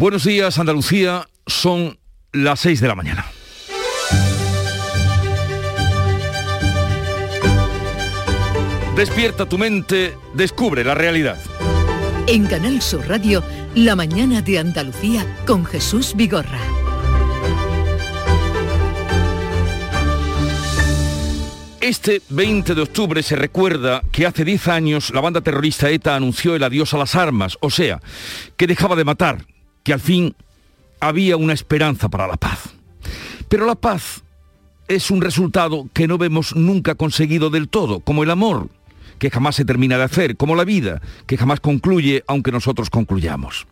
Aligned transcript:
Buenos 0.00 0.24
días, 0.24 0.58
Andalucía. 0.58 1.28
Son 1.46 1.98
las 2.32 2.60
6 2.60 2.80
de 2.80 2.88
la 2.88 2.94
mañana. 2.94 3.26
Despierta 8.96 9.46
tu 9.46 9.58
mente, 9.58 10.16
descubre 10.32 10.84
la 10.84 10.94
realidad. 10.94 11.36
En 12.26 12.46
Canal 12.46 12.80
Sur 12.80 13.06
Radio, 13.08 13.44
La 13.74 13.94
mañana 13.94 14.40
de 14.40 14.58
Andalucía 14.58 15.26
con 15.46 15.66
Jesús 15.66 16.14
Vigorra. 16.16 16.60
Este 21.82 22.22
20 22.30 22.74
de 22.74 22.80
octubre 22.80 23.22
se 23.22 23.36
recuerda 23.36 24.00
que 24.10 24.24
hace 24.24 24.46
10 24.46 24.68
años 24.68 25.10
la 25.10 25.20
banda 25.20 25.42
terrorista 25.42 25.90
ETA 25.90 26.16
anunció 26.16 26.56
el 26.56 26.64
adiós 26.64 26.94
a 26.94 26.96
las 26.96 27.14
armas, 27.16 27.58
o 27.60 27.68
sea, 27.68 28.00
que 28.56 28.66
dejaba 28.66 28.96
de 28.96 29.04
matar, 29.04 29.44
que 29.90 29.94
al 29.94 30.00
fin 30.00 30.36
había 31.00 31.36
una 31.36 31.52
esperanza 31.52 32.08
para 32.08 32.28
la 32.28 32.36
paz. 32.36 32.60
Pero 33.48 33.66
la 33.66 33.74
paz 33.74 34.22
es 34.86 35.10
un 35.10 35.20
resultado 35.20 35.88
que 35.92 36.06
no 36.06 36.16
vemos 36.16 36.54
nunca 36.54 36.94
conseguido 36.94 37.50
del 37.50 37.68
todo, 37.68 37.98
como 37.98 38.22
el 38.22 38.30
amor, 38.30 38.68
que 39.18 39.32
jamás 39.32 39.56
se 39.56 39.64
termina 39.64 39.98
de 39.98 40.04
hacer, 40.04 40.36
como 40.36 40.54
la 40.54 40.62
vida, 40.62 41.02
que 41.26 41.36
jamás 41.36 41.58
concluye 41.58 42.22
aunque 42.28 42.52
nosotros 42.52 42.88
concluyamos. 42.88 43.66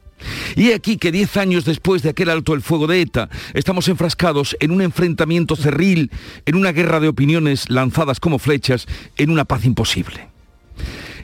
Y 0.56 0.72
aquí 0.72 0.96
que 0.96 1.12
diez 1.12 1.36
años 1.36 1.64
después 1.64 2.02
de 2.02 2.10
aquel 2.10 2.30
alto 2.30 2.52
el 2.52 2.62
fuego 2.62 2.88
de 2.88 3.00
ETA, 3.00 3.28
estamos 3.54 3.86
enfrascados 3.86 4.56
en 4.58 4.72
un 4.72 4.82
enfrentamiento 4.82 5.54
cerril, 5.54 6.10
en 6.46 6.56
una 6.56 6.72
guerra 6.72 6.98
de 6.98 7.06
opiniones 7.06 7.70
lanzadas 7.70 8.18
como 8.18 8.40
flechas, 8.40 8.88
en 9.16 9.30
una 9.30 9.44
paz 9.44 9.64
imposible. 9.64 10.37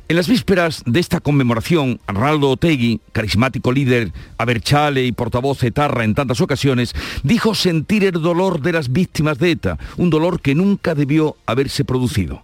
En 0.07 0.17
las 0.17 0.29
vísperas 0.29 0.83
de 0.85 1.01
esta 1.01 1.21
conmemoración, 1.21 1.99
Arnaldo 2.07 2.51
Otegui, 2.51 3.01
carismático 3.13 3.73
líder, 3.73 4.13
aberchale 4.37 5.07
y 5.07 5.13
portavoz 5.13 5.63
etarra 5.63 6.05
en 6.05 6.15
tantas 6.15 6.43
ocasiones, 6.43 6.95
dijo 7.23 7.55
sentir 7.55 8.05
el 8.05 8.13
dolor 8.13 8.61
de 8.61 8.73
las 8.73 8.93
víctimas 8.93 9.39
de 9.39 9.53
ETA, 9.53 9.79
un 9.97 10.11
dolor 10.11 10.43
que 10.43 10.55
nunca 10.55 10.95
debió 10.95 11.37
haberse 11.47 11.87
producido. 11.87 12.43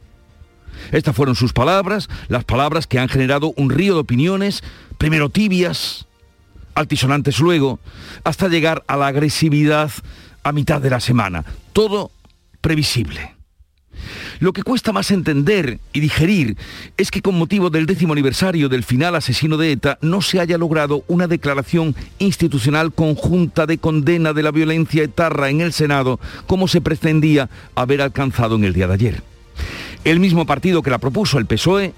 Estas 0.91 1.15
fueron 1.15 1.37
sus 1.37 1.53
palabras, 1.53 2.09
las 2.29 2.45
palabras 2.45 2.87
que 2.87 2.99
han 2.99 3.11
generado 3.11 3.53
un 3.57 3.69
río 3.69 3.93
de 3.93 4.01
opiniones, 4.01 4.62
primero 4.97 5.29
tibias, 5.29 6.06
altisonantes 6.75 7.41
luego, 7.41 7.79
hasta 8.25 8.49
llegar 8.49 8.84
a 8.87 8.97
la 8.97 9.09
agresividad 9.09 9.91
a 10.45 10.53
mitad 10.53 10.81
de 10.81 10.89
la 10.89 11.01
semana. 11.01 11.45
Todo 11.75 12.11
previsible. 12.62 13.40
Lo 14.41 14.55
que 14.55 14.63
cuesta 14.63 14.93
más 14.93 15.11
entender 15.11 15.81
y 15.93 16.01
digerir 16.01 16.57
es 16.97 17.11
que 17.11 17.21
con 17.21 17.39
motivo 17.39 17.69
del 17.69 17.85
décimo 17.85 18.15
aniversario 18.15 18.71
del 18.71 18.85
final 18.85 19.15
asesino 19.15 19.59
de 19.59 19.73
ETA 19.73 19.99
no 20.01 20.23
se 20.23 20.41
haya 20.41 20.57
logrado 20.57 21.05
una 21.09 21.27
declaración 21.27 21.95
institucional 22.19 22.91
conjunta 22.91 23.67
de 23.67 23.77
condena 23.77 24.33
de 24.33 24.43
la 24.43 24.51
violencia 24.51 25.03
etarra 25.03 25.51
en 25.51 25.61
el 25.61 25.75
Senado 25.75 26.19
como 26.47 26.69
se 26.69 26.81
pretendía 26.81 27.51
haber 27.75 28.01
alcanzado 28.01 28.57
en 28.57 28.65
el 28.65 28.73
día 28.73 28.87
de 28.87 28.95
ayer. 28.95 29.23
El 30.05 30.21
mismo 30.21 30.47
partido 30.47 30.83
que 30.83 30.91
la 30.91 30.97
propuso, 30.97 31.39
el 31.39 31.45
PSOE, 31.45 31.93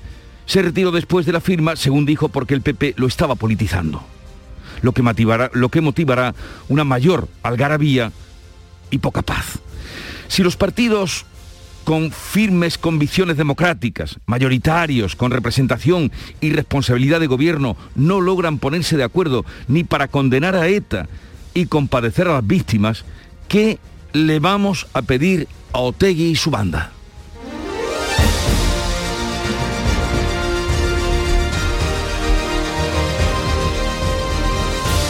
se 0.44 0.62
retiró 0.62 0.90
después 0.90 1.24
de 1.24 1.32
la 1.32 1.40
firma, 1.40 1.76
según 1.76 2.04
dijo, 2.04 2.28
porque 2.28 2.54
el 2.54 2.62
PP 2.62 2.94
lo 2.96 3.06
estaba 3.06 3.36
politizando 3.36 4.04
lo 4.80 4.90
que 4.90 5.02
motivará, 5.02 5.48
lo 5.54 5.68
que 5.68 5.80
motivará 5.80 6.34
una 6.68 6.82
mayor 6.82 7.28
algarabía 7.44 8.10
y 8.90 8.98
poca 8.98 9.22
paz. 9.22 9.60
Si 10.26 10.42
los 10.42 10.56
partidos 10.56 11.24
con 11.84 12.10
firmes 12.10 12.78
convicciones 12.78 13.36
democráticas, 13.36 14.18
mayoritarios, 14.26 15.16
con 15.16 15.30
representación 15.30 16.12
y 16.40 16.50
responsabilidad 16.50 17.20
de 17.20 17.26
gobierno, 17.26 17.76
no 17.94 18.20
logran 18.20 18.58
ponerse 18.58 18.96
de 18.96 19.04
acuerdo 19.04 19.44
ni 19.68 19.84
para 19.84 20.08
condenar 20.08 20.54
a 20.54 20.68
ETA 20.68 21.08
y 21.54 21.66
compadecer 21.66 22.28
a 22.28 22.34
las 22.34 22.46
víctimas, 22.46 23.04
¿qué 23.48 23.78
le 24.12 24.38
vamos 24.38 24.86
a 24.92 25.02
pedir 25.02 25.48
a 25.72 25.80
Otegui 25.80 26.30
y 26.30 26.36
su 26.36 26.50
banda? 26.50 26.92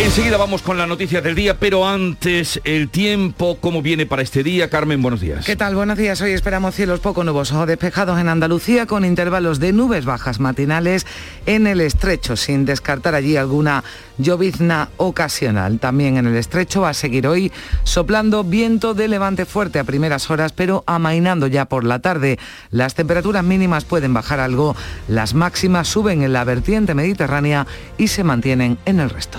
Enseguida 0.03 0.37
vamos 0.37 0.63
con 0.63 0.77
la 0.77 0.87
noticia 0.89 1.21
del 1.21 1.37
día, 1.37 1.59
pero 1.61 1.87
antes 1.87 2.61
el 2.65 2.89
tiempo, 2.89 3.59
¿cómo 3.61 3.83
viene 3.83 4.05
para 4.05 4.23
este 4.23 4.43
día? 4.43 4.69
Carmen, 4.69 5.01
buenos 5.01 5.21
días. 5.21 5.47
¿Qué 5.47 5.55
tal? 5.55 5.77
Buenos 5.77 5.97
días. 5.97 6.21
Hoy 6.21 6.33
esperamos 6.33 6.75
cielos 6.75 6.99
poco 6.99 7.23
nubosos 7.23 7.57
o 7.57 7.67
despejados 7.67 8.19
en 8.19 8.29
Andalucía 8.29 8.87
con 8.87 9.05
intervalos 9.05 9.61
de 9.61 9.73
nubes 9.73 10.05
bajas 10.05 10.41
matinales 10.41 11.07
en 11.47 11.69
el 11.69 11.81
estrecho, 11.81 12.37
sin 12.37 12.65
descartar 12.65 13.15
allí 13.15 13.37
alguna 13.37 13.85
llovizna 14.19 14.89
ocasional. 14.97 15.79
También 15.79 16.17
en 16.17 16.27
el 16.27 16.37
estrecho 16.37 16.81
va 16.81 16.91
a 16.91 16.95
seguir 16.95 17.29
hoy 17.29 17.53
soplando 17.85 18.43
viento 18.43 18.95
de 18.95 19.07
levante 19.07 19.47
fuerte 19.47 19.79
a 19.79 19.85
primeras 19.85 20.31
horas, 20.33 20.53
pero 20.53 20.83
amainando 20.89 21.47
ya 21.47 21.67
por 21.67 21.85
la 21.85 22.01
tarde. 22.01 22.41
Las 22.73 22.97
temperaturas 22.97 23.45
mínimas 23.45 23.85
pueden 23.85 24.13
bajar 24.13 24.41
algo, 24.41 24.75
las 25.07 25.33
máximas 25.35 25.87
suben 25.87 26.23
en 26.23 26.33
la 26.33 26.43
vertiente 26.43 26.93
mediterránea 26.93 27.69
y 27.99 28.09
se 28.09 28.25
mantienen 28.25 28.79
en 28.85 28.99
el 28.99 29.09
resto. 29.09 29.39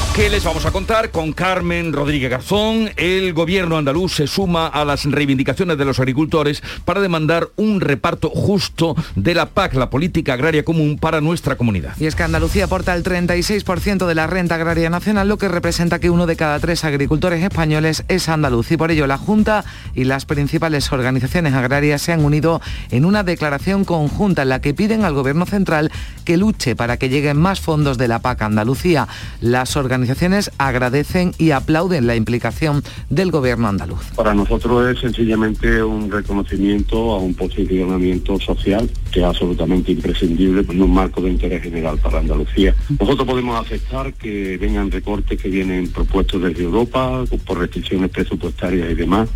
¿Qué 0.15 0.29
les 0.29 0.43
vamos 0.43 0.65
a 0.65 0.71
contar? 0.71 1.09
Con 1.09 1.31
Carmen 1.31 1.93
Rodríguez 1.93 2.29
Garzón, 2.29 2.91
el 2.97 3.31
gobierno 3.33 3.77
andaluz 3.77 4.13
se 4.13 4.27
suma 4.27 4.67
a 4.67 4.83
las 4.83 5.05
reivindicaciones 5.05 5.77
de 5.77 5.85
los 5.85 5.99
agricultores 5.99 6.61
para 6.83 6.99
demandar 6.99 7.47
un 7.55 7.79
reparto 7.79 8.29
justo 8.29 8.93
de 9.15 9.33
la 9.33 9.45
PAC, 9.47 9.73
la 9.75 9.89
política 9.89 10.33
agraria 10.33 10.65
común, 10.65 10.97
para 10.99 11.21
nuestra 11.21 11.55
comunidad. 11.55 11.95
Y 11.97 12.07
es 12.07 12.15
que 12.15 12.23
Andalucía 12.23 12.65
aporta 12.65 12.93
el 12.93 13.03
36% 13.03 14.05
de 14.05 14.13
la 14.13 14.27
renta 14.27 14.55
agraria 14.55 14.89
nacional, 14.89 15.29
lo 15.29 15.37
que 15.37 15.47
representa 15.47 15.99
que 15.99 16.09
uno 16.09 16.27
de 16.27 16.35
cada 16.35 16.59
tres 16.59 16.83
agricultores 16.83 17.41
españoles 17.41 18.03
es 18.09 18.27
andaluz. 18.27 18.69
Y 18.73 18.77
por 18.77 18.91
ello 18.91 19.07
la 19.07 19.17
Junta 19.17 19.63
y 19.95 20.03
las 20.03 20.25
principales 20.25 20.91
organizaciones 20.91 21.53
agrarias 21.53 22.01
se 22.01 22.11
han 22.11 22.25
unido 22.25 22.59
en 22.91 23.05
una 23.05 23.23
declaración 23.23 23.85
conjunta 23.85 24.41
en 24.41 24.49
la 24.49 24.59
que 24.59 24.73
piden 24.73 25.05
al 25.05 25.13
gobierno 25.13 25.45
central 25.45 25.89
que 26.25 26.35
luche 26.35 26.75
para 26.75 26.97
que 26.97 27.07
lleguen 27.07 27.37
más 27.37 27.61
fondos 27.61 27.97
de 27.97 28.09
la 28.09 28.19
PAC 28.19 28.41
a 28.41 28.45
Andalucía. 28.47 29.07
Las 29.39 29.77
agradecen 30.57 31.33
y 31.37 31.51
aplauden 31.51 32.07
la 32.07 32.15
implicación 32.15 32.83
del 33.09 33.31
gobierno 33.31 33.67
andaluz. 33.67 34.03
Para 34.15 34.33
nosotros 34.33 34.89
es 34.89 34.99
sencillamente 34.99 35.83
un 35.83 36.11
reconocimiento 36.11 37.11
a 37.11 37.17
un 37.19 37.33
posicionamiento 37.33 38.39
social 38.39 38.89
que 39.11 39.19
es 39.19 39.25
absolutamente 39.25 39.91
imprescindible 39.91 40.65
en 40.69 40.81
un 40.81 40.93
marco 40.93 41.21
de 41.21 41.31
interés 41.31 41.63
general 41.63 41.97
para 41.97 42.19
Andalucía. 42.19 42.73
Nosotros 42.99 43.27
podemos 43.27 43.65
aceptar 43.65 44.13
que 44.13 44.57
vengan 44.57 44.91
recortes 44.91 45.41
que 45.41 45.49
vienen 45.49 45.89
propuestos 45.89 46.41
desde 46.41 46.63
Europa 46.63 47.23
por 47.45 47.59
restricciones 47.59 48.09
presupuestarias 48.09 48.91
y 48.91 48.95
demás, 48.95 49.29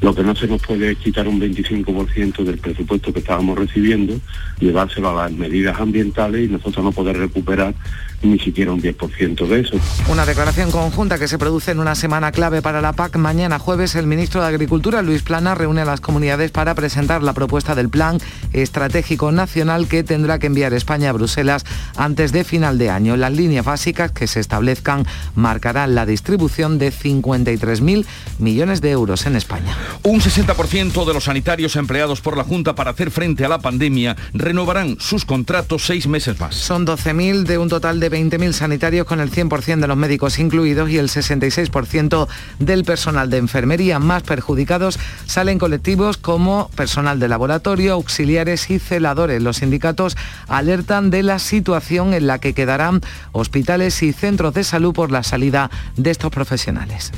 lo 0.00 0.14
que 0.14 0.22
no 0.22 0.34
se 0.34 0.46
nos 0.46 0.62
puede 0.62 0.92
es 0.92 0.98
quitar 0.98 1.26
un 1.26 1.40
25% 1.40 2.44
del 2.44 2.58
presupuesto 2.58 3.12
que 3.12 3.20
estábamos 3.20 3.58
recibiendo, 3.58 4.14
llevárselo 4.60 5.10
a 5.10 5.24
las 5.24 5.32
medidas 5.32 5.80
ambientales 5.80 6.48
y 6.48 6.52
nosotros 6.52 6.84
no 6.84 6.92
poder 6.92 7.16
recuperar 7.16 7.74
ni 8.22 8.38
siquiera 8.38 8.72
un 8.72 8.80
10% 8.80 9.46
de 9.46 9.60
eso. 9.60 9.76
Una 10.10 10.24
declaración 10.24 10.70
conjunta 10.70 11.18
que 11.18 11.28
se 11.28 11.38
produce 11.38 11.72
en 11.72 11.80
una 11.80 11.94
semana 11.94 12.32
clave 12.32 12.62
para 12.62 12.80
la 12.80 12.92
PAC. 12.92 13.16
Mañana 13.16 13.58
jueves 13.58 13.94
el 13.94 14.06
ministro 14.06 14.40
de 14.40 14.48
Agricultura, 14.48 15.02
Luis 15.02 15.22
Plana, 15.22 15.54
reúne 15.54 15.82
a 15.82 15.84
las 15.84 16.00
comunidades 16.00 16.50
para 16.50 16.74
presentar 16.74 17.22
la 17.22 17.34
propuesta 17.34 17.74
del 17.74 17.88
Plan 17.88 18.18
Estratégico 18.52 19.32
Nacional 19.32 19.88
que 19.88 20.02
tendrá 20.02 20.38
que 20.38 20.46
enviar 20.46 20.72
España 20.72 21.10
a 21.10 21.12
Bruselas 21.12 21.64
antes 21.96 22.32
de 22.32 22.44
final 22.44 22.78
de 22.78 22.90
año. 22.90 23.16
Las 23.16 23.32
líneas 23.32 23.64
básicas 23.64 24.12
que 24.12 24.26
se 24.26 24.40
establezcan 24.40 25.06
marcarán 25.34 25.94
la 25.94 26.06
distribución 26.06 26.78
de 26.78 26.92
53.000 26.92 28.06
millones 28.38 28.80
de 28.80 28.90
euros 28.90 29.26
en 29.26 29.36
España. 29.36 29.76
Un 30.02 30.20
60% 30.20 31.04
de 31.04 31.14
los 31.14 31.24
sanitarios 31.24 31.76
empleados 31.76 32.20
por 32.20 32.36
la 32.36 32.44
Junta 32.44 32.74
para 32.74 32.90
hacer 32.90 33.10
frente 33.10 33.44
a 33.44 33.48
la 33.48 33.58
pandemia 33.58 34.16
renovarán 34.32 34.96
sus 35.00 35.24
contratos 35.24 35.84
seis 35.84 36.06
meses 36.06 36.38
más. 36.38 36.54
Son 36.54 36.86
12.000 36.86 37.44
de 37.44 37.58
un 37.58 37.68
total 37.68 38.00
de 38.00 38.10
20.000 38.10 38.52
sanitarios 38.52 39.06
con 39.06 39.20
el 39.20 39.30
100% 39.30 39.80
de 39.80 39.86
los 39.86 39.96
médicos 39.96 40.38
incluidos 40.38 40.90
y 40.90 40.98
el 40.98 41.08
66% 41.08 42.28
del 42.58 42.84
personal 42.84 43.30
de 43.30 43.38
enfermería. 43.38 43.98
Más 43.98 44.22
perjudicados 44.22 44.98
salen 45.26 45.58
colectivos 45.58 46.16
como 46.16 46.68
personal 46.76 47.18
de 47.18 47.28
laboratorio, 47.28 47.94
auxiliares 47.94 48.70
y 48.70 48.78
celadores. 48.78 49.42
Los 49.42 49.58
sindicatos 49.58 50.16
alertan 50.48 51.10
de 51.10 51.22
la 51.22 51.38
situación 51.38 52.14
en 52.14 52.26
la 52.26 52.38
que 52.38 52.54
quedarán 52.54 53.00
hospitales 53.32 54.02
y 54.02 54.12
centros 54.12 54.54
de 54.54 54.64
salud 54.64 54.94
por 54.94 55.10
la 55.10 55.22
salida 55.22 55.70
de 55.96 56.10
estos 56.10 56.30
profesionales. 56.30 57.12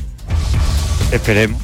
Esperemos, 1.13 1.61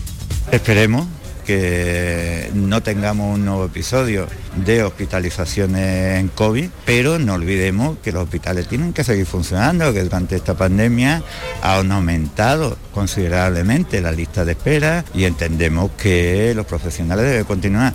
esperemos 0.50 1.06
que 1.44 2.50
no 2.54 2.82
tengamos 2.82 3.34
un 3.34 3.44
nuevo 3.44 3.66
episodio 3.66 4.26
de 4.64 4.82
hospitalizaciones 4.82 6.18
en 6.18 6.28
COVID, 6.28 6.70
pero 6.84 7.18
no 7.18 7.34
olvidemos 7.34 7.98
que 7.98 8.12
los 8.12 8.24
hospitales 8.24 8.66
tienen 8.66 8.92
que 8.92 9.04
seguir 9.04 9.26
funcionando, 9.26 9.92
que 9.92 10.02
durante 10.02 10.36
esta 10.36 10.54
pandemia 10.54 11.22
han 11.62 11.92
aumentado 11.92 12.76
considerablemente 12.92 14.00
la 14.00 14.10
lista 14.10 14.44
de 14.44 14.52
espera 14.52 15.04
y 15.14 15.24
entendemos 15.24 15.90
que 15.98 16.54
los 16.54 16.66
profesionales 16.66 17.26
deben 17.26 17.44
continuar. 17.44 17.94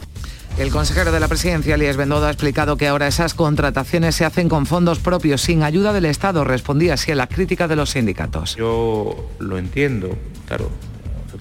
El 0.58 0.72
consejero 0.72 1.12
de 1.12 1.20
la 1.20 1.28
presidencia, 1.28 1.76
Elías 1.76 1.96
Bendodo, 1.96 2.28
ha 2.28 2.32
explicado 2.32 2.76
que 2.76 2.88
ahora 2.88 3.08
esas 3.08 3.34
contrataciones 3.34 4.16
se 4.16 4.26
hacen 4.26 4.50
con 4.50 4.66
fondos 4.66 5.00
propios, 5.00 5.42
sin 5.42 5.64
ayuda 5.64 5.94
del 5.94 6.06
Estado. 6.06 6.44
Respondía 6.44 6.96
así 6.96 7.14
a 7.14 7.16
las 7.16 7.30
críticas 7.30 7.70
de 7.70 7.78
los 7.78 7.92
sindicatos. 7.92 8.58
Yo 8.58 9.30
lo 9.40 9.58
entiendo, 9.58 10.18
claro, 10.48 10.70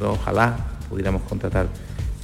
ojalá 0.00 0.77
pudiéramos 0.88 1.22
contratar 1.22 1.68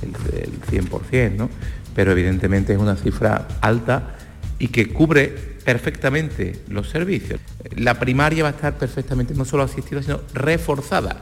el, 0.02 0.38
el 0.38 0.60
100%, 0.60 1.36
¿no? 1.36 1.50
pero 1.94 2.12
evidentemente 2.12 2.72
es 2.72 2.78
una 2.78 2.96
cifra 2.96 3.46
alta 3.60 4.16
y 4.58 4.68
que 4.68 4.88
cubre 4.92 5.28
perfectamente 5.64 6.60
los 6.68 6.90
servicios. 6.90 7.40
La 7.76 7.98
primaria 7.98 8.42
va 8.42 8.50
a 8.50 8.52
estar 8.52 8.76
perfectamente 8.76 9.34
no 9.34 9.44
solo 9.44 9.62
asistida, 9.62 10.02
sino 10.02 10.20
reforzada. 10.34 11.20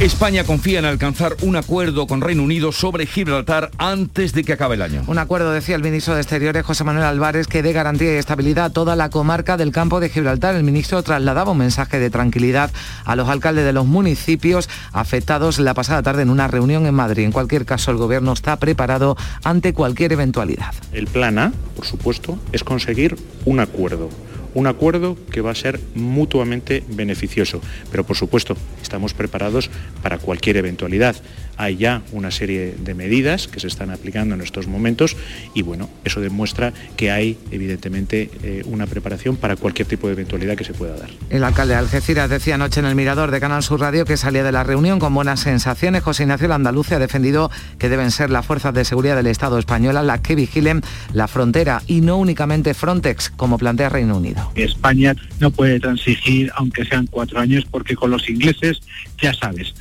España 0.00 0.44
confía 0.44 0.80
en 0.80 0.84
alcanzar 0.84 1.36
un 1.42 1.56
acuerdo 1.56 2.06
con 2.06 2.20
Reino 2.20 2.42
Unido 2.42 2.72
sobre 2.72 3.06
Gibraltar 3.06 3.70
antes 3.78 4.32
de 4.32 4.42
que 4.42 4.52
acabe 4.52 4.74
el 4.74 4.82
año. 4.82 5.04
Un 5.06 5.18
acuerdo, 5.18 5.52
decía 5.52 5.76
el 5.76 5.82
ministro 5.82 6.14
de 6.14 6.20
Exteriores, 6.20 6.64
José 6.64 6.84
Manuel 6.84 7.06
Álvarez, 7.06 7.46
que 7.46 7.62
dé 7.62 7.72
garantía 7.72 8.12
y 8.12 8.16
estabilidad 8.16 8.66
a 8.66 8.70
toda 8.70 8.96
la 8.96 9.10
comarca 9.10 9.56
del 9.56 9.70
campo 9.70 10.00
de 10.00 10.08
Gibraltar. 10.08 10.56
El 10.56 10.64
ministro 10.64 11.02
trasladaba 11.02 11.52
un 11.52 11.58
mensaje 11.58 12.00
de 12.00 12.10
tranquilidad 12.10 12.70
a 13.04 13.16
los 13.16 13.28
alcaldes 13.28 13.64
de 13.64 13.72
los 13.72 13.86
municipios 13.86 14.68
afectados 14.92 15.58
la 15.58 15.74
pasada 15.74 16.02
tarde 16.02 16.22
en 16.22 16.30
una 16.30 16.48
reunión 16.48 16.86
en 16.86 16.94
Madrid. 16.94 17.24
En 17.24 17.32
cualquier 17.32 17.64
caso, 17.64 17.90
el 17.90 17.96
gobierno 17.96 18.32
está 18.32 18.56
preparado 18.56 19.16
ante 19.44 19.72
cualquier 19.72 20.12
eventualidad. 20.12 20.74
El 20.92 21.06
plan 21.06 21.38
A, 21.38 21.52
por 21.76 21.86
supuesto, 21.86 22.38
es 22.52 22.64
conseguir 22.64 23.16
un 23.44 23.60
acuerdo 23.60 24.10
un 24.54 24.66
acuerdo 24.66 25.18
que 25.30 25.40
va 25.40 25.50
a 25.50 25.54
ser 25.54 25.80
mutuamente 25.94 26.82
beneficioso. 26.88 27.60
Pero 27.90 28.04
por 28.04 28.16
supuesto, 28.16 28.56
estamos 28.82 29.12
preparados 29.14 29.70
para 30.02 30.18
cualquier 30.18 30.56
eventualidad. 30.56 31.16
Hay 31.56 31.76
ya 31.76 32.02
una 32.12 32.30
serie 32.30 32.74
de 32.78 32.94
medidas 32.94 33.48
que 33.48 33.60
se 33.60 33.66
están 33.66 33.90
aplicando 33.90 34.34
en 34.34 34.40
estos 34.40 34.66
momentos 34.66 35.16
y 35.54 35.62
bueno, 35.62 35.88
eso 36.04 36.20
demuestra 36.20 36.72
que 36.96 37.10
hay 37.10 37.38
evidentemente 37.50 38.30
eh, 38.42 38.62
una 38.66 38.86
preparación 38.86 39.36
para 39.36 39.56
cualquier 39.56 39.88
tipo 39.88 40.06
de 40.06 40.14
eventualidad 40.14 40.56
que 40.56 40.64
se 40.64 40.74
pueda 40.74 40.96
dar. 40.96 41.10
El 41.30 41.44
alcalde 41.44 41.74
de 41.74 41.80
Algeciras 41.80 42.30
decía 42.30 42.54
anoche 42.54 42.80
en 42.80 42.86
el 42.86 42.94
Mirador 42.94 43.30
de 43.30 43.40
Canal 43.40 43.62
Sur 43.62 43.80
Radio 43.80 44.04
que 44.04 44.16
salía 44.16 44.42
de 44.42 44.52
la 44.52 44.64
reunión 44.64 44.98
con 44.98 45.14
buenas 45.14 45.40
sensaciones. 45.40 46.02
José 46.02 46.24
Ignacio 46.24 46.52
Andalucía 46.52 46.96
ha 46.96 47.00
defendido 47.00 47.50
que 47.78 47.88
deben 47.88 48.10
ser 48.10 48.30
las 48.30 48.46
fuerzas 48.46 48.74
de 48.74 48.84
seguridad 48.84 49.16
del 49.16 49.26
Estado 49.26 49.58
español 49.58 49.94
las 49.94 50.20
que 50.20 50.34
vigilen 50.34 50.82
la 51.12 51.28
frontera 51.28 51.82
y 51.86 52.00
no 52.00 52.16
únicamente 52.16 52.74
Frontex, 52.74 53.30
como 53.30 53.58
plantea 53.58 53.88
Reino 53.88 54.16
Unido. 54.16 54.52
España 54.54 55.14
no 55.40 55.50
puede 55.50 55.80
transigir, 55.80 56.50
aunque 56.56 56.84
sean 56.84 57.06
cuatro 57.06 57.40
años, 57.40 57.64
porque 57.70 57.94
con 57.94 58.10
los 58.10 58.28
ingleses, 58.28 58.80
ya 59.20 59.32
sabes, 59.34 59.74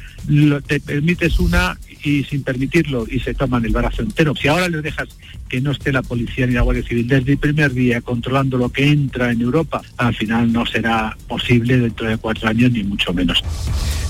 te 0.65 0.79
permites 0.79 1.39
una 1.39 1.77
y 2.03 2.23
sin 2.23 2.43
permitirlo 2.43 3.05
y 3.09 3.19
se 3.19 3.33
toman 3.33 3.65
el 3.65 3.71
brazo 3.71 4.01
entero. 4.01 4.35
Si 4.35 4.47
ahora 4.47 4.69
les 4.69 4.83
dejas 4.83 5.09
que 5.47 5.61
no 5.61 5.71
esté 5.71 5.91
la 5.91 6.01
policía 6.01 6.45
ni 6.47 6.53
la 6.53 6.61
Guardia 6.61 6.83
Civil 6.83 7.07
desde 7.07 7.33
el 7.33 7.37
primer 7.37 7.73
día 7.73 8.01
controlando 8.01 8.57
lo 8.57 8.69
que 8.69 8.87
entra 8.87 9.31
en 9.31 9.41
Europa, 9.41 9.81
al 9.97 10.13
final 10.15 10.51
no 10.51 10.65
será 10.65 11.15
posible 11.27 11.77
dentro 11.77 12.07
de 12.07 12.17
cuatro 12.17 12.49
años 12.49 12.71
ni 12.71 12.83
mucho 12.83 13.13
menos. 13.13 13.41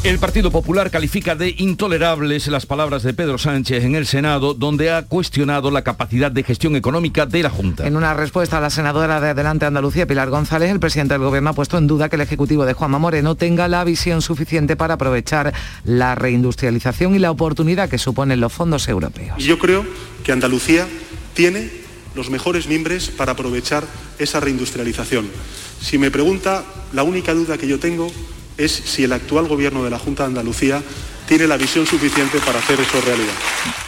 El 0.04 0.20
Partido 0.20 0.52
Popular 0.52 0.92
califica 0.92 1.34
de 1.34 1.56
intolerables 1.60 2.48
las 2.48 2.66
palabras 2.66 3.04
de 3.04 3.14
Pedro 3.14 3.38
Sánchez 3.38 3.86
en 3.86 3.96
el 3.96 4.06
Senado, 4.06 4.54
donde 4.54 4.92
ha 4.92 5.06
cuestionado 5.06 5.72
la 5.72 5.86
capacidad 5.86 6.30
de 6.30 6.44
gestión 6.44 6.76
económica 6.76 7.26
de 7.26 7.42
la 7.42 7.50
Junta. 7.50 7.88
En 7.88 7.96
una 7.96 8.14
respuesta 8.14 8.58
a 8.58 8.62
la 8.62 8.70
senadora 8.70 9.22
de 9.22 9.30
Adelante 9.30 9.66
Andalucía, 9.66 10.06
Pilar 10.06 10.30
González, 10.30 10.72
el 10.72 10.82
presidente 10.82 11.14
del 11.14 11.24
Gobierno 11.24 11.52
ha 11.52 11.54
puesto 11.54 11.78
en 11.78 11.88
duda 11.88 12.10
que 12.10 12.18
el 12.18 12.22
Ejecutivo 12.22 12.66
de 12.66 12.74
Juanma 12.74 13.00
Moreno 13.00 13.36
tenga 13.36 13.70
la 13.70 13.86
visión 13.86 14.22
suficiente 14.22 14.76
para 14.76 14.96
aprovechar 14.96 15.54
la 15.86 16.16
reindustrialización 16.16 17.16
y 17.16 17.20
la 17.20 17.32
oportunidad 17.32 17.88
que 17.88 17.98
suponen 17.98 18.42
los 18.42 18.52
fondos 18.52 18.90
europeos. 18.90 19.42
Yo 19.42 19.58
creo 19.58 19.86
que 20.26 20.34
Andalucía 20.34 20.86
tiene 21.34 21.72
los 22.14 22.30
mejores 22.30 22.68
mimbres 22.68 23.08
para 23.08 23.32
aprovechar 23.32 23.86
esa 24.20 24.42
reindustrialización. 24.42 25.30
Si 25.80 25.98
me 25.98 26.12
pregunta, 26.12 26.66
la 26.92 27.04
única 27.04 27.34
duda 27.34 27.58
que 27.58 27.70
yo 27.70 27.80
tengo 27.80 28.12
es 28.58 28.72
si 28.72 29.04
el 29.04 29.14
actual 29.14 29.48
gobierno 29.48 29.84
de 29.84 29.90
la 29.90 30.00
Junta 30.00 30.24
de 30.24 30.28
Andalucía 30.30 30.82
tiene 31.28 31.48
la 31.48 31.58
visión 31.58 31.86
suficiente 31.86 32.40
para 32.46 32.60
hacer 32.60 32.80
eso 32.80 33.00
realidad. 33.02 33.34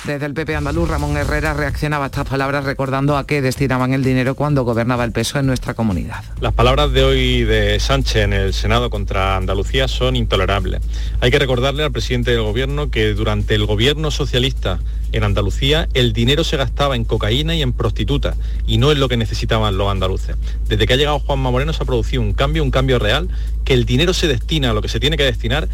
Desde 0.06 0.25
el 0.25 0.33
PP 0.33 0.56
andaluz, 0.56 0.88
Ramón 0.88 1.17
Herrera 1.17 1.53
reaccionaba 1.53 2.06
a 2.06 2.07
estas 2.07 2.27
palabras 2.27 2.63
recordando 2.63 3.17
a 3.17 3.25
qué 3.25 3.41
destinaban 3.41 3.94
el 3.94 4.03
dinero 4.03 4.35
cuando 4.35 4.63
gobernaba 4.63 5.03
el 5.03 5.12
peso 5.12 5.39
en 5.39 5.47
nuestra 5.47 5.73
comunidad. 5.73 6.23
Las 6.39 6.53
palabras 6.53 6.91
de 6.94 7.03
hoy 7.03 7.44
de 7.44 7.79
Sánchez 7.79 8.23
en 8.23 8.33
el 8.33 8.53
Senado 8.53 8.89
contra 8.89 9.35
Andalucía 9.35 9.88
son 9.88 10.15
intolerables. 10.15 10.81
Hay 11.19 11.31
que 11.31 11.39
recordarle 11.39 11.83
al 11.83 11.91
presidente 11.91 12.31
del 12.31 12.44
gobierno 12.44 12.89
que 12.89 13.13
durante 13.13 13.56
el 13.56 13.65
gobierno 13.65 14.12
socialista 14.12 14.79
en 15.15 15.23
Andalucía 15.23 15.88
el 15.94 16.13
dinero 16.13 16.44
se 16.44 16.57
gastaba 16.57 16.95
en 16.95 17.06
cocaína 17.06 17.56
y 17.56 17.62
en 17.62 17.73
prostitutas 17.73 18.35
y 18.67 18.77
no 18.77 18.91
es 18.91 18.97
lo 18.97 19.07
que 19.07 19.17
necesitaban 19.17 19.77
los 19.77 19.89
andaluces. 19.89 20.35
Desde 20.67 20.85
que 20.85 20.94
ha 20.94 20.97
llegado 20.97 21.19
Juanma 21.19 21.51
Moreno 21.51 21.73
se 21.73 21.83
ha 21.83 21.85
producido 21.85 22.21
un 22.21 22.33
cambio, 22.33 22.63
un 22.63 22.71
cambio 22.71 23.00
real, 23.00 23.29
que 23.63 23.73
el 23.73 23.85
dinero 23.85 24.13
se 24.13 24.27
destina 24.27 24.71
a 24.71 24.73
lo 24.73 24.81
que 24.81 24.89
se 24.89 25.00
tiene 25.00 25.17
que 25.17 25.23
destinar. 25.23 25.67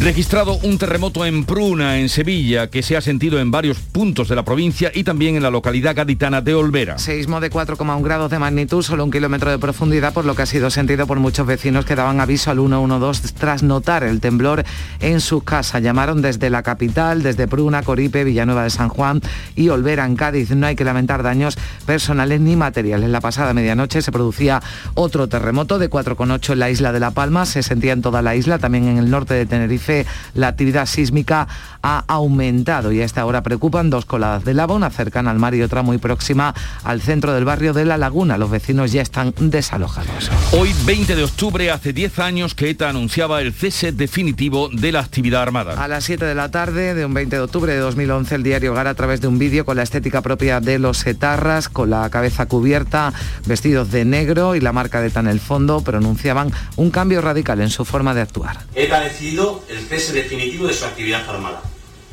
Registrado 0.00 0.58
un 0.62 0.78
terremoto 0.78 1.24
en 1.24 1.44
Pruna, 1.44 1.98
en 1.98 2.08
Sevilla, 2.08 2.68
que 2.68 2.84
se 2.84 2.96
ha 2.96 3.00
sentido 3.00 3.40
en 3.40 3.50
varios 3.50 3.78
puntos 3.78 4.28
de 4.28 4.36
la 4.36 4.44
provincia 4.44 4.92
y 4.94 5.02
también 5.02 5.34
en 5.34 5.42
la 5.42 5.50
localidad 5.50 5.96
gaditana 5.96 6.40
de 6.40 6.54
Olvera. 6.54 6.98
Seismo 6.98 7.40
de 7.40 7.50
4,1 7.50 8.02
grados 8.02 8.30
de 8.30 8.38
magnitud, 8.38 8.82
solo 8.82 9.02
un 9.02 9.10
kilómetro 9.10 9.50
de 9.50 9.58
profundidad, 9.58 10.12
por 10.12 10.24
lo 10.24 10.36
que 10.36 10.42
ha 10.42 10.46
sido 10.46 10.70
sentido 10.70 11.08
por 11.08 11.18
muchos 11.18 11.46
vecinos 11.48 11.84
que 11.84 11.96
daban 11.96 12.20
aviso 12.20 12.52
al 12.52 12.58
112 12.58 13.32
tras 13.36 13.64
notar 13.64 14.04
el 14.04 14.20
temblor 14.20 14.64
en 15.00 15.20
su 15.20 15.40
casa. 15.42 15.80
Llamaron 15.80 16.22
desde 16.22 16.48
la 16.48 16.62
capital, 16.62 17.24
desde 17.24 17.48
Pruna, 17.48 17.82
Coripe, 17.82 18.22
Villanueva 18.22 18.47
de 18.56 18.70
San 18.70 18.88
Juan 18.88 19.20
y 19.54 19.68
Olvera 19.68 20.04
en 20.04 20.16
Cádiz. 20.16 20.50
No 20.50 20.66
hay 20.66 20.76
que 20.76 20.84
lamentar 20.84 21.22
daños 21.22 21.56
personales 21.86 22.40
ni 22.40 22.56
materiales. 22.56 23.10
La 23.10 23.20
pasada 23.20 23.54
medianoche 23.54 24.02
se 24.02 24.12
producía 24.12 24.62
otro 24.94 25.28
terremoto 25.28 25.78
de 25.78 25.90
4,8 25.90 26.52
en 26.52 26.58
la 26.58 26.70
isla 26.70 26.92
de 26.92 27.00
La 27.00 27.10
Palma. 27.10 27.46
Se 27.46 27.62
sentía 27.62 27.92
en 27.92 28.02
toda 28.02 28.22
la 28.22 28.34
isla, 28.34 28.58
también 28.58 28.88
en 28.88 28.98
el 28.98 29.10
norte 29.10 29.34
de 29.34 29.46
Tenerife. 29.46 30.06
La 30.34 30.48
actividad 30.48 30.86
sísmica 30.86 31.48
ha 31.88 32.04
aumentado 32.06 32.92
y 32.92 33.00
a 33.00 33.04
esta 33.06 33.24
hora 33.24 33.42
preocupan 33.42 33.88
dos 33.88 34.04
coladas 34.04 34.44
de 34.44 34.52
lava, 34.52 34.74
una 34.74 34.90
cercana 34.90 35.30
al 35.30 35.38
mar 35.38 35.54
y 35.54 35.62
otra 35.62 35.80
muy 35.80 35.96
próxima 35.96 36.54
al 36.84 37.00
centro 37.00 37.32
del 37.32 37.46
barrio 37.46 37.72
de 37.72 37.86
La 37.86 37.96
Laguna. 37.96 38.36
Los 38.36 38.50
vecinos 38.50 38.92
ya 38.92 39.00
están 39.00 39.32
desalojados. 39.38 40.30
Hoy, 40.52 40.74
20 40.84 41.16
de 41.16 41.24
octubre, 41.24 41.70
hace 41.70 41.94
10 41.94 42.18
años 42.18 42.54
que 42.54 42.68
ETA 42.68 42.90
anunciaba 42.90 43.40
el 43.40 43.54
cese 43.54 43.92
definitivo 43.92 44.68
de 44.68 44.92
la 44.92 45.00
actividad 45.00 45.40
armada. 45.40 45.82
A 45.82 45.88
las 45.88 46.04
7 46.04 46.26
de 46.26 46.34
la 46.34 46.50
tarde 46.50 46.92
de 46.92 47.06
un 47.06 47.14
20 47.14 47.36
de 47.36 47.42
octubre 47.42 47.72
de 47.72 47.78
2011, 47.78 48.34
el 48.34 48.42
diario 48.42 48.74
Gara, 48.74 48.90
a 48.90 48.94
través 48.94 49.22
de 49.22 49.28
un 49.28 49.38
vídeo 49.38 49.64
con 49.64 49.78
la 49.78 49.82
estética 49.82 50.20
propia 50.20 50.60
de 50.60 50.78
los 50.78 51.06
etarras, 51.06 51.70
con 51.70 51.88
la 51.88 52.10
cabeza 52.10 52.44
cubierta, 52.44 53.14
vestidos 53.46 53.90
de 53.90 54.04
negro 54.04 54.54
y 54.56 54.60
la 54.60 54.72
marca 54.72 55.00
de 55.00 55.06
ETA 55.06 55.20
en 55.20 55.28
el 55.28 55.40
fondo, 55.40 55.80
pronunciaban 55.80 56.52
un 56.76 56.90
cambio 56.90 57.22
radical 57.22 57.62
en 57.62 57.70
su 57.70 57.86
forma 57.86 58.12
de 58.12 58.20
actuar. 58.20 58.58
ETA 58.74 58.98
ha 58.98 59.00
decidido 59.00 59.64
el 59.70 59.78
cese 59.78 60.12
definitivo 60.12 60.66
de 60.66 60.74
su 60.74 60.84
actividad 60.84 61.26
armada. 61.30 61.62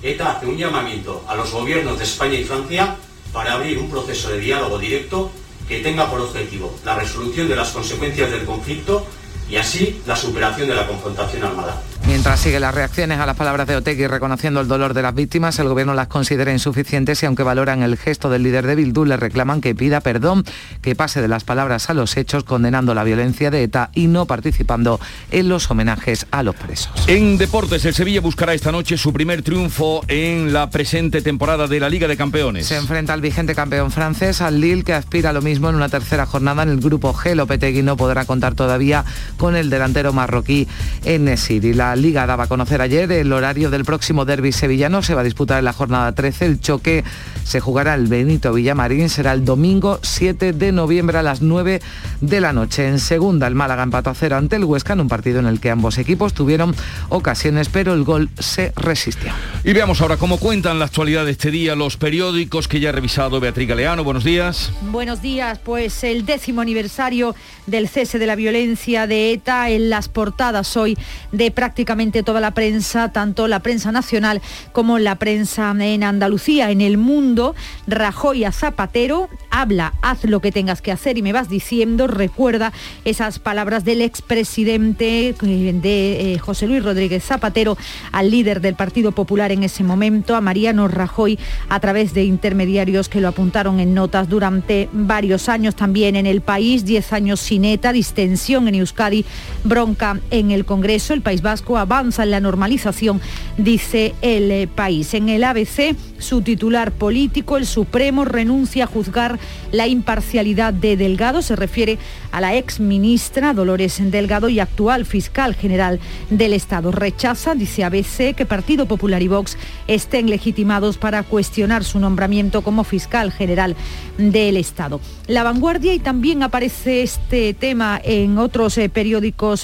ETA 0.05 0.33
hace 0.33 0.45
un 0.45 0.55
llamamiento 0.55 1.25
a 1.27 1.35
los 1.35 1.51
gobiernos 1.51 1.97
de 1.97 2.03
España 2.03 2.35
y 2.35 2.43
Francia 2.43 2.95
para 3.33 3.53
abrir 3.53 3.79
un 3.79 3.89
proceso 3.89 4.29
de 4.29 4.39
diálogo 4.39 4.77
directo 4.77 5.31
que 5.67 5.79
tenga 5.79 6.11
por 6.11 6.21
objetivo 6.21 6.75
la 6.85 6.95
resolución 6.95 7.47
de 7.47 7.55
las 7.55 7.71
consecuencias 7.71 8.29
del 8.29 8.45
conflicto 8.45 9.07
y 9.49 9.57
así 9.57 10.01
la 10.05 10.15
superación 10.15 10.67
de 10.67 10.75
la 10.75 10.87
confrontación 10.87 11.43
armada. 11.43 11.81
Mientras 12.07 12.39
sigue 12.39 12.59
las 12.59 12.75
reacciones 12.75 13.19
a 13.19 13.25
las 13.25 13.35
palabras 13.35 13.65
de 13.67 13.75
Otegui 13.75 14.05
reconociendo 14.05 14.61
el 14.61 14.67
dolor 14.67 14.93
de 14.93 15.01
las 15.01 15.15
víctimas, 15.15 15.57
el 15.57 15.67
gobierno 15.67 15.95
las 15.95 16.07
considera 16.07 16.51
insuficientes 16.51 17.23
y 17.23 17.25
aunque 17.25 17.41
valoran 17.41 17.81
el 17.81 17.97
gesto 17.97 18.29
del 18.29 18.43
líder 18.43 18.67
de 18.67 18.75
Bildu, 18.75 19.05
le 19.05 19.17
reclaman 19.17 19.59
que 19.59 19.73
pida 19.73 20.01
perdón, 20.01 20.45
que 20.83 20.93
pase 20.93 21.23
de 21.23 21.27
las 21.27 21.43
palabras 21.43 21.89
a 21.89 21.95
los 21.95 22.15
hechos, 22.15 22.43
condenando 22.43 22.93
la 22.93 23.03
violencia 23.03 23.49
de 23.49 23.63
ETA 23.63 23.89
y 23.95 24.05
no 24.05 24.27
participando 24.27 24.99
en 25.31 25.49
los 25.49 25.69
homenajes 25.71 26.27
a 26.29 26.43
los 26.43 26.55
presos. 26.55 26.91
En 27.07 27.39
deportes, 27.39 27.83
el 27.85 27.95
Sevilla 27.95 28.21
buscará 28.21 28.53
esta 28.53 28.71
noche 28.71 28.97
su 28.97 29.11
primer 29.11 29.41
triunfo 29.41 30.03
en 30.07 30.53
la 30.53 30.69
presente 30.69 31.23
temporada 31.23 31.65
de 31.65 31.79
la 31.79 31.89
Liga 31.89 32.07
de 32.07 32.17
Campeones. 32.17 32.67
Se 32.67 32.77
enfrenta 32.77 33.13
al 33.13 33.21
vigente 33.21 33.55
campeón 33.55 33.91
francés, 33.91 34.41
al 34.41 34.61
Lille, 34.61 34.83
que 34.83 34.93
aspira 34.93 35.31
a 35.31 35.33
lo 35.33 35.41
mismo 35.41 35.69
en 35.69 35.75
una 35.75 35.89
tercera 35.89 36.27
jornada 36.27 36.61
en 36.61 36.69
el 36.69 36.79
grupo 36.79 37.15
G. 37.15 37.33
Lopetegui 37.33 37.81
no 37.81 37.97
podrá 37.97 38.25
contar 38.25 38.53
todavía 38.53 39.03
con 39.37 39.55
el 39.55 39.69
delantero 39.69 40.13
marroquí 40.13 40.67
Enesiri. 41.03 41.73
La 41.73 41.95
Liga 41.95 42.25
daba 42.25 42.45
a 42.45 42.47
conocer 42.47 42.81
ayer 42.81 43.11
el 43.11 43.31
horario 43.31 43.69
del 43.69 43.85
próximo 43.85 44.25
derby 44.25 44.51
sevillano. 44.51 45.01
Se 45.01 45.13
va 45.13 45.21
a 45.21 45.23
disputar 45.23 45.59
en 45.59 45.65
la 45.65 45.73
jornada 45.73 46.13
13. 46.13 46.45
El 46.45 46.59
choque 46.59 47.03
se 47.43 47.59
jugará 47.59 47.93
el 47.95 48.07
Benito 48.07 48.53
Villamarín. 48.53 49.09
Será 49.09 49.33
el 49.33 49.45
domingo 49.45 49.99
7 50.01 50.53
de 50.53 50.71
noviembre 50.71 51.17
a 51.17 51.23
las 51.23 51.41
9 51.41 51.81
de 52.21 52.41
la 52.41 52.53
noche. 52.53 52.87
En 52.87 52.99
segunda, 52.99 53.47
el 53.47 53.55
Málaga 53.55 53.83
empató 53.83 54.09
a 54.09 54.15
cero 54.15 54.37
ante 54.37 54.55
el 54.55 54.63
Huesca 54.63 54.93
en 54.93 55.01
un 55.01 55.07
partido 55.07 55.39
en 55.39 55.45
el 55.47 55.59
que 55.59 55.71
ambos 55.71 55.97
equipos 55.97 56.33
tuvieron 56.33 56.75
ocasiones, 57.09 57.69
pero 57.69 57.93
el 57.93 58.03
gol 58.03 58.29
se 58.39 58.71
resistió. 58.75 59.31
Y 59.63 59.73
veamos 59.73 60.01
ahora 60.01 60.17
cómo 60.17 60.37
cuentan 60.37 60.79
la 60.79 60.85
actualidad 60.85 61.25
de 61.25 61.31
este 61.31 61.51
día 61.51 61.75
los 61.75 61.97
periódicos 61.97 62.67
que 62.67 62.79
ya 62.79 62.89
ha 62.89 62.91
revisado 62.91 63.39
Beatriz 63.39 63.67
Galeano. 63.67 64.03
Buenos 64.03 64.23
días. 64.23 64.71
Buenos 64.91 65.21
días. 65.21 65.59
Pues 65.59 66.03
el 66.03 66.25
décimo 66.25 66.61
aniversario 66.61 67.35
del 67.67 67.87
cese 67.87 68.19
de 68.19 68.25
la 68.25 68.35
violencia 68.35 69.07
de 69.07 69.24
ETA 69.33 69.69
en 69.69 69.89
las 69.89 70.09
portadas 70.09 70.77
hoy 70.77 70.97
de 71.31 71.51
prácticamente 71.51 72.23
toda 72.23 72.39
la 72.39 72.51
prensa, 72.51 73.11
tanto 73.11 73.47
la 73.47 73.59
prensa 73.59 73.91
nacional 73.91 74.41
como 74.71 74.99
la 74.99 75.15
prensa 75.15 75.75
en 75.79 76.03
Andalucía. 76.03 76.71
En 76.71 76.81
el 76.81 76.97
mundo 76.97 77.55
Rajoy 77.87 78.43
a 78.43 78.51
Zapatero, 78.51 79.29
habla, 79.49 79.93
haz 80.01 80.23
lo 80.25 80.41
que 80.41 80.51
tengas 80.51 80.81
que 80.81 80.91
hacer 80.91 81.17
y 81.17 81.21
me 81.21 81.33
vas 81.33 81.49
diciendo, 81.49 82.07
recuerda 82.07 82.73
esas 83.05 83.39
palabras 83.39 83.85
del 83.85 84.01
expresidente 84.01 85.29
eh, 85.29 85.35
de 85.73 86.33
eh, 86.33 86.39
José 86.39 86.67
Luis 86.67 86.83
Rodríguez 86.83 87.23
Zapatero 87.23 87.77
al 88.11 88.31
líder 88.31 88.61
del 88.61 88.75
Partido 88.75 89.11
Popular 89.11 89.51
en 89.51 89.63
ese 89.63 89.83
momento, 89.83 90.35
a 90.35 90.41
Mariano 90.41 90.87
Rajoy, 90.87 91.39
a 91.69 91.79
través 91.79 92.13
de 92.13 92.23
intermediarios 92.23 93.09
que 93.09 93.21
lo 93.21 93.27
apuntaron 93.27 93.79
en 93.79 93.93
notas 93.93 94.29
durante 94.29 94.89
varios 94.91 95.49
años 95.49 95.75
también 95.75 96.15
en 96.15 96.25
el 96.25 96.41
país, 96.41 96.85
10 96.85 97.13
años 97.13 97.39
sin 97.39 97.65
ETA, 97.65 97.93
distensión 97.93 98.67
en 98.67 98.75
Euskadi, 98.75 99.14
bronca 99.63 100.19
en 100.31 100.51
el 100.51 100.65
Congreso, 100.65 101.13
el 101.13 101.21
País 101.21 101.41
Vasco 101.41 101.77
avanza 101.77 102.23
en 102.23 102.31
la 102.31 102.39
normalización, 102.39 103.21
dice 103.57 104.15
el 104.21 104.51
eh, 104.51 104.67
país. 104.67 105.13
En 105.13 105.29
el 105.29 105.43
ABC, 105.43 105.95
su 106.17 106.41
titular 106.41 106.91
político, 106.91 107.57
el 107.57 107.65
Supremo, 107.65 108.25
renuncia 108.25 108.85
a 108.85 108.87
juzgar 108.87 109.39
la 109.71 109.87
imparcialidad 109.87 110.73
de 110.73 110.97
Delgado, 110.97 111.41
se 111.41 111.55
refiere 111.55 111.97
a 112.31 112.41
la 112.41 112.55
ex 112.55 112.79
ministra 112.79 113.53
Dolores 113.53 114.01
Delgado 114.11 114.49
y 114.49 114.59
actual 114.59 115.05
fiscal 115.05 115.55
general 115.55 115.99
del 116.29 116.53
Estado. 116.53 116.91
Rechaza, 116.91 117.55
dice 117.55 117.83
ABC, 117.83 118.35
que 118.35 118.45
Partido 118.45 118.87
Popular 118.87 119.21
y 119.21 119.27
Vox 119.27 119.57
estén 119.87 120.29
legitimados 120.29 120.97
para 120.97 121.23
cuestionar 121.23 121.83
su 121.83 121.99
nombramiento 121.99 122.61
como 122.61 122.83
fiscal 122.83 123.31
general 123.31 123.75
del 124.17 124.57
Estado. 124.57 124.99
La 125.27 125.43
vanguardia 125.43 125.93
y 125.93 125.99
también 125.99 126.43
aparece 126.43 127.03
este 127.03 127.53
tema 127.53 127.99
en 128.03 128.37
otros 128.37 128.77
eh, 128.77 128.89
periódicos 128.89 129.04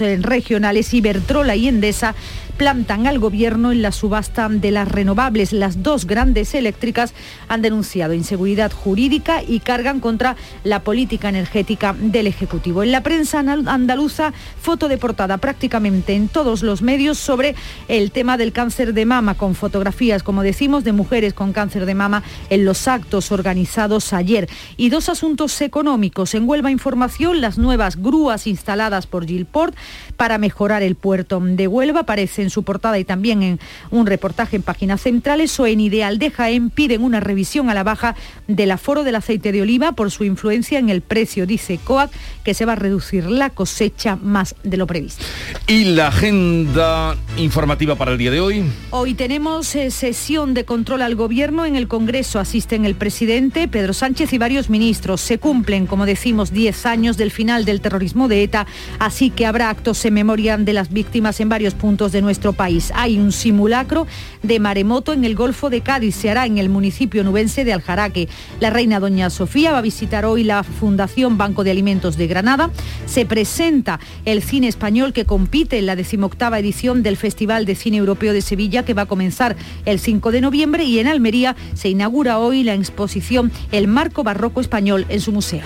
eh, 0.02 0.18
regionales, 0.22 0.94
Ibertrola 0.94 1.56
y 1.56 1.68
Endesa 1.68 2.16
plantan 2.52 3.08
al 3.08 3.20
gobierno 3.20 3.72
en 3.72 3.82
la 3.82 3.92
subasta 3.92 4.48
de 4.50 4.72
las 4.72 4.88
renovables. 4.88 5.54
Las 5.54 5.82
dos 5.84 6.06
grandes 6.06 6.54
eléctricas 6.54 7.14
han 7.48 7.62
denunciado 7.62 8.14
inseguridad 8.14 8.72
jurídica 8.72 9.42
y 9.42 9.60
cargan 9.60 10.00
contra 10.00 10.36
la 10.64 10.82
política 10.82 11.30
energética 11.30 11.96
del 11.98 12.28
Ejecutivo. 12.28 12.84
En 12.84 12.92
la 12.92 13.02
prensa 13.02 13.40
andaluza, 13.40 14.34
foto 14.62 14.88
de 14.88 14.98
portada 14.98 15.38
prácticamente 15.38 16.14
en 16.14 16.28
todos 16.28 16.64
los 16.64 16.82
medios 16.82 17.18
sobre 17.18 17.56
el 17.88 18.12
tema 18.12 18.38
del 18.38 18.52
cáncer 18.52 18.94
de 18.94 19.06
mama, 19.06 19.36
con 19.36 19.56
fotografías, 19.56 20.24
como 20.24 20.44
decimos, 20.44 20.84
de 20.84 20.92
mujeres 20.92 21.34
con 21.34 21.54
cáncer 21.54 21.86
de 21.86 21.96
mama 21.96 22.24
en 22.50 22.66
los 22.66 22.88
actos 22.88 23.32
organizados 23.32 24.14
ayer. 24.14 24.50
Y 24.78 24.90
dos 24.90 25.10
asuntos 25.10 25.60
económicos. 25.62 26.36
En 26.36 26.48
Huelva 26.48 26.72
Información, 26.72 27.42
las 27.42 27.58
nuevas 27.58 27.98
grúas 27.98 28.48
instaladas 28.48 29.08
por 29.08 29.26
Gilport 29.26 29.76
para 30.18 30.38
mejorar 30.38 30.84
el 30.84 30.96
puerto 30.96 31.40
de 31.42 31.68
Huelva 31.68 32.02
aparecen 32.02 32.50
su 32.52 32.64
portada 32.64 33.00
y 33.00 33.06
también 33.06 33.42
en 33.42 33.60
un 33.90 34.06
reportaje 34.06 34.56
en 34.56 34.62
páginas 34.62 35.02
centrales 35.02 35.60
o 35.60 35.66
en 35.66 35.80
Ideal 35.80 36.20
de 36.20 36.30
Jaén 36.30 36.70
piden 36.70 37.04
una 37.04 37.20
revisión 37.20 37.70
a 37.70 37.74
la 37.74 37.84
baja 37.84 38.16
del 38.48 38.72
aforo 38.72 39.04
del 39.04 39.16
aceite 39.16 39.52
de 39.52 39.62
oliva 39.62 39.94
por 39.94 40.12
su 40.12 40.24
influencia 40.24 40.78
en 40.78 40.90
el 40.90 41.02
precio. 41.02 41.48
Dice 41.48 41.80
COAC 41.84 42.12
que 42.44 42.54
se 42.54 42.66
va 42.66 42.74
a 42.74 42.76
reducir 42.76 43.26
la 43.26 43.50
cosecha 43.50 44.16
más 44.16 44.56
de 44.64 44.78
lo 44.78 44.88
previsto. 44.88 45.24
¿Y 45.68 45.86
la 45.86 46.08
agenda 46.08 47.16
informativa 47.38 47.96
para 47.96 48.12
el 48.12 48.18
día 48.18 48.32
de 48.32 48.40
hoy? 48.40 48.64
Hoy 48.90 49.14
tenemos 49.14 49.76
eh, 49.76 49.92
sesión 49.92 50.54
de 50.54 50.66
control 50.66 51.02
al 51.02 51.16
gobierno 51.16 51.66
en 51.66 51.76
el 51.76 51.88
Congreso. 51.88 52.40
Asisten 52.40 52.86
el 52.86 52.96
presidente 52.96 53.68
Pedro 53.68 53.94
Sánchez 53.94 54.34
y 54.34 54.38
varios 54.38 54.70
ministros. 54.70 55.22
Se 55.22 55.38
cumplen, 55.38 55.88
como 55.88 56.06
decimos, 56.06 56.52
10 56.52 56.86
años 56.86 57.18
del 57.18 57.32
final 57.32 57.66
del 57.66 57.82
terrorismo 57.82 58.28
de 58.28 58.44
ETA, 58.44 58.68
así 59.00 59.30
que 59.30 59.46
habrá 59.46 59.70
actos 59.70 60.04
en 60.06 60.14
memoria 60.14 60.58
de 60.58 60.74
las 60.74 60.92
víctimas 60.92 61.40
en 61.40 61.50
varios 61.50 61.74
puntos 61.74 62.12
de 62.12 62.22
nuestro 62.32 62.54
país. 62.54 62.94
Hay 62.96 63.20
un 63.20 63.34
simulacro 63.34 64.08
de 64.42 64.62
maremoto 64.62 65.12
en 65.12 65.26
el 65.26 65.36
Golfo 65.36 65.70
de 65.70 65.82
Cádiz, 65.82 66.16
se 66.16 66.30
hará 66.30 66.46
en 66.46 66.60
el 66.60 66.70
municipio 66.70 67.26
nubense 67.26 67.66
de 67.66 67.74
Aljaraque. 67.74 68.30
La 68.62 68.70
reina 68.70 69.02
Doña 69.02 69.30
Sofía 69.30 69.74
va 69.74 69.80
a 69.80 69.82
visitar 69.82 70.24
hoy 70.26 70.46
la 70.46 70.64
Fundación 70.64 71.38
Banco 71.38 71.66
de 71.66 71.72
Alimentos 71.72 72.16
de 72.16 72.28
Granada. 72.28 72.72
Se 73.06 73.26
presenta 73.26 74.00
el 74.24 74.42
cine 74.42 74.70
español 74.70 75.12
que 75.12 75.26
compite 75.26 75.78
en 75.78 75.88
la 75.88 75.98
decimoctava 75.98 76.58
edición 76.58 77.04
del 77.04 77.18
Festival 77.18 77.66
de 77.66 77.76
Cine 77.76 77.98
Europeo 77.98 78.32
de 78.32 78.42
Sevilla, 78.42 78.86
que 78.86 78.94
va 78.94 79.02
a 79.02 79.08
comenzar 79.08 79.58
el 79.84 80.00
5 80.00 80.32
de 80.32 80.40
noviembre, 80.40 80.86
y 80.86 81.00
en 81.00 81.08
Almería 81.08 81.58
se 81.74 81.90
inaugura 81.90 82.40
hoy 82.40 82.64
la 82.64 82.76
exposición 82.76 83.52
El 83.74 83.90
Marco 83.90 84.24
Barroco 84.24 84.62
Español 84.62 85.06
en 85.10 85.20
su 85.20 85.34
museo. 85.34 85.64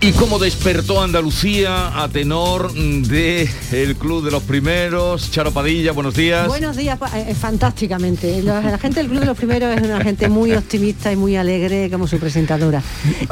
¿Y 0.00 0.12
cómo 0.12 0.38
despertó 0.38 1.02
Andalucía 1.02 2.02
a 2.02 2.08
tenor 2.08 2.72
de 2.72 3.48
el 3.72 3.96
Club 3.96 4.24
de 4.24 4.30
los 4.30 4.42
Primeros? 4.42 5.30
Charo 5.30 5.52
Padilla, 5.52 5.94
buenos 5.96 6.14
días. 6.14 6.46
Buenos 6.46 6.76
días, 6.76 6.98
eh, 7.14 7.34
fantásticamente. 7.34 8.42
La, 8.42 8.78
gente 8.78 9.00
del 9.00 9.08
Club 9.08 9.20
de 9.20 9.26
los 9.26 9.36
Primeros 9.36 9.76
es 9.76 9.82
una 9.82 10.00
gente 10.02 10.28
muy 10.28 10.52
optimista 10.52 11.10
y 11.10 11.16
muy 11.16 11.36
alegre 11.36 11.90
como 11.90 12.06
su 12.06 12.18
presentadora. 12.18 12.82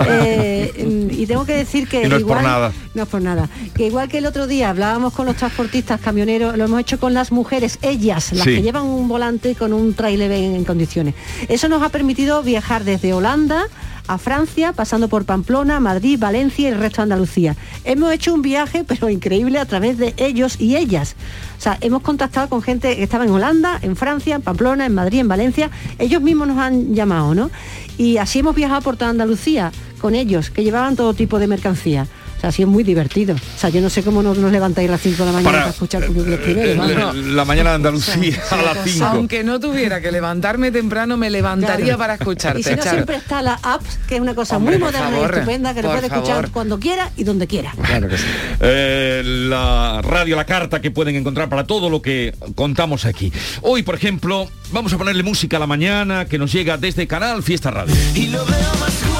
Eh, 0.06 1.08
y 1.10 1.26
tengo 1.26 1.44
que 1.44 1.54
decir 1.54 1.86
que... 1.86 2.08
no 2.08 2.16
es 2.16 2.24
por 2.24 2.42
nada. 2.42 2.72
No 2.94 3.02
es 3.02 3.08
por 3.08 3.20
nada. 3.20 3.48
Que 3.74 3.86
igual 3.86 4.08
que 4.08 4.18
el 4.18 4.26
otro 4.26 4.46
día 4.46 4.70
hablábamos 4.70 5.12
con 5.12 5.26
los 5.26 5.36
transportistas, 5.36 6.00
camioneros, 6.00 6.56
lo 6.56 6.64
hemos 6.64 6.80
hecho 6.80 6.98
con 6.98 7.12
las 7.14 7.30
mujeres, 7.32 7.78
ellas, 7.82 8.32
las 8.32 8.44
que 8.44 8.62
llevan 8.62 8.84
un 8.84 9.06
volante 9.08 9.54
con 9.54 9.72
un 9.72 9.94
trailer 9.94 10.32
en 10.32 10.64
condiciones. 10.64 11.14
Eso 11.48 11.68
nos 11.68 11.82
ha 11.82 11.90
permitido 11.90 12.42
viajar 12.42 12.84
desde 12.84 13.12
Holanda, 13.12 13.66
a 14.06 14.18
Francia, 14.18 14.72
pasando 14.72 15.08
por 15.08 15.24
Pamplona, 15.24 15.80
Madrid, 15.80 16.18
Valencia 16.18 16.68
y 16.68 16.72
el 16.72 16.78
resto 16.78 16.96
de 16.96 17.04
Andalucía. 17.04 17.56
Hemos 17.84 18.12
hecho 18.12 18.34
un 18.34 18.42
viaje, 18.42 18.84
pero 18.84 19.08
increíble, 19.08 19.58
a 19.58 19.66
través 19.66 19.98
de 19.98 20.14
ellos 20.16 20.60
y 20.60 20.76
ellas. 20.76 21.16
O 21.58 21.60
sea, 21.60 21.78
hemos 21.80 22.02
contactado 22.02 22.48
con 22.48 22.62
gente 22.62 22.96
que 22.96 23.02
estaba 23.02 23.24
en 23.24 23.30
Holanda, 23.30 23.78
en 23.82 23.96
Francia, 23.96 24.36
en 24.36 24.42
Pamplona, 24.42 24.86
en 24.86 24.94
Madrid, 24.94 25.20
en 25.20 25.28
Valencia. 25.28 25.70
Ellos 25.98 26.20
mismos 26.22 26.48
nos 26.48 26.58
han 26.58 26.94
llamado, 26.94 27.34
¿no? 27.34 27.50
Y 27.96 28.18
así 28.18 28.40
hemos 28.40 28.54
viajado 28.54 28.82
por 28.82 28.96
toda 28.96 29.10
Andalucía 29.10 29.72
con 30.00 30.14
ellos, 30.14 30.50
que 30.50 30.64
llevaban 30.64 30.96
todo 30.96 31.14
tipo 31.14 31.38
de 31.38 31.46
mercancía 31.46 32.06
así 32.48 32.62
es 32.62 32.68
muy 32.68 32.84
divertido. 32.84 33.34
O 33.34 33.58
sea, 33.58 33.70
yo 33.70 33.80
no 33.80 33.90
sé 33.90 34.02
cómo 34.02 34.22
nos, 34.22 34.38
nos 34.38 34.52
levantáis 34.52 34.88
a 34.88 34.92
las 34.92 35.00
5 35.00 35.16
de 35.16 35.24
la 35.24 35.32
mañana 35.32 35.58
para, 35.58 35.70
escuchar 35.70 36.02
los 36.02 36.10
primeros. 36.40 36.46
Eh, 36.46 37.12
la 37.32 37.44
mañana 37.44 37.70
de 37.70 37.76
Andalucía 37.76 38.42
a 38.50 38.56
las 38.56 38.78
5. 38.84 39.04
Aunque 39.04 39.44
no 39.44 39.60
tuviera 39.60 40.00
que 40.00 40.10
levantarme 40.10 40.70
temprano, 40.70 41.16
me 41.16 41.30
levantaría 41.30 41.96
para 41.96 42.14
escucharte. 42.14 42.60
Y 42.60 42.62
si 42.62 42.74
no, 42.74 42.82
siempre 42.82 43.16
está 43.16 43.42
la 43.42 43.58
app, 43.62 43.82
que 44.08 44.16
es 44.16 44.20
una 44.20 44.34
cosa 44.34 44.58
muy 44.58 44.78
moderna 44.78 45.18
y 45.20 45.24
estupenda, 45.24 45.74
que 45.74 45.82
lo 45.82 45.90
puede 45.90 46.06
escuchar 46.06 46.50
cuando 46.50 46.78
quiera 46.78 47.10
y 47.16 47.24
donde 47.24 47.46
quiera. 47.46 47.72
Claro 47.82 48.08
que 48.08 48.18
sí. 48.18 48.24
Eh, 48.60 49.22
la 49.24 50.00
radio, 50.02 50.36
la 50.36 50.46
carta 50.46 50.80
que 50.80 50.90
pueden 50.90 51.16
encontrar 51.16 51.48
para 51.48 51.64
todo 51.64 51.90
lo 51.90 52.02
que 52.02 52.34
contamos 52.54 53.04
aquí. 53.04 53.32
Hoy, 53.62 53.82
por 53.82 53.94
ejemplo, 53.94 54.48
vamos 54.72 54.92
a 54.92 54.98
ponerle 54.98 55.22
música 55.22 55.56
a 55.56 55.60
la 55.60 55.66
mañana 55.66 56.26
que 56.26 56.38
nos 56.38 56.52
llega 56.52 56.76
desde 56.76 57.06
Canal 57.06 57.42
Fiesta 57.42 57.70
Radio. 57.70 57.94
Y 58.14 58.26
lo 58.26 58.44
veo 58.44 58.74
más 58.80 59.13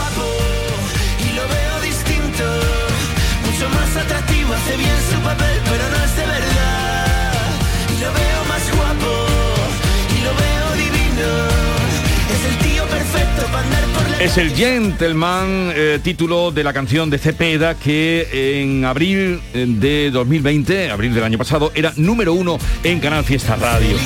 Es 14.21 14.39
el 14.39 14.55
Gentleman, 14.55 15.73
eh, 15.75 15.99
título 16.03 16.51
de 16.51 16.65
la 16.65 16.73
canción 16.73 17.11
de 17.11 17.19
Cepeda, 17.19 17.75
que 17.75 18.63
en 18.63 18.85
abril 18.85 19.41
eh, 19.53 19.67
de 19.69 20.11
2020, 20.11 20.91
abril 20.91 21.15
del 21.15 21.25
año 21.25 21.37
pasado, 21.37 21.73
era 21.75 21.93
número 21.97 22.33
uno 22.33 22.59
en 22.85 23.01
Canal 23.01 23.25
Fiesta 23.25 23.57
Radio. 23.57 23.97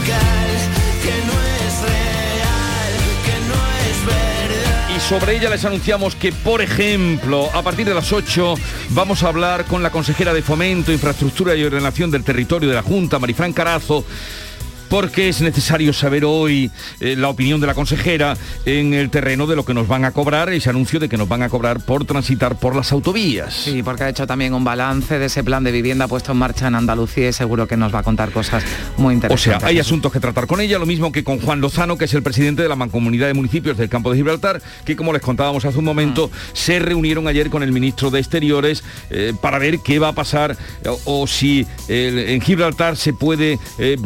sobre 5.09 5.39
ella 5.39 5.49
les 5.49 5.65
anunciamos 5.65 6.15
que, 6.17 6.33
por 6.33 6.61
ejemplo, 6.61 7.49
a 7.55 7.63
partir 7.63 7.87
de 7.87 7.95
las 7.95 8.13
8 8.13 8.57
vamos 8.91 9.23
a 9.23 9.29
hablar 9.29 9.65
con 9.65 9.83
la 9.83 9.91
consejera 9.91 10.35
de 10.35 10.43
Fomento, 10.43 10.93
Infraestructura 10.93 11.57
y 11.57 11.65
Ordenación 11.65 12.11
del 12.11 12.25
Territorio 12.25 12.69
de 12.69 12.75
la 12.75 12.83
Junta, 12.83 13.19
Marifran 13.19 13.55
Carazo, 13.55 14.05
porque 14.89 15.29
es 15.29 15.41
necesario 15.41 15.93
saber 15.93 16.25
hoy 16.25 16.71
eh, 17.01 17.17
la 17.17 17.29
opinión 17.29 17.61
de 17.61 17.67
la 17.67 17.75
consejera 17.75 18.37
en 18.65 18.95
el 18.95 19.11
terreno 19.11 19.47
de 19.47 19.57
lo 19.57 19.65
que 19.65 19.75
nos 19.75 19.89
van 19.89 20.05
a 20.05 20.13
cobrar, 20.13 20.53
ese 20.53 20.71
anuncio 20.71 20.99
de 21.01 21.09
que 21.09 21.17
nos 21.17 21.29
van 21.29 21.43
a 21.43 21.49
cobrar 21.49 21.81
por 21.81 22.05
transitar 22.05 22.59
por 22.59 22.75
las 22.75 22.93
autovías. 22.93 23.55
Sí, 23.55 23.83
porque 23.83 24.05
ha 24.05 24.09
hecho 24.09 24.27
también 24.27 24.55
un 24.55 24.65
balance 24.65 25.19
de 25.19 25.27
ese 25.27 25.45
plan 25.45 25.65
de 25.65 25.73
vivienda 25.73 26.09
puesto 26.09 26.33
en 26.33 26.39
marcha 26.39 26.69
en 26.69 26.75
Andalucía 26.75 27.29
y 27.29 27.33
seguro 27.33 27.67
que 27.67 27.77
nos 27.77 27.95
va 27.95 28.01
a 28.01 28.03
contar 28.03 28.31
cosas 28.31 28.65
muy 28.97 29.15
interesantes. 29.15 29.57
O 29.57 29.61
sea, 29.61 29.69
hay 29.69 29.79
asuntos 29.79 30.13
que 30.13 30.21
tratar 30.21 30.47
con 30.47 30.61
ella, 30.61 30.79
lo 30.79 30.87
mismo 30.87 31.13
que 31.13 31.25
con 31.25 31.41
Juan 31.41 31.61
Lozano, 31.61 31.99
que 31.99 32.07
es 32.07 32.15
el 32.15 32.23
presidente 32.23 32.63
de 32.63 32.69
la 32.69 32.77
Mancomunidad 32.77 33.27
de 33.27 33.35
Municipios 33.35 33.77
del 33.77 33.89
Campo 33.89 34.11
de 34.11 34.17
Gibraltar, 34.17 34.63
que 34.85 34.97
como 34.97 35.13
les 35.13 35.23
contábamos 35.23 35.65
hace 35.65 35.79
un 35.79 35.85
momento, 35.85 36.29
mm. 36.29 36.31
se 36.55 36.79
reunieron 36.79 37.29
ayer 37.29 37.51
con 37.51 37.63
el 37.63 37.73
ministro 37.73 38.11
de 38.11 38.21
Exteriores 38.21 38.83
eh, 39.11 39.33
para 39.41 39.59
ver 39.59 39.81
qué 39.81 39.99
va 39.99 40.09
a 40.09 40.13
pasar 40.13 40.57
o, 41.05 41.27
si 41.27 41.67
en 41.89 42.41
Gibraltar 42.41 42.97
se 42.97 43.13
puede 43.13 43.59
eh, 43.79 43.97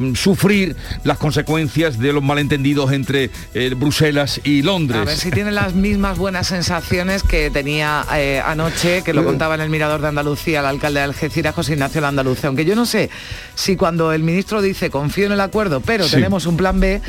las 1.04 1.18
consecuencias 1.18 1.98
de 1.98 2.12
los 2.12 2.22
malentendidos 2.22 2.92
entre 2.92 3.30
eh, 3.54 3.74
Bruselas 3.76 4.40
y 4.44 4.62
Londres. 4.62 5.00
A 5.00 5.04
ver 5.04 5.16
si 5.16 5.30
tiene 5.30 5.52
las 5.52 5.74
mismas 5.74 6.18
buenas 6.18 6.46
sensaciones 6.48 7.22
que 7.22 7.50
tenía 7.50 8.04
eh, 8.14 8.42
anoche, 8.44 9.02
que 9.02 9.12
lo 9.14 9.24
contaba 9.24 9.54
en 9.54 9.62
el 9.62 9.70
Mirador 9.70 10.00
de 10.00 10.08
Andalucía 10.08 10.60
el 10.60 10.66
alcalde 10.66 11.00
de 11.00 11.04
Algeciras, 11.04 11.54
José 11.54 11.72
Ignacio 11.72 12.00
Andalucía. 12.06 12.48
Aunque 12.48 12.64
yo 12.64 12.74
no 12.74 12.86
sé 12.86 13.10
si 13.54 13.76
cuando 13.76 14.12
el 14.12 14.22
ministro 14.22 14.62
dice 14.62 14.90
confío 14.90 15.26
en 15.26 15.32
el 15.32 15.40
acuerdo, 15.40 15.80
pero 15.80 16.06
tenemos 16.06 16.46
un 16.46 16.56
plan 16.56 16.80
B, 16.80 17.00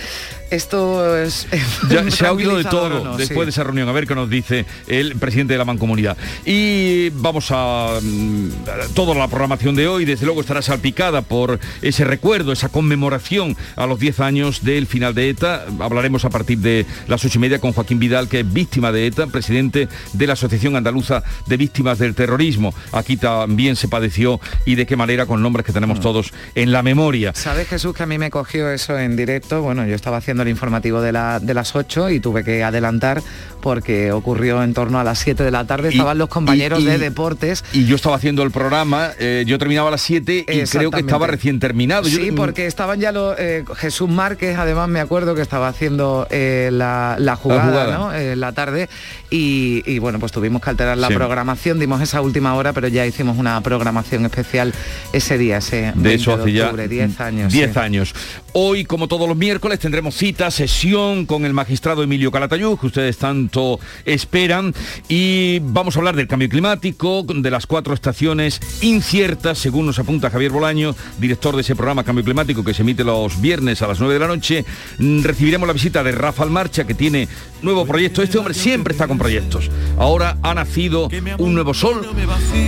Esto 0.53 1.17
es... 1.17 1.47
Ya 1.89 2.09
se 2.09 2.25
ha 2.25 2.31
oído 2.31 2.55
de 2.57 2.63
todo 2.63 3.03
no, 3.03 3.17
después 3.17 3.39
sí. 3.39 3.45
de 3.45 3.49
esa 3.49 3.63
reunión, 3.63 3.89
a 3.89 3.91
ver 3.91 4.07
qué 4.07 4.15
nos 4.15 4.29
dice 4.29 4.65
el 4.87 5.15
presidente 5.15 5.53
de 5.53 5.57
la 5.57 5.65
Mancomunidad. 5.65 6.15
Y 6.45 7.09
vamos 7.09 7.47
a... 7.49 7.99
mm, 8.01 8.49
toda 8.93 9.15
la 9.15 9.27
programación 9.27 9.75
de 9.75 9.87
hoy, 9.87 10.05
desde 10.05 10.25
luego, 10.25 10.41
estará 10.41 10.61
salpicada 10.61 11.21
por 11.23 11.59
ese 11.81 12.03
recuerdo, 12.05 12.51
esa 12.51 12.69
conmemoración 12.69 13.57
a 13.75 13.85
los 13.87 13.99
10 13.99 14.19
años 14.19 14.63
del 14.63 14.87
final 14.87 15.13
de 15.15 15.29
ETA. 15.29 15.65
Hablaremos 15.79 16.25
a 16.25 16.29
partir 16.29 16.59
de 16.59 16.85
las 17.07 17.23
ocho 17.25 17.37
y 17.37 17.41
media 17.41 17.59
con 17.59 17.73
Joaquín 17.73 17.99
Vidal, 17.99 18.27
que 18.29 18.41
es 18.41 18.53
víctima 18.53 18.91
de 18.91 19.07
ETA, 19.07 19.27
presidente 19.27 19.87
de 20.13 20.27
la 20.27 20.33
Asociación 20.33 20.75
Andaluza 20.75 21.23
de 21.47 21.57
Víctimas 21.57 21.99
del 21.99 22.15
Terrorismo. 22.15 22.73
Aquí 22.91 23.17
también 23.17 23.75
se 23.75 23.87
padeció 23.87 24.39
y 24.65 24.75
de 24.75 24.85
qué 24.85 24.95
manera 24.95 25.25
con 25.25 25.41
nombres 25.41 25.65
que 25.65 25.71
Mm. 25.71 25.75
tenemos 25.75 25.99
todos 25.99 26.31
en 26.55 26.71
la 26.71 26.83
memoria. 26.83 27.33
¿Sabes, 27.33 27.67
Jesús, 27.67 27.95
que 27.95 28.03
a 28.03 28.05
mí 28.05 28.17
me 28.19 28.29
cogió 28.29 28.69
eso 28.69 28.97
en 28.97 29.15
directo? 29.15 29.61
Bueno, 29.63 29.85
yo 29.87 29.95
estaba 29.95 30.17
haciendo 30.17 30.42
el 30.43 30.49
informativo 30.49 31.01
de, 31.01 31.11
la, 31.11 31.39
de 31.39 31.53
las 31.53 31.75
8 31.75 32.11
y 32.11 32.19
tuve 32.19 32.43
que 32.43 32.63
adelantar 32.63 33.21
porque 33.61 34.11
ocurrió 34.11 34.61
en 34.61 34.73
torno 34.73 34.99
a 34.99 35.03
las 35.03 35.19
7 35.19 35.41
de 35.43 35.49
la 35.51 35.65
tarde. 35.65 35.89
Estaban 35.89 36.17
los 36.17 36.27
compañeros 36.29 36.81
y- 36.81 36.85
de 36.85 36.97
deportes. 36.97 37.63
Y 37.73 37.85
yo 37.85 37.95
estaba 37.95 38.15
haciendo 38.17 38.43
el 38.43 38.51
programa, 38.51 39.11
eh, 39.19 39.43
yo 39.47 39.57
terminaba 39.57 39.87
a 39.87 39.91
las 39.91 40.01
7 40.01 40.45
y 40.47 40.63
creo 40.63 40.91
que 40.91 40.99
estaba 40.99 41.27
recién 41.27 41.59
terminado. 41.59 42.07
Yo- 42.07 42.19
Sí, 42.19 42.31
porque 42.31 42.67
estaban 42.67 42.99
ya 42.99 43.11
los... 43.11 43.35
eh, 43.39 43.63
Jesús 43.77 44.09
Márquez, 44.09 44.57
además 44.57 44.89
me 44.89 44.99
acuerdo 44.99 45.33
que 45.35 45.41
estaba 45.41 45.67
haciendo 45.69 46.27
eh, 46.29 46.69
la, 46.71 47.15
la 47.19 47.35
jugada, 47.37 47.63
jugada. 47.63 47.97
¿no? 47.97 48.13
Eh, 48.13 48.35
la 48.35 48.51
tarde 48.51 48.89
y, 49.29 49.97
bueno, 49.99 50.19
pues 50.19 50.31
tuvimos 50.31 50.61
que 50.61 50.69
alterar 50.69 50.97
la 50.97 51.07
Sí. 51.07 51.13
programación, 51.15 51.79
dimos 51.79 52.01
esa 52.01 52.21
última 52.21 52.53
hora, 52.55 52.73
pero 52.73 52.87
ya 52.87 53.05
hicimos 53.05 53.37
una 53.37 53.59
programación 53.61 54.25
especial 54.25 54.73
ese 55.13 55.37
día, 55.37 55.57
ese 55.57 55.77
De 55.77 55.91
20 55.95 56.13
eso 56.15 56.33
hace 56.33 56.51
ya 56.51 56.65
octubre, 56.65 56.87
10 56.87 57.19
años. 57.21 57.51
10 57.53 57.73
sí. 57.73 57.79
años. 57.79 58.13
Hoy, 58.53 58.85
como 58.85 59.07
todos 59.07 59.27
los 59.27 59.35
miércoles, 59.37 59.79
tendremos 59.79 60.15
cita, 60.15 60.32
sesión 60.33 61.25
con 61.25 61.45
el 61.45 61.53
magistrado 61.53 62.03
Emilio 62.03 62.31
Calatayud, 62.31 62.77
que 62.77 62.87
ustedes 62.87 63.17
tanto 63.17 63.79
esperan, 64.05 64.73
y 65.07 65.59
vamos 65.59 65.95
a 65.95 65.99
hablar 65.99 66.15
del 66.15 66.27
cambio 66.27 66.49
climático, 66.49 67.23
de 67.23 67.51
las 67.51 67.67
cuatro 67.67 67.93
estaciones 67.93 68.59
inciertas, 68.81 69.57
según 69.57 69.85
nos 69.85 69.99
apunta 69.99 70.29
Javier 70.29 70.51
Bolaño, 70.51 70.95
director 71.19 71.55
de 71.55 71.61
ese 71.61 71.75
programa 71.75 72.03
Cambio 72.03 72.23
Climático 72.23 72.63
que 72.63 72.73
se 72.73 72.81
emite 72.81 73.03
los 73.03 73.39
viernes 73.39 73.81
a 73.81 73.87
las 73.87 73.99
9 73.99 74.13
de 74.13 74.19
la 74.19 74.27
noche. 74.27 74.65
Mm, 74.99 75.23
Recibiremos 75.23 75.67
la 75.67 75.73
visita 75.73 76.03
de 76.03 76.11
Rafael 76.11 76.49
Marcha, 76.49 76.85
que 76.85 76.93
tiene 76.93 77.27
nuevo 77.61 77.85
proyecto. 77.85 78.21
Este 78.21 78.37
hombre 78.37 78.53
siempre 78.53 78.93
está 78.93 79.07
con 79.07 79.17
proyectos. 79.17 79.69
Ahora 79.97 80.37
ha 80.41 80.53
nacido 80.53 81.09
un 81.37 81.53
nuevo 81.53 81.73
sol 81.73 82.07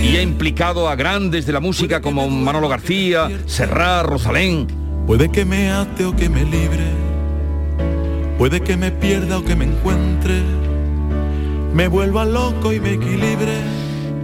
y 0.02 0.16
ha 0.16 0.22
implicado 0.22 0.88
a 0.88 0.96
grandes 0.96 1.46
de 1.46 1.52
la 1.52 1.60
música 1.60 2.00
como 2.00 2.28
Manolo 2.28 2.68
García, 2.68 3.30
Serrat, 3.46 4.06
Rosalén. 4.06 4.66
Puede 5.06 5.30
que 5.30 5.44
me 5.44 5.70
ate 5.70 6.04
o 6.04 6.16
que 6.16 6.28
me 6.28 6.44
libre, 6.44 6.84
puede 8.38 8.60
que 8.60 8.76
me 8.76 8.90
pierda 8.90 9.38
o 9.38 9.44
que 9.44 9.56
me 9.56 9.64
encuentre, 9.64 10.42
me 11.72 11.88
vuelva 11.88 12.24
loco 12.24 12.72
y 12.72 12.80
me 12.80 12.94
equilibre. 12.94 13.60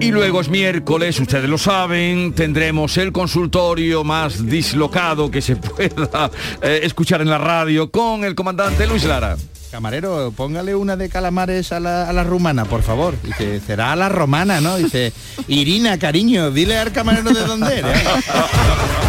Y 0.00 0.10
luego 0.10 0.40
es 0.40 0.48
miércoles, 0.48 1.20
ustedes 1.20 1.48
lo 1.48 1.58
saben, 1.58 2.32
tendremos 2.34 2.96
el 2.96 3.12
consultorio 3.12 4.02
más 4.02 4.46
dislocado 4.46 5.30
que 5.30 5.40
se 5.40 5.56
pueda 5.56 6.30
eh, 6.60 6.80
escuchar 6.82 7.20
en 7.20 7.30
la 7.30 7.38
radio 7.38 7.90
con 7.90 8.24
el 8.24 8.34
comandante 8.34 8.86
Luis 8.86 9.04
Lara. 9.04 9.36
Camarero, 9.70 10.32
póngale 10.36 10.74
una 10.74 10.96
de 10.96 11.08
calamares 11.08 11.72
a 11.72 11.80
la, 11.80 12.08
a 12.08 12.12
la 12.12 12.24
rumana, 12.24 12.66
por 12.66 12.82
favor. 12.82 13.14
Dice, 13.22 13.58
será 13.60 13.92
a 13.92 13.96
la 13.96 14.10
romana, 14.10 14.60
¿no? 14.60 14.76
Dice, 14.76 15.14
Irina, 15.48 15.98
cariño, 15.98 16.50
dile 16.50 16.76
al 16.76 16.92
camarero 16.92 17.30
de 17.30 17.40
dónde 17.40 17.78
eres. 17.78 18.02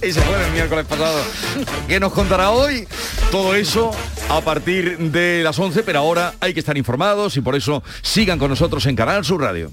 Ese 0.00 0.20
fue 0.20 0.46
el 0.46 0.52
miércoles 0.52 0.86
pasado. 0.86 1.18
¿Qué 1.88 1.98
nos 1.98 2.12
contará 2.12 2.50
hoy? 2.50 2.86
Todo 3.30 3.54
eso 3.54 3.90
a 4.30 4.40
partir 4.40 4.98
de 4.98 5.42
las 5.42 5.58
11, 5.58 5.82
pero 5.82 5.98
ahora 5.98 6.34
hay 6.40 6.54
que 6.54 6.60
estar 6.60 6.76
informados 6.76 7.36
y 7.36 7.40
por 7.40 7.56
eso 7.56 7.82
sigan 8.02 8.38
con 8.38 8.50
nosotros 8.50 8.86
en 8.86 8.96
Canal 8.96 9.24
Sur 9.24 9.42
Radio. 9.42 9.72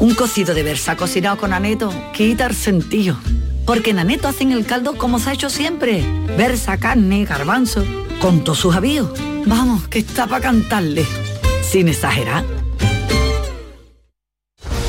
Un 0.00 0.14
cocido 0.14 0.54
de 0.54 0.62
versa 0.62 0.96
cocinado 0.96 1.36
con 1.38 1.52
aneto 1.52 1.92
quita 2.12 2.46
el 2.46 2.54
sentido. 2.54 3.16
Porque 3.66 3.90
en 3.90 3.98
aneto 3.98 4.28
hacen 4.28 4.52
el 4.52 4.64
caldo 4.64 4.96
como 4.96 5.18
se 5.18 5.30
ha 5.30 5.32
hecho 5.32 5.50
siempre. 5.50 6.04
Versa, 6.36 6.78
carne, 6.78 7.24
garbanzo, 7.24 7.84
con 8.20 8.44
todos 8.44 8.60
sus 8.60 8.76
avíos. 8.76 9.10
Vamos, 9.46 9.88
que 9.88 9.98
está 9.98 10.28
para 10.28 10.42
cantarle. 10.42 11.04
Sin 11.62 11.88
exagerar. 11.88 12.44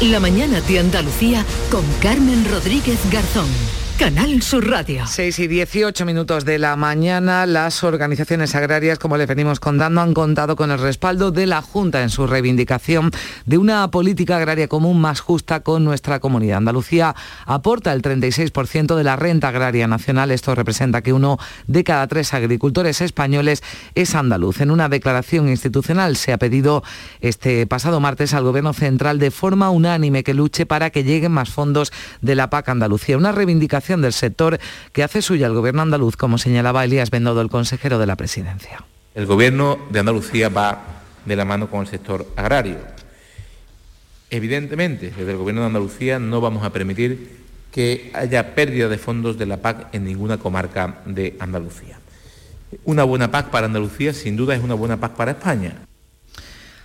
La 0.01 0.19
mañana 0.19 0.61
de 0.61 0.79
Andalucía 0.79 1.43
con 1.71 1.83
Carmen 2.01 2.45
Rodríguez 2.49 2.99
Garzón. 3.11 3.49
Canal 3.99 4.41
Sur 4.41 4.65
Radio. 4.65 5.05
6 5.05 5.39
y 5.39 5.47
18 5.47 6.05
minutos 6.05 6.45
de 6.45 6.57
la 6.57 6.77
mañana, 6.77 7.45
las 7.45 7.83
organizaciones 7.83 8.55
agrarias, 8.55 8.97
como 8.97 9.17
les 9.17 9.27
venimos 9.27 9.59
contando, 9.59 9.99
han 9.99 10.13
contado 10.13 10.55
con 10.55 10.71
el 10.71 10.79
respaldo 10.79 11.31
de 11.31 11.45
la 11.45 11.61
Junta 11.61 12.01
en 12.01 12.09
su 12.09 12.25
reivindicación 12.25 13.11
de 13.45 13.57
una 13.57 13.91
política 13.91 14.37
agraria 14.37 14.69
común 14.69 15.01
más 15.01 15.19
justa 15.19 15.59
con 15.59 15.83
nuestra 15.83 16.21
comunidad. 16.21 16.59
Andalucía 16.59 17.13
aporta 17.45 17.91
el 17.91 18.01
36% 18.01 18.95
de 18.95 19.03
la 19.03 19.17
renta 19.17 19.49
agraria 19.49 19.85
nacional. 19.85 20.31
Esto 20.31 20.55
representa 20.55 21.01
que 21.01 21.11
uno 21.11 21.37
de 21.67 21.83
cada 21.83 22.07
tres 22.07 22.33
agricultores 22.33 23.01
españoles 23.01 23.63
es 23.95 24.15
andaluz. 24.15 24.61
En 24.61 24.71
una 24.71 24.87
declaración 24.87 25.49
institucional 25.49 26.15
se 26.15 26.31
ha 26.31 26.37
pedido 26.37 26.83
este 27.19 27.67
pasado 27.67 27.99
martes 27.99 28.33
al 28.33 28.45
Gobierno 28.45 28.71
Central 28.71 29.19
de 29.19 29.29
forma 29.29 29.69
unánime 29.71 30.23
que 30.23 30.33
luche 30.33 30.65
para 30.65 30.89
que 30.89 31.03
lleguen 31.03 31.33
más 31.33 31.49
fondos 31.49 31.91
de 32.21 32.35
la 32.35 32.49
PAC 32.49 32.69
Andalucía. 32.69 33.17
Una 33.17 33.33
reivindicación 33.33 33.88
del 33.97 34.13
sector 34.13 34.59
que 34.91 35.03
hace 35.03 35.21
suya 35.21 35.47
el 35.47 35.53
Gobierno 35.53 35.81
andaluz, 35.81 36.15
como 36.15 36.37
señalaba 36.37 36.83
Elías 36.83 37.09
Bendodo, 37.09 37.41
el 37.41 37.49
consejero 37.49 37.97
de 37.99 38.05
la 38.05 38.15
presidencia. 38.15 38.83
El 39.15 39.25
gobierno 39.25 39.79
de 39.89 39.99
Andalucía 39.99 40.49
va 40.49 40.81
de 41.25 41.35
la 41.35 41.45
mano 41.45 41.69
con 41.69 41.81
el 41.81 41.87
sector 41.87 42.27
agrario. 42.35 42.77
Evidentemente, 44.29 45.11
desde 45.17 45.31
el 45.31 45.37
gobierno 45.37 45.61
de 45.61 45.67
Andalucía 45.67 46.19
no 46.19 46.39
vamos 46.39 46.63
a 46.63 46.71
permitir 46.71 47.39
que 47.71 48.11
haya 48.13 48.55
pérdida 48.55 48.87
de 48.87 48.97
fondos 48.97 49.37
de 49.37 49.45
la 49.45 49.57
PAC 49.57 49.93
en 49.93 50.05
ninguna 50.05 50.37
comarca 50.37 51.01
de 51.05 51.35
Andalucía. 51.39 51.99
Una 52.85 53.03
buena 53.03 53.31
PAC 53.31 53.49
para 53.49 53.65
Andalucía 53.65 54.13
sin 54.13 54.35
duda 54.35 54.55
es 54.55 54.63
una 54.63 54.75
buena 54.75 54.97
PAC 54.97 55.13
para 55.13 55.31
España. 55.31 55.88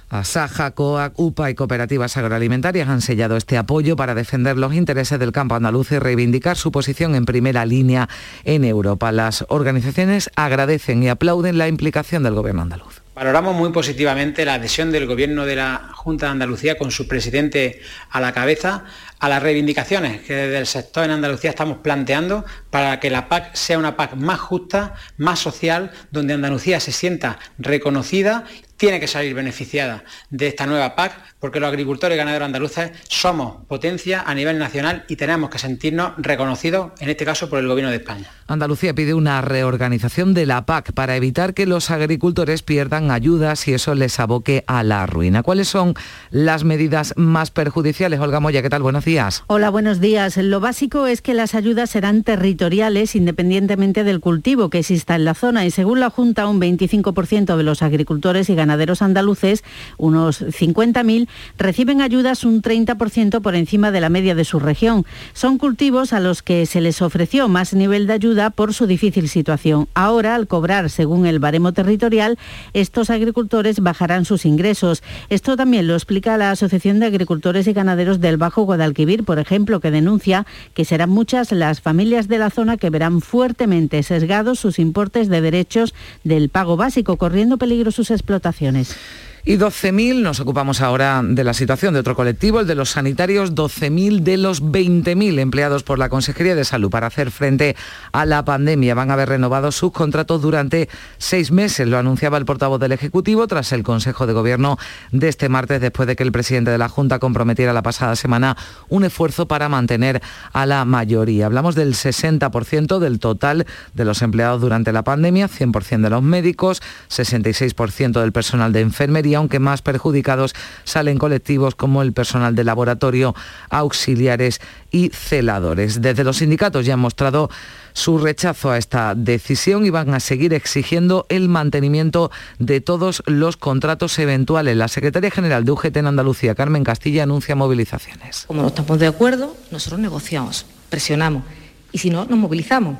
Asaja, 0.09 0.73
COAC, 0.73 1.19
UPA 1.19 1.51
y 1.51 1.55
cooperativas 1.55 2.17
agroalimentarias 2.17 2.89
han 2.89 3.01
sellado 3.01 3.37
este 3.37 3.57
apoyo 3.57 3.97
para 3.97 4.15
defender 4.15 4.57
los 4.57 4.75
intereses 4.75 5.19
del 5.19 5.33
campo 5.33 5.55
andaluz 5.55 5.93
y 5.93 5.99
reivindicar 5.99 6.57
su 6.57 6.71
posición 6.73 7.15
en 7.15 7.25
primera 7.25 7.67
línea 7.67 8.09
en 8.45 8.65
Europa. 8.65 9.13
Las 9.13 9.45
organizaciones 9.49 10.31
agradecen 10.37 11.03
y 11.03 11.09
aplauden 11.09 11.59
la 11.59 11.69
implicación 11.69 12.23
del 12.23 12.35
gobierno 12.35 12.63
andaluz. 12.63 13.05
Valoramos 13.15 13.55
muy 13.55 13.71
positivamente 13.71 14.45
la 14.45 14.55
adhesión 14.55 14.91
del 14.91 15.07
Gobierno 15.07 15.47
de 15.47 15.55
la 15.55 15.91
Junta 15.95 16.27
de 16.27 16.33
Andalucía 16.33 16.77
con 16.77 16.91
su 16.91 17.07
presidente 17.07 17.81
a 18.11 18.21
la 18.21 18.33
cabeza 18.33 18.87
a 19.21 19.29
las 19.29 19.41
reivindicaciones 19.41 20.21
que 20.23 20.35
desde 20.35 20.59
el 20.59 20.67
sector 20.67 21.05
en 21.05 21.13
Andalucía 21.13 21.51
estamos 21.51 21.79
planteando 21.79 22.45
para 22.71 22.99
que 22.99 23.11
la 23.11 23.29
PAC 23.29 23.55
sea 23.55 23.79
una 23.79 23.97
PAC 23.97 24.17
más 24.17 24.41
justa, 24.41 24.95
más 25.17 25.39
social, 25.39 25.93
donde 26.11 26.35
Andalucía 26.35 26.81
se 26.81 26.91
sienta 26.91 27.39
reconocida, 27.57 28.45
tiene 28.77 29.01
que 29.01 29.07
salir 29.07 29.35
beneficiada 29.35 30.05
de 30.31 30.49
esta 30.49 30.67
nueva 30.67 30.95
PAC 30.97 31.13
porque 31.39 31.61
los 31.61 31.69
agricultores 31.69 32.17
y 32.17 32.19
ganaderos 32.19 32.47
andaluces 32.47 32.91
somos 33.09 33.65
potencia 33.67 34.23
a 34.27 34.35
nivel 34.35 34.59
nacional 34.59 35.05
y 35.09 35.17
tenemos 35.17 35.51
que 35.51 35.59
sentirnos 35.59 36.13
reconocidos, 36.17 36.93
en 37.01 37.11
este 37.11 37.25
caso 37.25 37.49
por 37.49 37.59
el 37.59 37.69
Gobierno 37.69 37.91
de 37.91 37.99
España. 37.99 38.31
Andalucía 38.47 38.95
pide 38.95 39.15
una 39.15 39.41
reorganización 39.41 40.35
de 40.35 40.47
la 40.47 40.67
PAC 40.67 40.93
para 40.93 41.17
evitar 41.17 41.55
que 41.55 41.67
los 41.67 41.91
agricultores 41.91 42.63
pierdan 42.63 43.11
ayudas 43.11 43.67
y 43.69 43.75
eso 43.75 43.95
les 43.95 44.19
aboque 44.21 44.65
a 44.67 44.83
la 44.83 45.07
ruina. 45.07 45.43
¿Cuáles 45.43 45.69
son 45.69 45.95
las 46.31 46.65
medidas 46.65 47.15
más 47.17 47.51
perjudiciales? 47.51 48.21
Olga 48.21 48.41
Moya, 48.41 48.63
¿qué 48.63 48.71
tal? 48.71 48.83
Buenos 48.83 49.05
días. 49.05 49.45
Hola, 49.47 49.71
buenos 49.71 50.01
días. 50.01 50.37
Lo 50.37 50.61
básico 50.61 51.07
es 51.07 51.23
que 51.23 51.35
las 51.35 51.55
ayudas 51.55 51.91
serán 51.91 52.23
territoriales 52.23 53.15
independientemente 53.15 54.05
del 54.05 54.21
cultivo 54.21 54.71
que 54.71 54.81
exista 54.81 55.15
en 55.15 55.25
la 55.25 55.35
zona 55.35 55.65
y 55.65 55.71
según 55.71 56.01
la 56.01 56.11
Junta 56.11 56.47
un 56.47 56.61
25% 56.61 57.57
de 57.57 57.63
los 57.63 57.83
agricultores 57.83 58.51
y 58.51 58.55
ganaderos 58.55 58.64
andaluces, 58.71 59.65
unos 59.97 60.43
50.000, 60.43 61.29
reciben 61.59 62.01
ayudas 62.01 62.45
un 62.45 62.63
30% 62.63 63.41
por 63.41 63.55
encima 63.55 63.91
de 63.91 64.01
la 64.01 64.09
media 64.09 64.35
de 64.35 64.45
su 64.45 64.61
región. 64.61 65.05
Son 65.33 65.59
cultivos 65.59 66.13
a 66.13 66.21
los 66.21 66.43
que 66.43 66.67
se 66.67 66.81
les 66.81 67.03
ofreció 67.03 67.49
más 67.49 67.75
nivel 67.75 68.07
de 68.07 68.15
ayuda 68.15 68.51
por 68.51 68.75
su 68.75 68.87
difícil 68.87 69.29
situación. 69.29 69.89
Ahora, 69.95 70.35
al 70.35 70.47
cobrar 70.47 70.91
según 70.91 71.27
el 71.27 71.39
baremo 71.39 71.73
territorial, 71.73 72.39
estos 72.73 73.11
agricultores 73.11 73.81
bajarán 73.81 74.25
sus 74.25 74.47
ingresos. 74.47 75.03
Esto 75.29 75.57
también 75.57 75.87
lo 75.87 75.95
explica 75.95 76.37
la 76.37 76.51
Asociación 76.51 77.01
de 77.01 77.07
Agricultores 77.07 77.67
y 77.67 77.73
Ganaderos 77.73 78.21
del 78.21 78.37
Bajo 78.37 78.63
Guadalquivir, 78.63 79.25
por 79.25 79.39
ejemplo, 79.39 79.81
que 79.81 79.91
denuncia 79.91 80.47
que 80.75 80.85
serán 80.85 81.11
muchas 81.11 81.53
las 81.53 81.81
familias 81.81 82.29
de 82.29 82.39
la 82.39 82.51
zona 82.51 82.77
que 82.77 82.91
verán 82.91 83.21
fuertemente 83.21 84.03
sesgados 84.03 84.59
sus 84.59 84.79
importes 84.79 85.29
de 85.29 85.41
derechos 85.41 85.95
del 86.23 86.49
pago 86.49 86.77
básico, 86.77 87.17
corriendo 87.17 87.59
peligro 87.59 87.91
sus 87.91 88.11
explotaciones 88.11 88.54
recomendaciones? 88.55 88.97
Y 89.47 89.59
12.000, 89.59 90.23
nos 90.23 90.41
ocupamos 90.41 90.81
ahora 90.81 91.21
de 91.23 91.45
la 91.45 91.53
situación 91.53 91.93
de 91.93 92.01
otro 92.01 92.17
colectivo, 92.17 92.61
el 92.61 92.67
de 92.67 92.75
los 92.75 92.91
sanitarios, 92.91 93.55
12.000 93.55 94.21
de 94.21 94.39
los 94.39 94.63
20.000 94.63 95.39
empleados 95.39 95.83
por 95.83 95.99
la 95.99 96.09
Consejería 96.09 96.55
de 96.55 96.65
Salud 96.65 96.89
para 96.89 97.09
hacer 97.09 97.31
frente 97.31 97.77
a 98.13 98.25
la 98.25 98.43
pandemia. 98.47 98.95
Van 98.95 99.11
a 99.11 99.15
haber 99.15 99.29
renovado 99.29 99.71
sus 99.71 99.93
contratos 99.93 100.41
durante 100.41 100.89
seis 101.19 101.51
meses, 101.51 101.87
lo 101.87 101.99
anunciaba 101.99 102.39
el 102.39 102.47
portavoz 102.47 102.81
del 102.81 102.93
Ejecutivo 102.93 103.47
tras 103.47 103.73
el 103.73 103.83
Consejo 103.83 104.27
de 104.27 104.33
Gobierno 104.33 104.79
de 105.13 105.29
este 105.29 105.51
martes, 105.51 105.79
después 105.83 106.07
de 106.07 106.17
que 106.17 106.23
el 106.23 106.33
presidente 106.33 106.71
de 106.71 106.79
la 106.79 106.89
Junta 106.89 107.19
comprometiera 107.19 107.75
la 107.75 107.83
pasada 107.83 108.17
semana 108.17 108.57
un 108.89 109.05
esfuerzo 109.05 109.47
para 109.47 109.69
mantener 109.69 110.23
a 110.55 110.65
la 110.65 110.87
mayoría. 110.87 111.45
Hablamos 111.45 111.75
del 111.75 111.93
60% 111.93 112.99
del 112.99 113.19
total 113.19 113.67
de 113.93 114.05
los 114.07 114.23
empleados 114.23 114.63
durante 114.63 114.91
la 114.91 115.05
pandemia, 115.05 115.51
100% 115.51 116.01
de 116.01 116.11
los 116.11 116.23
médicos, 116.23 116.81
66% 117.11 118.23
del 118.23 118.33
personal 118.33 118.73
de 118.73 118.81
enfermería, 118.81 119.34
aunque 119.35 119.59
más 119.59 119.83
perjudicados 119.83 120.55
salen 120.85 121.19
colectivos 121.19 121.75
como 121.75 122.03
el 122.03 122.13
personal 122.13 122.55
de 122.55 122.65
laboratorio, 122.65 123.35
auxiliares 123.71 124.61
y 124.91 125.11
celadores. 125.11 126.01
Desde 126.01 126.25
los 126.25 126.39
sindicatos 126.39 126.87
ya 126.87 126.95
han 126.95 127.01
mostrado 127.01 127.51
su 127.93 128.19
rechazo 128.19 128.71
a 128.71 128.79
esta 128.79 129.15
decisión 129.15 129.87
y 129.87 129.91
van 129.91 130.15
a 130.15 130.21
seguir 130.21 130.53
exigiendo 130.53 131.27
el 131.29 131.49
mantenimiento 131.49 132.31
de 132.59 132.81
todos 132.81 133.23
los 133.27 133.57
contratos 133.57 134.19
eventuales. 134.19 134.77
La 134.77 134.89
secretaria 134.89 135.31
general 135.31 135.65
de 135.65 135.73
UGT 135.73 135.97
en 135.97 136.07
Andalucía, 136.07 136.55
Carmen 136.55 136.85
Castilla, 136.85 137.23
anuncia 137.23 137.55
movilizaciones. 137.55 138.45
Como 138.47 138.63
no 138.63 138.69
estamos 138.69 138.99
de 138.99 139.07
acuerdo, 139.07 139.57
nosotros 139.71 140.01
negociamos, 140.01 140.67
presionamos 140.91 141.45
y 141.93 141.99
si 141.99 142.11
no, 142.11 142.25
nos 142.25 142.39
movilizamos. 142.39 142.97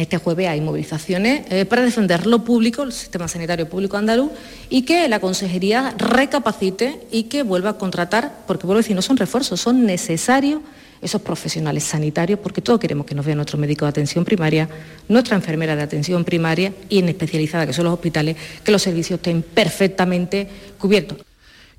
Este 0.00 0.16
jueves 0.16 0.48
hay 0.48 0.62
movilizaciones 0.62 1.42
eh, 1.50 1.66
para 1.66 1.82
defender 1.82 2.26
lo 2.26 2.42
público, 2.42 2.84
el 2.84 2.92
sistema 2.92 3.28
sanitario 3.28 3.68
público 3.68 3.98
andaluz, 3.98 4.30
y 4.70 4.82
que 4.82 5.06
la 5.10 5.20
Consejería 5.20 5.94
recapacite 5.98 7.02
y 7.10 7.24
que 7.24 7.42
vuelva 7.42 7.70
a 7.70 7.72
contratar, 7.76 8.32
porque 8.46 8.66
vuelvo 8.66 8.78
a 8.78 8.82
decir, 8.82 8.96
no 8.96 9.02
son 9.02 9.18
refuerzos, 9.18 9.60
son 9.60 9.84
necesarios 9.84 10.62
esos 11.02 11.20
profesionales 11.20 11.84
sanitarios, 11.84 12.40
porque 12.40 12.62
todos 12.62 12.80
queremos 12.80 13.04
que 13.04 13.14
nos 13.14 13.26
vea 13.26 13.34
nuestro 13.34 13.58
médico 13.58 13.84
de 13.84 13.90
atención 13.90 14.24
primaria, 14.24 14.70
nuestra 15.08 15.36
enfermera 15.36 15.76
de 15.76 15.82
atención 15.82 16.24
primaria 16.24 16.72
y 16.88 16.98
en 16.98 17.10
especializada, 17.10 17.66
que 17.66 17.74
son 17.74 17.84
los 17.84 17.92
hospitales, 17.92 18.36
que 18.64 18.72
los 18.72 18.80
servicios 18.80 19.18
estén 19.18 19.42
perfectamente 19.42 20.48
cubiertos. 20.78 21.29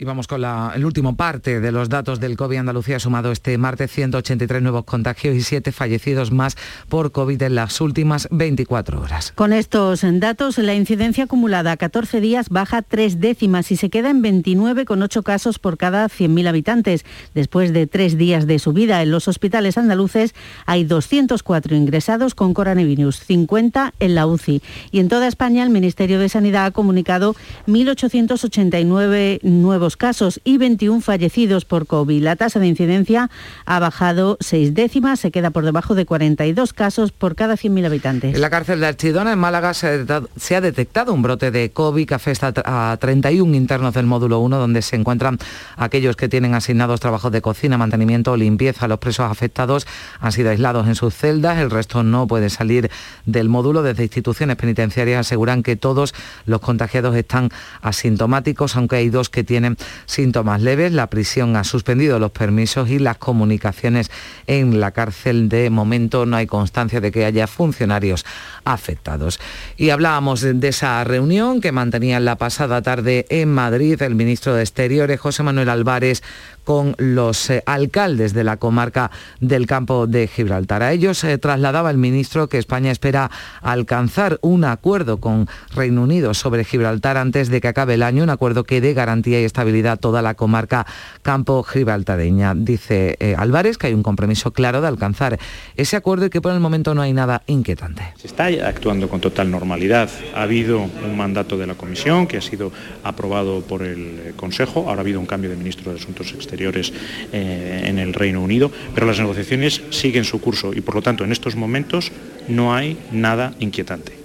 Y 0.02 0.04
vamos 0.04 0.26
con 0.26 0.42
la, 0.42 0.72
el 0.74 0.84
último 0.84 1.16
parte 1.16 1.60
de 1.60 1.72
los 1.72 1.88
datos 1.88 2.20
del 2.20 2.36
COVID. 2.36 2.58
Andalucía 2.58 3.00
sumado 3.00 3.32
este 3.32 3.56
martes 3.60 3.92
183 3.92 4.60
nuevos 4.64 4.84
contagios 4.84 5.36
y 5.36 5.44
7 5.44 5.72
fallecidos 5.72 6.32
más 6.32 6.58
por 6.90 7.12
COVID 7.12 7.40
en 7.44 7.54
las 7.54 7.80
últimas 7.82 8.28
24 8.32 9.00
horas. 9.00 9.32
Con 9.36 9.54
estos 9.54 10.02
datos, 10.04 10.58
la 10.58 10.74
incidencia 10.74 11.26
acumulada 11.26 11.74
a 11.74 11.78
14 11.78 12.20
días 12.20 12.50
baja 12.50 12.82
tres 12.82 13.20
décimas 13.20 13.72
y 13.72 13.76
se 13.76 13.92
queda 13.92 14.10
en 14.10 14.24
29,8 14.24 15.22
casos 15.22 15.60
por 15.60 15.78
cada 15.78 16.08
100.000 16.08 16.48
habitantes. 16.48 17.06
Después 17.36 17.72
de 17.72 17.86
tres 17.86 18.18
días 18.18 18.48
de 18.48 18.58
subida 18.58 19.04
en 19.04 19.12
los 19.12 19.28
hospitales 19.28 19.78
andaluces, 19.78 20.34
hay 20.66 20.84
204 20.84 21.76
ingresados 21.76 22.34
con 22.34 22.56
coronavirus, 22.56 23.20
50 23.20 23.94
en 24.00 24.16
la 24.16 24.26
UCI. 24.26 24.64
Y 24.90 24.98
en 24.98 25.10
toda 25.10 25.28
España, 25.28 25.62
el 25.62 25.70
Ministerio 25.70 26.18
de 26.18 26.28
Sanidad 26.28 26.66
ha 26.66 26.72
comunicado 26.72 27.36
1.889 27.68 29.44
nuevos 29.44 29.90
casos 29.97 30.41
y 30.43 30.58
21 30.58 31.01
fallecidos 31.01 31.65
por 31.65 31.88
COVID. 31.88 32.23
La 32.23 32.36
tasa 32.36 32.60
de 32.60 32.67
incidencia 32.67 33.30
ha 33.65 33.80
bajado 33.80 34.38
seis 34.39 34.73
décimas, 34.73 35.19
se 35.19 35.32
queda 35.32 35.51
por 35.51 35.65
debajo 35.65 35.95
de 35.95 36.06
42 36.06 36.73
casos 36.73 37.12
por 37.12 37.36
cada 37.36 37.56
100.000 37.56 37.86
habitantes. 37.86 38.36
En 38.36 38.41
la 38.41 38.49
cárcel 38.49 38.80
de 38.80 38.88
Archidona, 38.88 39.34
en 39.34 39.39
Málaga, 39.39 39.73
se 39.73 40.56
ha 40.56 40.62
detectado 40.62 41.13
un 41.13 41.21
brote 41.21 41.51
de 41.51 41.71
COVID 41.71 42.08
que 42.08 42.13
afecta 42.13 42.54
a 42.65 42.97
31 42.99 43.56
internos 43.56 43.93
del 43.93 44.06
módulo 44.06 44.39
1, 44.39 44.58
donde 44.58 44.82
se 44.82 44.95
encuentran 44.95 45.38
aquellos 45.75 46.15
que 46.15 46.30
tienen 46.30 46.54
asignados 46.54 46.99
trabajos 46.99 47.32
de 47.32 47.41
cocina, 47.41 47.77
mantenimiento 47.77 48.32
o 48.32 48.38
limpieza. 48.38 48.88
Los 48.88 48.99
presos 48.99 49.30
afectados 49.30 49.88
han 50.19 50.32
sido 50.32 50.49
aislados 50.49 50.88
en 50.88 50.95
sus 50.95 51.13
celdas, 51.13 51.60
el 51.60 51.69
resto 51.69 52.04
no 52.04 52.27
puede 52.27 52.49
salir 52.49 52.89
del 53.25 53.49
módulo. 53.49 53.84
Desde 53.84 54.04
instituciones 54.04 54.56
penitenciarias 54.56 55.27
aseguran 55.27 55.63
que 55.63 55.75
todos 55.75 56.13
los 56.45 56.62
contagiados 56.62 57.15
están 57.15 57.49
asintomáticos, 57.82 58.75
aunque 58.75 58.97
hay 58.97 59.10
dos 59.10 59.30
que 59.30 59.43
tienen 59.43 59.77
síntomas 60.06 60.62
leves. 60.62 60.91
La 60.91 61.08
prisión 61.08 61.56
ha 61.56 61.63
suspendido 61.63 62.20
los 62.20 62.32
permisos 62.32 62.89
y 62.89 63.00
las 63.00 63.17
comunicaciones 63.17 64.12
en 64.48 64.80
la 64.80 64.91
cárcel. 64.91 65.50
De 65.50 65.70
momento 65.70 66.26
no 66.26 66.38
hay 66.38 66.48
constancia 66.48 67.02
de 67.02 67.12
que 67.12 67.26
haya 67.26 67.48
funcionarios 67.48 68.26
afectados. 68.63 69.39
Y 69.78 69.89
hablábamos 69.89 70.41
de 70.41 70.67
esa 70.67 71.04
reunión 71.04 71.62
que 71.62 71.72
mantenían 71.72 72.26
la 72.26 72.38
pasada 72.38 72.82
tarde 72.82 73.26
en 73.30 73.54
Madrid 73.54 74.02
el 74.02 74.15
ministro 74.15 74.54
de 74.54 74.62
Exteriores, 74.62 75.20
José 75.20 75.44
Manuel 75.44 75.70
Álvarez, 75.70 76.24
con 76.63 76.95
los 76.97 77.50
eh, 77.50 77.63
alcaldes 77.65 78.34
de 78.34 78.43
la 78.43 78.58
comarca 78.58 79.12
del 79.39 79.67
campo 79.67 80.08
de 80.08 80.28
Gibraltar. 80.28 80.84
A 80.84 80.91
ellos 80.91 81.17
se 81.17 81.38
trasladaba 81.38 81.91
el 81.91 81.97
ministro 81.97 82.47
que 82.47 82.58
España 82.58 82.91
espera 82.91 83.30
alcanzar 83.62 84.39
un 84.41 84.63
acuerdo 84.63 85.17
con 85.17 85.47
Reino 85.76 86.04
Unido 86.04 86.34
sobre 86.34 86.63
Gibraltar 86.63 87.17
antes 87.17 87.50
de 87.50 87.62
que 87.62 87.67
acabe 87.67 87.95
el 87.95 88.04
año, 88.04 88.24
un 88.24 88.30
acuerdo 88.30 88.63
que 88.63 88.82
dé 88.82 88.93
garantía 88.93 89.41
y 89.41 89.43
estabilidad 89.43 89.93
a 89.93 89.97
toda 89.97 90.21
la 90.21 90.36
comarca 90.36 90.86
campo 91.21 91.63
gibraltareña. 91.63 92.54
Dice 92.56 93.17
eh, 93.19 93.36
Álvarez 93.38 93.78
que 93.78 93.88
hay 93.88 93.93
un 93.93 94.04
compromiso 94.04 94.52
claro 94.52 94.82
de 94.82 94.88
alcanzar 94.88 95.39
ese 95.76 95.97
acuerdo 95.97 96.28
y 96.28 96.30
que 96.30 96.41
por 96.41 96.54
el 96.54 96.60
momento 96.60 96.93
no 96.95 97.02
hay 97.02 97.13
nada 97.13 97.41
inquietante. 97.47 98.13
Se 98.17 98.28
está 98.28 98.45
actuando 98.45 99.10
con 99.10 99.19
total 99.19 99.52
normalidad. 99.52 100.10
Ha 100.36 100.43
habido 100.43 100.80
un 100.80 101.17
mandato 101.17 101.58
de 101.58 101.67
la 101.67 101.76
Comisión 101.76 102.28
que 102.28 102.38
ha 102.38 102.41
sido 102.41 102.71
aprobado 103.04 103.62
por 103.62 103.84
el 103.84 104.34
Consejo. 104.36 104.86
Ahora 104.88 105.00
ha 105.00 105.02
habido 105.02 105.19
un 105.19 105.26
cambio 105.26 105.50
de 105.50 105.56
ministro 105.56 105.91
de 105.91 106.00
Asuntos 106.00 106.32
Exteriores 106.32 106.61
eh, 106.62 107.84
en 107.86 108.00
el 108.00 108.13
Reino 108.13 108.41
Unido, 108.41 108.71
pero 108.93 109.08
las 109.08 109.19
negociaciones 109.19 109.82
siguen 109.89 110.24
su 110.24 110.39
curso 110.39 110.74
y 110.74 110.82
por 110.82 110.95
lo 110.95 111.02
tanto 111.02 111.24
en 111.24 111.32
estos 111.32 111.56
momentos 111.56 112.12
no 112.47 112.74
hay 112.76 112.97
nada 113.12 113.54
inquietante. 113.60 114.21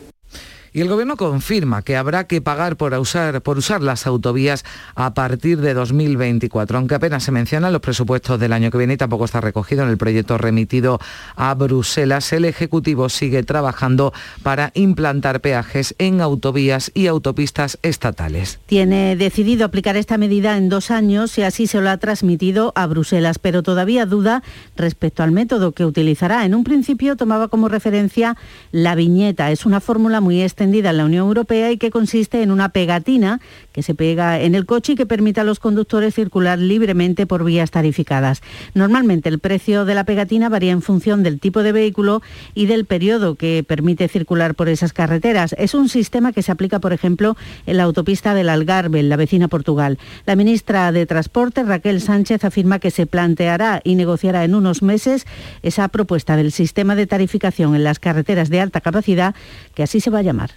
Y 0.77 0.83
el 0.83 0.91
Gobierno 0.91 1.17
confirma 1.17 1.81
que 1.81 1.97
habrá 1.97 2.27
que 2.27 2.43
pagar 2.43 2.77
por 2.77 2.93
usar, 2.93 3.41
por 3.41 3.57
usar 3.57 3.81
las 3.81 4.07
autovías 4.07 4.63
a 4.95 5.15
partir 5.15 5.63
de 5.63 5.73
2024, 5.73 6.77
aunque 6.77 6.97
apenas 6.97 7.23
se 7.23 7.33
mencionan 7.33 7.73
los 7.73 7.81
presupuestos 7.81 8.39
del 8.39 8.53
año 8.53 8.71
que 8.71 8.77
viene 8.77 8.93
y 8.93 8.97
tampoco 8.99 9.25
está 9.25 9.41
recogido 9.41 9.85
en 9.85 9.89
el 9.89 9.97
proyecto 9.97 10.37
remitido 10.37 10.99
a 11.35 11.55
Bruselas. 11.55 12.31
El 12.35 12.45
Ejecutivo 12.45 13.09
sigue 13.09 13.43
trabajando 13.43 14.13
para 14.43 14.71
implantar 14.75 15.41
peajes 15.41 15.95
en 15.97 16.21
autovías 16.21 16.91
y 16.93 17.07
autopistas 17.07 17.79
estatales. 17.81 18.59
Tiene 18.67 19.17
decidido 19.17 19.65
aplicar 19.65 19.97
esta 19.97 20.19
medida 20.19 20.59
en 20.59 20.69
dos 20.69 20.91
años 20.91 21.39
y 21.39 21.43
así 21.43 21.67
se 21.67 21.81
lo 21.81 21.89
ha 21.89 21.97
transmitido 21.97 22.75
a 22.75 22.87
Bruselas, 22.87 23.39
pero 23.39 23.63
todavía 23.63 24.05
duda 24.05 24.43
respecto 24.77 25.23
al 25.23 25.33
método 25.33 25.73
que 25.73 25.87
utilizará. 25.87 26.45
En 26.45 26.55
un 26.55 26.65
principio 26.65 27.17
tomaba 27.17 27.49
como 27.49 27.69
referencia 27.69 28.37
la 28.73 28.95
viñeta. 28.95 29.51
Es 29.51 29.65
una 29.65 29.81
fórmula 29.81 30.21
muy 30.21 30.43
extensa 30.43 30.66
en 30.91 30.97
la 30.97 31.05
Unión 31.05 31.27
Europea 31.27 31.71
y 31.71 31.79
que 31.79 31.91
consiste 31.91 32.43
en 32.43 32.51
una 32.51 32.71
pegatina 32.71 33.41
que 33.77 33.83
se 33.83 33.95
pega 33.95 34.41
en 34.41 34.55
el 34.55 34.65
coche 34.65 34.95
y 34.95 34.97
que 34.97 35.05
permite 35.05 35.43
a 35.43 35.45
los 35.45 35.61
conductores 35.61 36.15
circular 36.15 36.59
libremente 36.59 37.27
por 37.27 37.45
vías 37.45 37.71
tarificadas. 37.71 38.41
Normalmente 38.73 39.29
el 39.29 39.39
precio 39.39 39.85
de 39.85 39.95
la 39.95 40.05
pegatina 40.05 40.49
varía 40.49 40.73
en 40.73 40.81
función 40.81 41.23
del 41.23 41.39
tipo 41.39 41.63
de 41.63 41.73
vehículo 41.73 42.23
y 42.55 42.65
del 42.65 42.87
periodo 42.87 43.35
que 43.35 43.63
permite 43.69 44.09
circular 44.09 44.55
por 44.55 44.71
esas 44.71 44.95
carreteras. 44.95 45.55
Es 45.59 45.75
un 45.75 45.91
sistema 45.91 46.33
que 46.33 46.41
se 46.41 46.53
aplica, 46.53 46.79
por 46.79 46.95
ejemplo, 46.95 47.37
en 47.67 47.77
la 47.77 47.83
autopista 47.83 48.33
del 48.33 48.49
Algarve, 48.49 49.01
en 49.01 49.11
la 49.11 49.17
vecina 49.17 49.49
Portugal. 49.49 49.99
La 50.25 50.37
ministra 50.37 50.91
de 50.91 51.05
Transporte, 51.05 51.63
Raquel 51.63 52.01
Sánchez, 52.01 52.45
afirma 52.45 52.79
que 52.79 52.91
se 52.91 53.05
planteará 53.05 53.83
y 53.85 53.97
negociará 53.97 54.45
en 54.45 54.55
unos 54.55 54.81
meses 54.81 55.27
esa 55.63 55.89
propuesta 55.89 56.39
del 56.39 56.51
sistema 56.51 56.95
de 56.95 57.07
tarificación 57.07 57.75
en 57.75 57.85
las 57.85 57.99
carreteras 57.99 58.49
de 58.49 58.63
alta 58.63 58.81
capacidad, 58.81 59.35
que 59.75 59.83
así 59.83 60.01
se 60.01 60.09
va 60.09 60.21
a 60.21 60.23
llamar. 60.23 60.53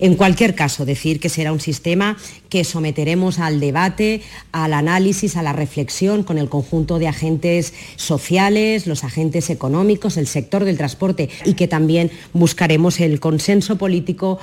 En 0.00 0.14
cualquier 0.14 0.54
caso, 0.54 0.84
decir 0.84 1.18
que 1.18 1.28
será 1.28 1.52
un 1.52 1.60
sistema 1.60 2.16
que 2.48 2.64
someteremos 2.64 3.38
al 3.38 3.60
debate, 3.60 4.22
al 4.52 4.72
análisis, 4.72 5.36
a 5.36 5.42
la 5.42 5.52
reflexión 5.52 6.22
con 6.22 6.38
el 6.38 6.48
conjunto 6.48 6.98
de 6.98 7.08
agentes 7.08 7.74
sociales, 7.96 8.86
los 8.86 9.04
agentes 9.04 9.50
económicos, 9.50 10.16
el 10.16 10.26
sector 10.26 10.64
del 10.64 10.78
transporte 10.78 11.28
y 11.44 11.54
que 11.54 11.68
también 11.68 12.10
buscaremos 12.32 13.00
el 13.00 13.20
consenso 13.20 13.76
político 13.76 14.38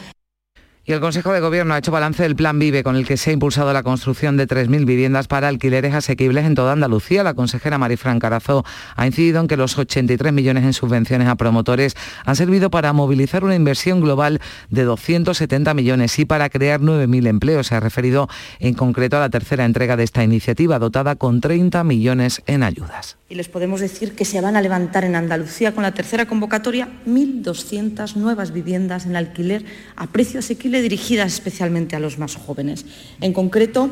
Y 0.87 0.91
el 0.91 0.99
Consejo 0.99 1.33
de 1.33 1.39
Gobierno 1.39 1.73
ha 1.73 1.79
hecho 1.79 1.91
balance 1.91 2.21
del 2.21 2.35
Plan 2.35 2.59
Vive, 2.59 2.83
con 2.83 2.95
el 2.95 3.07
que 3.07 3.17
se 3.17 3.31
ha 3.31 3.33
impulsado 3.33 3.73
la 3.73 3.81
construcción 3.81 4.37
de 4.37 4.47
3.000 4.47 4.85
viviendas 4.85 5.27
para 5.27 5.47
alquileres 5.47 5.95
asequibles 5.95 6.45
en 6.45 6.53
toda 6.53 6.73
Andalucía. 6.73 7.23
La 7.23 7.33
consejera 7.33 7.79
Marifran 7.79 8.19
Carazo 8.19 8.63
ha 8.95 9.07
incidido 9.07 9.41
en 9.41 9.47
que 9.47 9.57
los 9.57 9.79
83 9.79 10.31
millones 10.31 10.63
en 10.63 10.73
subvenciones 10.73 11.27
a 11.27 11.37
promotores 11.37 11.95
han 12.23 12.35
servido 12.35 12.69
para 12.69 12.93
movilizar 12.93 13.43
una 13.43 13.55
inversión 13.55 13.99
global 13.99 14.39
de 14.69 14.83
270 14.83 15.73
millones 15.73 16.19
y 16.19 16.25
para 16.25 16.51
crear 16.51 16.79
9.000 16.81 17.29
empleos. 17.29 17.65
Se 17.65 17.73
ha 17.73 17.79
referido 17.79 18.29
en 18.59 18.75
concreto 18.75 19.17
a 19.17 19.21
la 19.21 19.31
tercera 19.31 19.65
entrega 19.65 19.97
de 19.97 20.03
esta 20.03 20.23
iniciativa, 20.23 20.77
dotada 20.77 21.15
con 21.15 21.41
30 21.41 21.83
millones 21.83 22.43
en 22.45 22.61
ayudas. 22.61 23.17
Y 23.27 23.33
les 23.33 23.49
podemos 23.49 23.81
decir 23.81 24.13
que 24.13 24.23
se 24.23 24.39
van 24.39 24.55
a 24.55 24.61
levantar 24.61 25.03
en 25.03 25.15
Andalucía 25.15 25.73
con 25.73 25.81
la 25.81 25.95
tercera 25.95 26.27
convocatoria 26.27 26.89
1.200 27.07 28.17
nuevas 28.17 28.53
viviendas 28.53 29.07
en 29.07 29.15
alquiler 29.15 29.65
a 29.95 30.05
precio 30.05 30.41
asequible 30.41 30.74
dirigidas 30.81 31.33
especialmente 31.33 31.95
a 31.95 31.99
los 31.99 32.17
más 32.17 32.35
jóvenes. 32.35 32.85
En 33.21 33.33
concreto, 33.33 33.89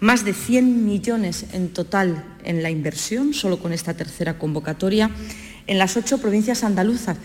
más 0.00 0.24
de 0.24 0.34
100 0.34 0.84
millones 0.84 1.46
en 1.52 1.68
total 1.68 2.24
en 2.44 2.62
la 2.62 2.70
inversión, 2.70 3.32
solo 3.32 3.58
con 3.58 3.72
esta 3.72 3.94
tercera 3.94 4.38
convocatoria, 4.38 5.10
en 5.66 5.78
las 5.78 5.96
ocho 5.96 6.18
provincias 6.18 6.64
andaluzas. 6.64 7.16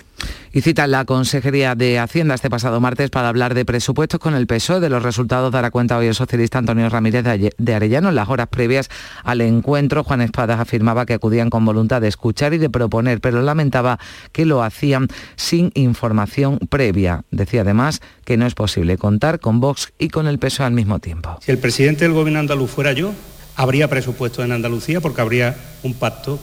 Y 0.52 0.62
cita 0.62 0.88
la 0.88 1.06
Consejería 1.06 1.75
de 1.75 1.99
Hacienda 1.99 2.34
este 2.34 2.49
pasado 2.49 2.80
martes 2.80 3.12
para 3.12 3.30
hablar 3.30 3.54
de 3.54 3.65
presupuestos 3.65 4.19
con 4.19 4.34
el 4.34 4.47
PSOE. 4.47 4.80
De 4.80 4.89
los 4.89 5.04
resultados 5.04 5.52
dará 5.52 5.69
cuenta 5.69 5.97
hoy 5.97 6.08
el 6.08 6.15
socialista 6.15 6.58
Antonio 6.58 6.89
Ramírez 6.89 7.23
de 7.23 7.75
Arellano. 7.75 8.10
En 8.10 8.15
las 8.15 8.30
horas 8.30 8.47
previas 8.47 8.89
al 9.23 9.41
encuentro, 9.41 10.04
Juan 10.04 10.21
Espadas 10.21 10.60
afirmaba 10.60 11.06
que 11.06 11.13
acudían 11.13 11.52
con 11.52 11.65
voluntad 11.65 12.02
de 12.02 12.08
escuchar 12.08 12.54
y 12.54 12.58
de 12.58 12.69
proponer, 12.69 13.21
pero 13.21 13.43
lamentaba 13.43 13.99
que 14.32 14.45
lo 14.45 14.63
hacían 14.63 15.08
sin 15.36 15.71
información 15.75 16.58
previa. 16.58 17.23
Decía 17.30 17.62
además 17.62 18.02
que 18.25 18.38
no 18.38 18.47
es 18.47 18.56
posible 18.56 18.97
contar 18.97 19.39
con 19.39 19.60
Vox 19.60 19.93
y 19.99 20.10
con 20.10 20.28
el 20.28 20.39
PSOE 20.39 20.65
al 20.65 20.73
mismo 20.73 20.99
tiempo. 20.99 21.38
Si 21.41 21.52
el 21.52 21.60
presidente 21.60 22.06
del 22.06 22.13
gobierno 22.13 22.39
andaluz 22.39 22.71
fuera 22.71 22.93
yo, 22.93 23.13
habría 23.56 23.88
presupuesto 23.88 24.43
en 24.43 24.52
Andalucía 24.52 24.99
porque 24.99 25.21
habría 25.21 25.56
un 25.84 25.93
pacto 25.93 26.39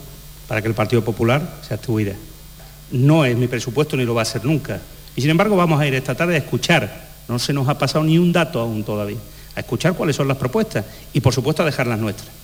para 0.47 0.61
que 0.61 0.67
el 0.67 0.73
Partido 0.73 1.03
Popular 1.03 1.59
se 1.67 1.73
abstuviera. 1.73 2.13
No 2.91 3.25
es 3.25 3.35
mi 3.35 3.47
presupuesto 3.47 3.97
ni 3.97 4.05
lo 4.05 4.15
va 4.15 4.21
a 4.21 4.25
ser 4.25 4.45
nunca. 4.45 4.79
Y 5.15 5.21
sin 5.21 5.29
embargo 5.29 5.55
vamos 5.55 5.79
a 5.79 5.87
ir 5.87 5.93
esta 5.93 6.15
tarde 6.15 6.35
a 6.35 6.37
escuchar, 6.37 7.07
no 7.27 7.39
se 7.39 7.53
nos 7.53 7.67
ha 7.67 7.77
pasado 7.77 8.03
ni 8.03 8.17
un 8.17 8.31
dato 8.31 8.59
aún 8.59 8.83
todavía, 8.83 9.17
a 9.55 9.59
escuchar 9.59 9.93
cuáles 9.93 10.15
son 10.15 10.27
las 10.27 10.37
propuestas 10.37 10.85
y 11.11 11.19
por 11.19 11.33
supuesto 11.33 11.63
a 11.63 11.65
dejar 11.65 11.87
las 11.87 11.99
nuestras 11.99 12.36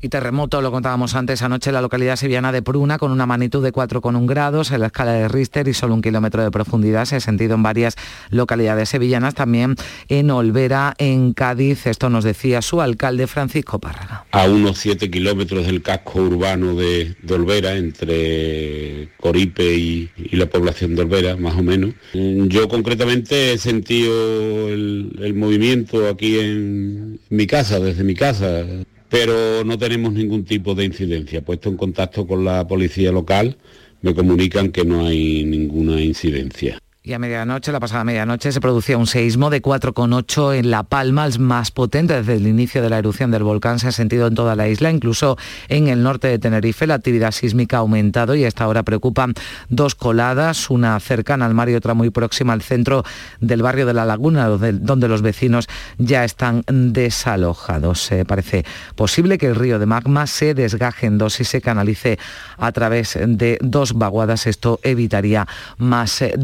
y 0.00 0.08
terremoto, 0.08 0.62
lo 0.62 0.70
contábamos 0.70 1.14
antes 1.14 1.42
anoche, 1.42 1.70
en 1.70 1.74
la 1.74 1.80
localidad 1.80 2.16
sevillana 2.16 2.52
de 2.52 2.62
Pruna, 2.62 2.98
con 2.98 3.10
una 3.12 3.26
magnitud 3.26 3.62
de 3.62 3.72
4,1 3.72 4.26
grados 4.26 4.70
en 4.70 4.80
la 4.80 4.86
escala 4.86 5.12
de 5.12 5.28
Richter 5.28 5.68
y 5.68 5.74
solo 5.74 5.94
un 5.94 6.02
kilómetro 6.02 6.42
de 6.42 6.50
profundidad. 6.50 7.04
Se 7.04 7.16
ha 7.16 7.20
sentido 7.20 7.54
en 7.54 7.62
varias 7.62 7.96
localidades 8.30 8.88
sevillanas, 8.88 9.34
también 9.34 9.74
en 10.08 10.30
Olvera, 10.30 10.94
en 10.98 11.32
Cádiz. 11.32 11.86
Esto 11.86 12.10
nos 12.10 12.24
decía 12.24 12.62
su 12.62 12.80
alcalde 12.80 13.26
Francisco 13.26 13.78
Párraga. 13.78 14.24
A 14.30 14.44
unos 14.46 14.78
7 14.78 15.10
kilómetros 15.10 15.66
del 15.66 15.82
casco 15.82 16.20
urbano 16.22 16.74
de, 16.74 17.16
Olvera, 17.30 17.76
entre 17.76 19.08
Coripe 19.18 19.74
y, 19.74 20.10
la 20.32 20.46
población 20.46 20.94
de 20.94 21.02
Olvera, 21.02 21.36
más 21.36 21.56
o 21.56 21.62
menos. 21.62 21.94
Yo 22.12 22.68
concretamente 22.68 23.52
he 23.52 23.58
sentido 23.58 24.68
el 24.68 25.34
movimiento 25.34 26.08
aquí 26.08 26.38
en 26.38 27.20
mi 27.28 27.46
casa, 27.46 27.80
desde 27.80 28.04
mi 28.04 28.14
casa 28.14 28.64
pero 29.08 29.64
no 29.64 29.78
tenemos 29.78 30.12
ningún 30.12 30.44
tipo 30.44 30.74
de 30.74 30.84
incidencia. 30.84 31.42
Puesto 31.42 31.68
en 31.68 31.76
contacto 31.76 32.26
con 32.26 32.44
la 32.44 32.66
policía 32.66 33.12
local, 33.12 33.56
me 34.02 34.14
comunican 34.14 34.70
que 34.70 34.84
no 34.84 35.06
hay 35.06 35.44
ninguna 35.44 36.00
incidencia. 36.00 36.78
Y 37.08 37.14
a 37.14 37.18
medianoche, 37.18 37.72
la 37.72 37.80
pasada 37.80 38.04
medianoche, 38.04 38.52
se 38.52 38.60
producía 38.60 38.98
un 38.98 39.06
seísmo 39.06 39.48
de 39.48 39.62
4,8 39.62 40.58
en 40.58 40.70
La 40.70 40.82
Palma, 40.82 41.24
el 41.24 41.38
más 41.38 41.70
potente 41.70 42.12
desde 42.12 42.34
el 42.34 42.46
inicio 42.46 42.82
de 42.82 42.90
la 42.90 42.98
erupción 42.98 43.30
del 43.30 43.44
volcán. 43.44 43.78
Se 43.78 43.88
ha 43.88 43.92
sentido 43.92 44.26
en 44.26 44.34
toda 44.34 44.54
la 44.54 44.68
isla, 44.68 44.90
incluso 44.90 45.38
en 45.70 45.88
el 45.88 46.02
norte 46.02 46.28
de 46.28 46.38
Tenerife. 46.38 46.86
La 46.86 46.96
actividad 46.96 47.30
sísmica 47.30 47.78
ha 47.78 47.80
aumentado 47.80 48.34
y 48.34 48.44
hasta 48.44 48.64
ahora 48.64 48.82
preocupan 48.82 49.32
dos 49.70 49.94
coladas, 49.94 50.68
una 50.68 51.00
cercana 51.00 51.46
al 51.46 51.54
mar 51.54 51.70
y 51.70 51.76
otra 51.76 51.94
muy 51.94 52.10
próxima 52.10 52.52
al 52.52 52.60
centro 52.60 53.04
del 53.40 53.62
barrio 53.62 53.86
de 53.86 53.94
La 53.94 54.04
Laguna, 54.04 54.46
donde 54.46 55.08
los 55.08 55.22
vecinos 55.22 55.66
ya 55.96 56.24
están 56.24 56.62
desalojados. 56.66 58.10
parece 58.26 58.66
posible 58.96 59.38
que 59.38 59.46
el 59.46 59.54
río 59.54 59.78
de 59.78 59.86
magma 59.86 60.26
se 60.26 60.52
desgaje 60.52 61.06
en 61.06 61.16
dos 61.16 61.40
y 61.40 61.44
se 61.44 61.62
canalice 61.62 62.18
a 62.58 62.70
través 62.72 63.18
de 63.18 63.56
dos 63.62 63.94
vaguadas. 63.94 64.46
Esto 64.46 64.78
evitaría 64.82 65.48
más 65.78 66.20
eh, 66.20 66.34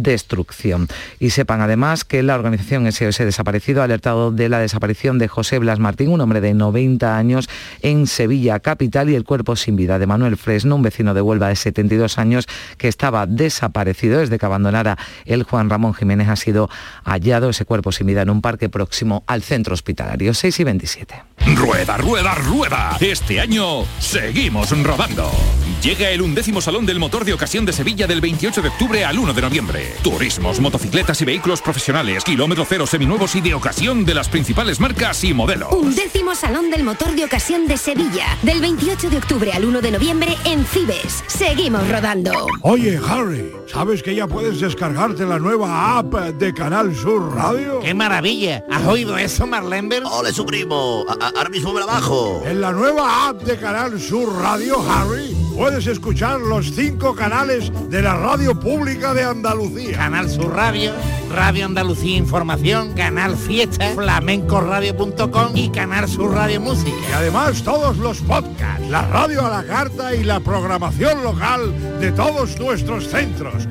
Y 1.18 1.30
sepan 1.30 1.60
además 1.60 2.04
que 2.04 2.22
la 2.22 2.34
organización 2.34 2.90
SOS 2.90 3.18
Desaparecido 3.18 3.80
ha 3.80 3.84
alertado 3.84 4.30
de 4.30 4.48
la 4.48 4.58
desaparición 4.58 5.18
de 5.18 5.28
José 5.28 5.58
Blas 5.58 5.78
Martín, 5.78 6.10
un 6.10 6.20
hombre 6.20 6.40
de 6.40 6.54
90 6.54 7.16
años 7.16 7.48
en 7.82 8.06
Sevilla 8.06 8.60
capital 8.60 9.10
y 9.10 9.14
el 9.14 9.24
cuerpo 9.24 9.56
sin 9.56 9.76
vida 9.76 9.98
de 9.98 10.06
Manuel 10.06 10.36
Fresno, 10.36 10.76
un 10.76 10.82
vecino 10.82 11.14
de 11.14 11.20
Huelva 11.20 11.48
de 11.48 11.56
72 11.56 12.18
años 12.18 12.46
que 12.78 12.88
estaba 12.88 13.26
desaparecido 13.26 14.20
desde 14.20 14.38
que 14.38 14.46
abandonara 14.46 14.98
el 15.24 15.42
Juan 15.42 15.70
Ramón 15.70 15.94
Jiménez 15.94 16.28
ha 16.28 16.36
sido 16.36 16.68
hallado 17.04 17.50
ese 17.50 17.64
cuerpo 17.64 17.92
sin 17.92 18.06
vida 18.06 18.22
en 18.22 18.30
un 18.30 18.40
parque 18.40 18.68
próximo 18.68 19.24
al 19.26 19.42
centro 19.42 19.74
hospitalario 19.74 20.34
6 20.34 20.60
y 20.60 20.64
27. 20.64 21.14
Rueda, 21.56 21.96
rueda, 21.96 22.34
rueda. 22.34 22.96
Este 23.00 23.40
año 23.40 23.84
seguimos 23.98 24.70
rodando. 24.82 25.30
Llega 25.82 26.08
el 26.10 26.22
undécimo 26.22 26.60
Salón 26.60 26.86
del 26.86 26.98
Motor 26.98 27.24
de 27.24 27.34
Ocasión 27.34 27.66
de 27.66 27.72
Sevilla 27.72 28.06
del 28.06 28.20
28 28.20 28.62
de 28.62 28.68
octubre 28.68 29.04
al 29.04 29.18
1 29.18 29.34
de 29.34 29.42
noviembre. 29.42 29.94
Turismo 30.02 30.33
motocicletas 30.38 31.20
y 31.20 31.24
vehículos 31.24 31.62
profesionales, 31.62 32.24
kilómetro 32.24 32.64
cero 32.68 32.86
seminuevos 32.86 33.34
y 33.36 33.40
de 33.40 33.54
ocasión 33.54 34.04
de 34.04 34.14
las 34.14 34.28
principales 34.28 34.80
marcas 34.80 35.22
y 35.24 35.34
modelos. 35.34 35.72
Un 35.72 35.94
décimo 35.94 36.34
Salón 36.34 36.70
del 36.70 36.84
Motor 36.84 37.14
de 37.14 37.24
Ocasión 37.24 37.66
de 37.66 37.76
Sevilla, 37.76 38.26
del 38.42 38.60
28 38.60 39.10
de 39.10 39.16
octubre 39.18 39.52
al 39.52 39.64
1 39.64 39.80
de 39.80 39.90
noviembre 39.90 40.36
en 40.44 40.64
Cibes. 40.64 41.24
Seguimos 41.26 41.88
rodando. 41.88 42.32
Oye, 42.62 42.98
Harry, 43.08 43.52
¿sabes 43.66 44.02
que 44.02 44.14
ya 44.14 44.26
puedes 44.26 44.60
descargarte 44.60 45.24
la 45.24 45.38
nueva 45.38 45.98
app 45.98 46.14
de 46.14 46.52
Canal 46.52 46.94
Sur 46.94 47.34
Radio? 47.34 47.80
¡Qué 47.80 47.94
maravilla! 47.94 48.64
¿Has 48.70 48.86
oído 48.86 49.16
eso, 49.16 49.46
Marlenber? 49.46 50.02
¡Ole, 50.04 50.32
su 50.32 50.44
primo! 50.44 51.04
ahora 51.08 51.48
mismo 51.48 51.72
me 51.72 51.80
la 51.80 51.86
bajo. 51.86 52.42
En 52.44 52.60
la 52.60 52.72
nueva 52.72 53.28
app 53.28 53.42
de 53.42 53.56
Canal 53.56 54.00
Sur 54.00 54.34
Radio, 54.40 54.80
Harry, 54.90 55.34
puedes 55.56 55.86
escuchar 55.86 56.40
los 56.40 56.72
cinco 56.74 57.14
canales 57.14 57.70
de 57.88 58.02
la 58.02 58.16
radio 58.16 58.58
pública 58.58 59.14
de 59.14 59.22
Andalucía. 59.24 59.96
Canal 59.96 60.23
su 60.28 60.48
Radio, 60.48 60.92
Radio 61.32 61.66
Andalucía 61.66 62.16
Información, 62.16 62.94
Canal 62.94 63.36
Fiesta, 63.36 63.92
flamencoradio.com 63.94 65.56
y 65.56 65.70
Canal 65.70 66.08
Sur 66.08 66.32
Radio 66.32 66.60
Música. 66.60 66.96
Y 67.10 67.12
además 67.12 67.62
todos 67.62 67.96
los 67.98 68.20
podcasts, 68.20 68.88
la 68.88 69.02
radio 69.08 69.46
a 69.46 69.50
la 69.50 69.64
carta 69.64 70.14
y 70.14 70.24
la 70.24 70.40
programación 70.40 71.22
local 71.22 72.00
de 72.00 72.12
todos 72.12 72.58
nuestros 72.58 73.08
centros. 73.08 73.66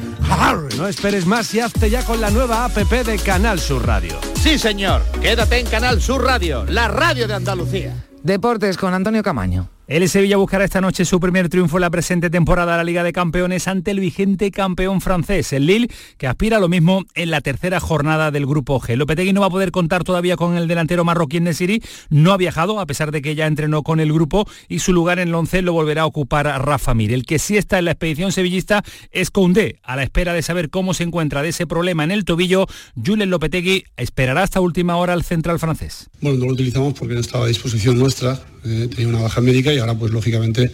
No 0.77 0.87
esperes 0.87 1.25
más 1.25 1.53
y 1.53 1.59
hazte 1.59 1.89
ya 1.89 2.03
con 2.03 2.19
la 2.19 2.31
nueva 2.31 2.65
APP 2.65 3.05
de 3.05 3.19
Canal 3.19 3.59
Sur 3.59 3.85
Radio. 3.85 4.19
Sí, 4.33 4.57
señor. 4.57 5.03
Quédate 5.21 5.59
en 5.59 5.67
Canal 5.67 6.01
Sur 6.01 6.23
Radio, 6.23 6.65
la 6.65 6.87
radio 6.87 7.27
de 7.27 7.35
Andalucía. 7.35 7.93
Deportes 8.23 8.77
con 8.77 8.93
Antonio 8.93 9.21
Camaño. 9.21 9.69
El 9.93 10.09
Sevilla 10.09 10.37
buscará 10.37 10.65
esta 10.65 10.81
noche 10.81 11.05
su 11.05 11.19
primer 11.19 11.49
triunfo 11.49 11.77
en 11.77 11.81
la 11.81 11.91
presente 11.91 12.31
temporada 12.31 12.71
de 12.71 12.77
la 12.79 12.83
Liga 12.83 13.03
de 13.03 13.13
Campeones 13.13 13.67
ante 13.67 13.91
el 13.91 13.99
vigente 13.99 14.49
campeón 14.49 15.01
francés, 15.01 15.53
el 15.53 15.67
Lille, 15.67 15.87
que 16.17 16.25
aspira 16.25 16.57
a 16.57 16.59
lo 16.59 16.67
mismo 16.67 17.05
en 17.13 17.29
la 17.29 17.41
tercera 17.41 17.79
jornada 17.79 18.31
del 18.31 18.47
Grupo 18.47 18.79
G. 18.79 18.95
Lopetegui 18.95 19.33
no 19.33 19.41
va 19.41 19.47
a 19.47 19.51
poder 19.51 19.69
contar 19.69 20.03
todavía 20.03 20.35
con 20.35 20.57
el 20.57 20.67
delantero 20.67 21.05
marroquí 21.05 21.39
Nesiri, 21.39 21.83
no 22.09 22.33
ha 22.33 22.37
viajado 22.37 22.79
a 22.79 22.87
pesar 22.87 23.11
de 23.11 23.21
que 23.21 23.35
ya 23.35 23.45
entrenó 23.45 23.83
con 23.83 23.99
el 23.99 24.11
grupo 24.11 24.47
y 24.67 24.79
su 24.79 24.93
lugar 24.93 25.19
en 25.19 25.27
el 25.27 25.35
once 25.35 25.61
lo 25.61 25.73
volverá 25.73 26.01
a 26.01 26.05
ocupar 26.07 26.47
Rafa 26.47 26.95
Mir. 26.95 27.13
El 27.13 27.23
que 27.23 27.37
sí 27.37 27.57
está 27.57 27.77
en 27.77 27.85
la 27.85 27.91
expedición 27.91 28.31
sevillista 28.31 28.83
es 29.11 29.29
Koundé, 29.29 29.79
a 29.83 29.95
la 29.95 30.01
espera 30.01 30.33
de 30.33 30.41
saber 30.41 30.71
cómo 30.71 30.95
se 30.95 31.03
encuentra 31.03 31.43
de 31.43 31.49
ese 31.49 31.67
problema 31.67 32.03
en 32.03 32.09
el 32.09 32.25
tobillo. 32.25 32.65
Julen 32.95 33.29
Lopetegui 33.29 33.83
esperará 33.95 34.41
hasta 34.41 34.59
última 34.59 34.97
hora 34.97 35.13
al 35.13 35.21
central 35.21 35.59
francés. 35.59 36.09
Bueno, 36.19 36.39
no 36.39 36.45
lo 36.45 36.53
utilizamos 36.53 36.95
porque 36.95 37.13
no 37.13 37.19
estaba 37.19 37.45
a 37.45 37.47
disposición 37.47 37.99
nuestra 37.99 38.41
eh, 38.65 38.87
tenía 38.89 39.09
una 39.09 39.21
baja 39.21 39.41
médica 39.41 39.73
y 39.73 39.79
ahora 39.83 39.97
pues 39.97 40.11
lógicamente 40.11 40.71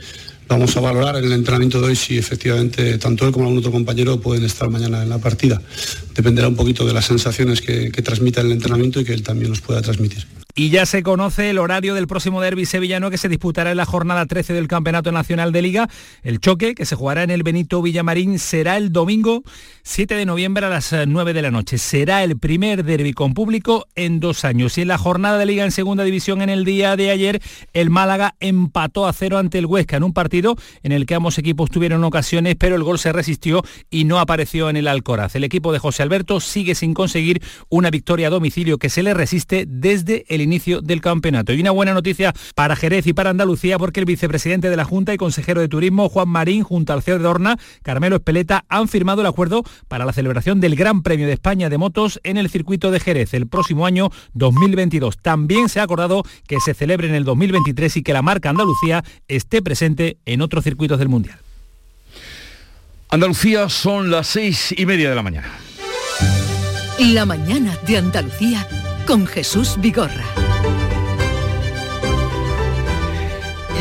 vamos 0.47 0.75
a 0.75 0.79
valorar 0.79 1.17
en 1.17 1.25
el 1.25 1.33
entrenamiento 1.33 1.79
de 1.79 1.87
hoy 1.87 1.95
si 1.95 2.17
efectivamente 2.17 2.97
tanto 2.97 3.25
él 3.25 3.31
como 3.31 3.45
algún 3.45 3.59
otro 3.59 3.71
compañero 3.71 4.19
pueden 4.19 4.43
estar 4.43 4.69
mañana 4.69 5.03
en 5.03 5.09
la 5.09 5.19
partida. 5.19 5.61
Dependerá 6.15 6.47
un 6.47 6.55
poquito 6.55 6.85
de 6.85 6.93
las 6.93 7.05
sensaciones 7.05 7.61
que, 7.61 7.91
transmita 8.01 8.41
el 8.41 8.51
entrenamiento 8.51 8.99
y 8.99 9.05
que 9.05 9.13
él 9.13 9.23
también 9.23 9.49
nos 9.49 9.61
pueda 9.61 9.81
transmitir. 9.81 10.25
Y 10.59 10.71
ya 10.71 10.85
se 10.85 11.03
conoce 11.03 11.51
el 11.51 11.57
horario 11.57 11.95
del 11.95 12.05
próximo 12.05 12.41
derby 12.41 12.65
sevillano 12.65 13.09
que 13.09 13.17
se 13.17 13.29
disputará 13.29 13.71
en 13.71 13.77
la 13.77 13.85
jornada 13.85 14.25
13 14.25 14.51
del 14.51 14.67
Campeonato 14.67 15.09
Nacional 15.13 15.53
de 15.53 15.61
Liga. 15.61 15.87
El 16.21 16.41
choque, 16.41 16.75
que 16.75 16.85
se 16.85 16.97
jugará 16.97 17.23
en 17.23 17.29
el 17.29 17.43
Benito 17.43 17.81
Villamarín, 17.81 18.39
será 18.39 18.75
el 18.75 18.91
domingo 18.91 19.43
7 19.83 20.15
de 20.15 20.25
noviembre 20.25 20.65
a 20.65 20.69
las 20.69 20.93
9 21.07 21.31
de 21.31 21.41
la 21.41 21.49
noche. 21.49 21.77
Será 21.77 22.25
el 22.25 22.37
primer 22.37 22.83
derby 22.83 23.13
con 23.13 23.33
público 23.33 23.87
en 23.95 24.19
dos 24.19 24.43
años. 24.43 24.77
Y 24.77 24.81
en 24.81 24.89
la 24.89 24.97
jornada 24.97 25.37
de 25.37 25.45
Liga 25.45 25.63
en 25.63 25.71
Segunda 25.71 26.03
División 26.03 26.41
en 26.41 26.49
el 26.49 26.65
día 26.65 26.97
de 26.97 27.09
ayer, 27.09 27.41
el 27.71 27.89
Málaga 27.89 28.35
empató 28.41 29.07
a 29.07 29.13
cero 29.13 29.37
ante 29.37 29.59
el 29.59 29.65
Huesca 29.65 29.95
en 29.95 30.03
un 30.03 30.11
partido 30.11 30.57
en 30.83 30.91
el 30.91 31.05
que 31.05 31.15
ambos 31.15 31.37
equipos 31.37 31.71
tuvieron 31.71 32.03
ocasiones, 32.03 32.57
pero 32.59 32.75
el 32.75 32.83
gol 32.83 32.99
se 32.99 33.13
resistió 33.13 33.63
y 33.89 34.03
no 34.03 34.19
apareció 34.19 34.69
en 34.69 34.75
el 34.75 34.89
Alcoraz. 34.89 35.37
El 35.37 35.45
equipo 35.45 35.71
de 35.71 35.79
José 35.79 36.03
Alberto 36.03 36.41
sigue 36.41 36.75
sin 36.75 36.93
conseguir 36.93 37.41
una 37.69 37.89
victoria 37.89 38.27
a 38.27 38.31
domicilio 38.31 38.77
que 38.77 38.89
se 38.89 39.03
le 39.03 39.13
resiste 39.13 39.63
desde 39.65 40.25
el 40.27 40.48
inicio 40.49 40.81
del 40.81 41.01
campeonato. 41.01 41.53
Y 41.53 41.62
una 41.62 41.71
buena 41.71 41.93
noticia 41.93 42.33
para 42.55 42.75
Jerez 42.75 43.07
y 43.07 43.13
para 43.13 43.29
Andalucía 43.29 43.77
porque 43.77 43.99
el 43.99 44.05
vicepresidente 44.05 44.69
de 44.69 44.75
la 44.75 44.83
Junta 44.83 45.13
y 45.13 45.17
consejero 45.17 45.62
de 45.62 45.67
Turismo, 45.67 46.09
Juan 46.09 46.29
Marín, 46.29 46.63
junto 46.63 46.93
al 46.93 47.03
CEO 47.03 47.17
de 47.17 47.23
Dorna, 47.23 47.57
Carmelo 47.83 48.17
Espeleta, 48.17 48.65
han 48.69 48.88
firmado 48.88 49.21
el 49.21 49.27
acuerdo 49.27 49.63
para 49.88 50.05
la 50.05 50.13
celebración 50.13 50.59
del 50.59 50.75
Gran 50.75 51.03
Premio 51.03 51.27
de 51.27 51.33
España 51.33 51.69
de 51.69 51.77
Motos 51.77 52.19
en 52.23 52.38
el 52.38 52.49
circuito 52.49 52.91
de 52.91 52.99
Jerez 52.99 53.33
el 53.33 53.47
próximo 53.47 53.85
año 53.85 54.09
2022. 54.33 55.17
También 55.19 55.69
se 55.69 55.79
ha 55.79 55.83
acordado 55.83 56.23
que 56.47 56.59
se 56.59 56.73
celebre 56.73 57.07
en 57.07 57.15
el 57.15 57.23
2023 57.23 57.97
y 57.97 58.03
que 58.03 58.13
la 58.13 58.21
marca 58.21 58.49
Andalucía 58.49 59.03
esté 59.27 59.62
presente 59.62 60.17
en 60.25 60.41
otros 60.41 60.63
circuitos 60.63 60.99
del 60.99 61.09
Mundial. 61.09 61.38
Andalucía 63.09 63.69
son 63.69 64.12
las 64.12 64.27
seis 64.27 64.73
y 64.77 64.85
media 64.85 65.09
de 65.09 65.15
la 65.15 65.23
mañana. 65.23 65.49
La 66.99 67.25
mañana 67.25 67.77
de 67.88 67.97
Andalucía 67.97 68.67
con 69.09 69.25
Jesús 69.25 69.75
Vigorra. 69.79 70.23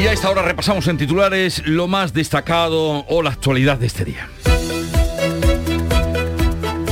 Y 0.03 0.07
a 0.07 0.13
esta 0.13 0.31
hora 0.31 0.41
repasamos 0.41 0.89
en 0.89 0.97
titulares 0.97 1.67
lo 1.67 1.87
más 1.87 2.15
destacado 2.15 3.05
o 3.07 3.23
la 3.23 3.29
actualidad 3.29 3.77
de 3.77 3.89
este 3.89 4.07
día. 4.07 4.27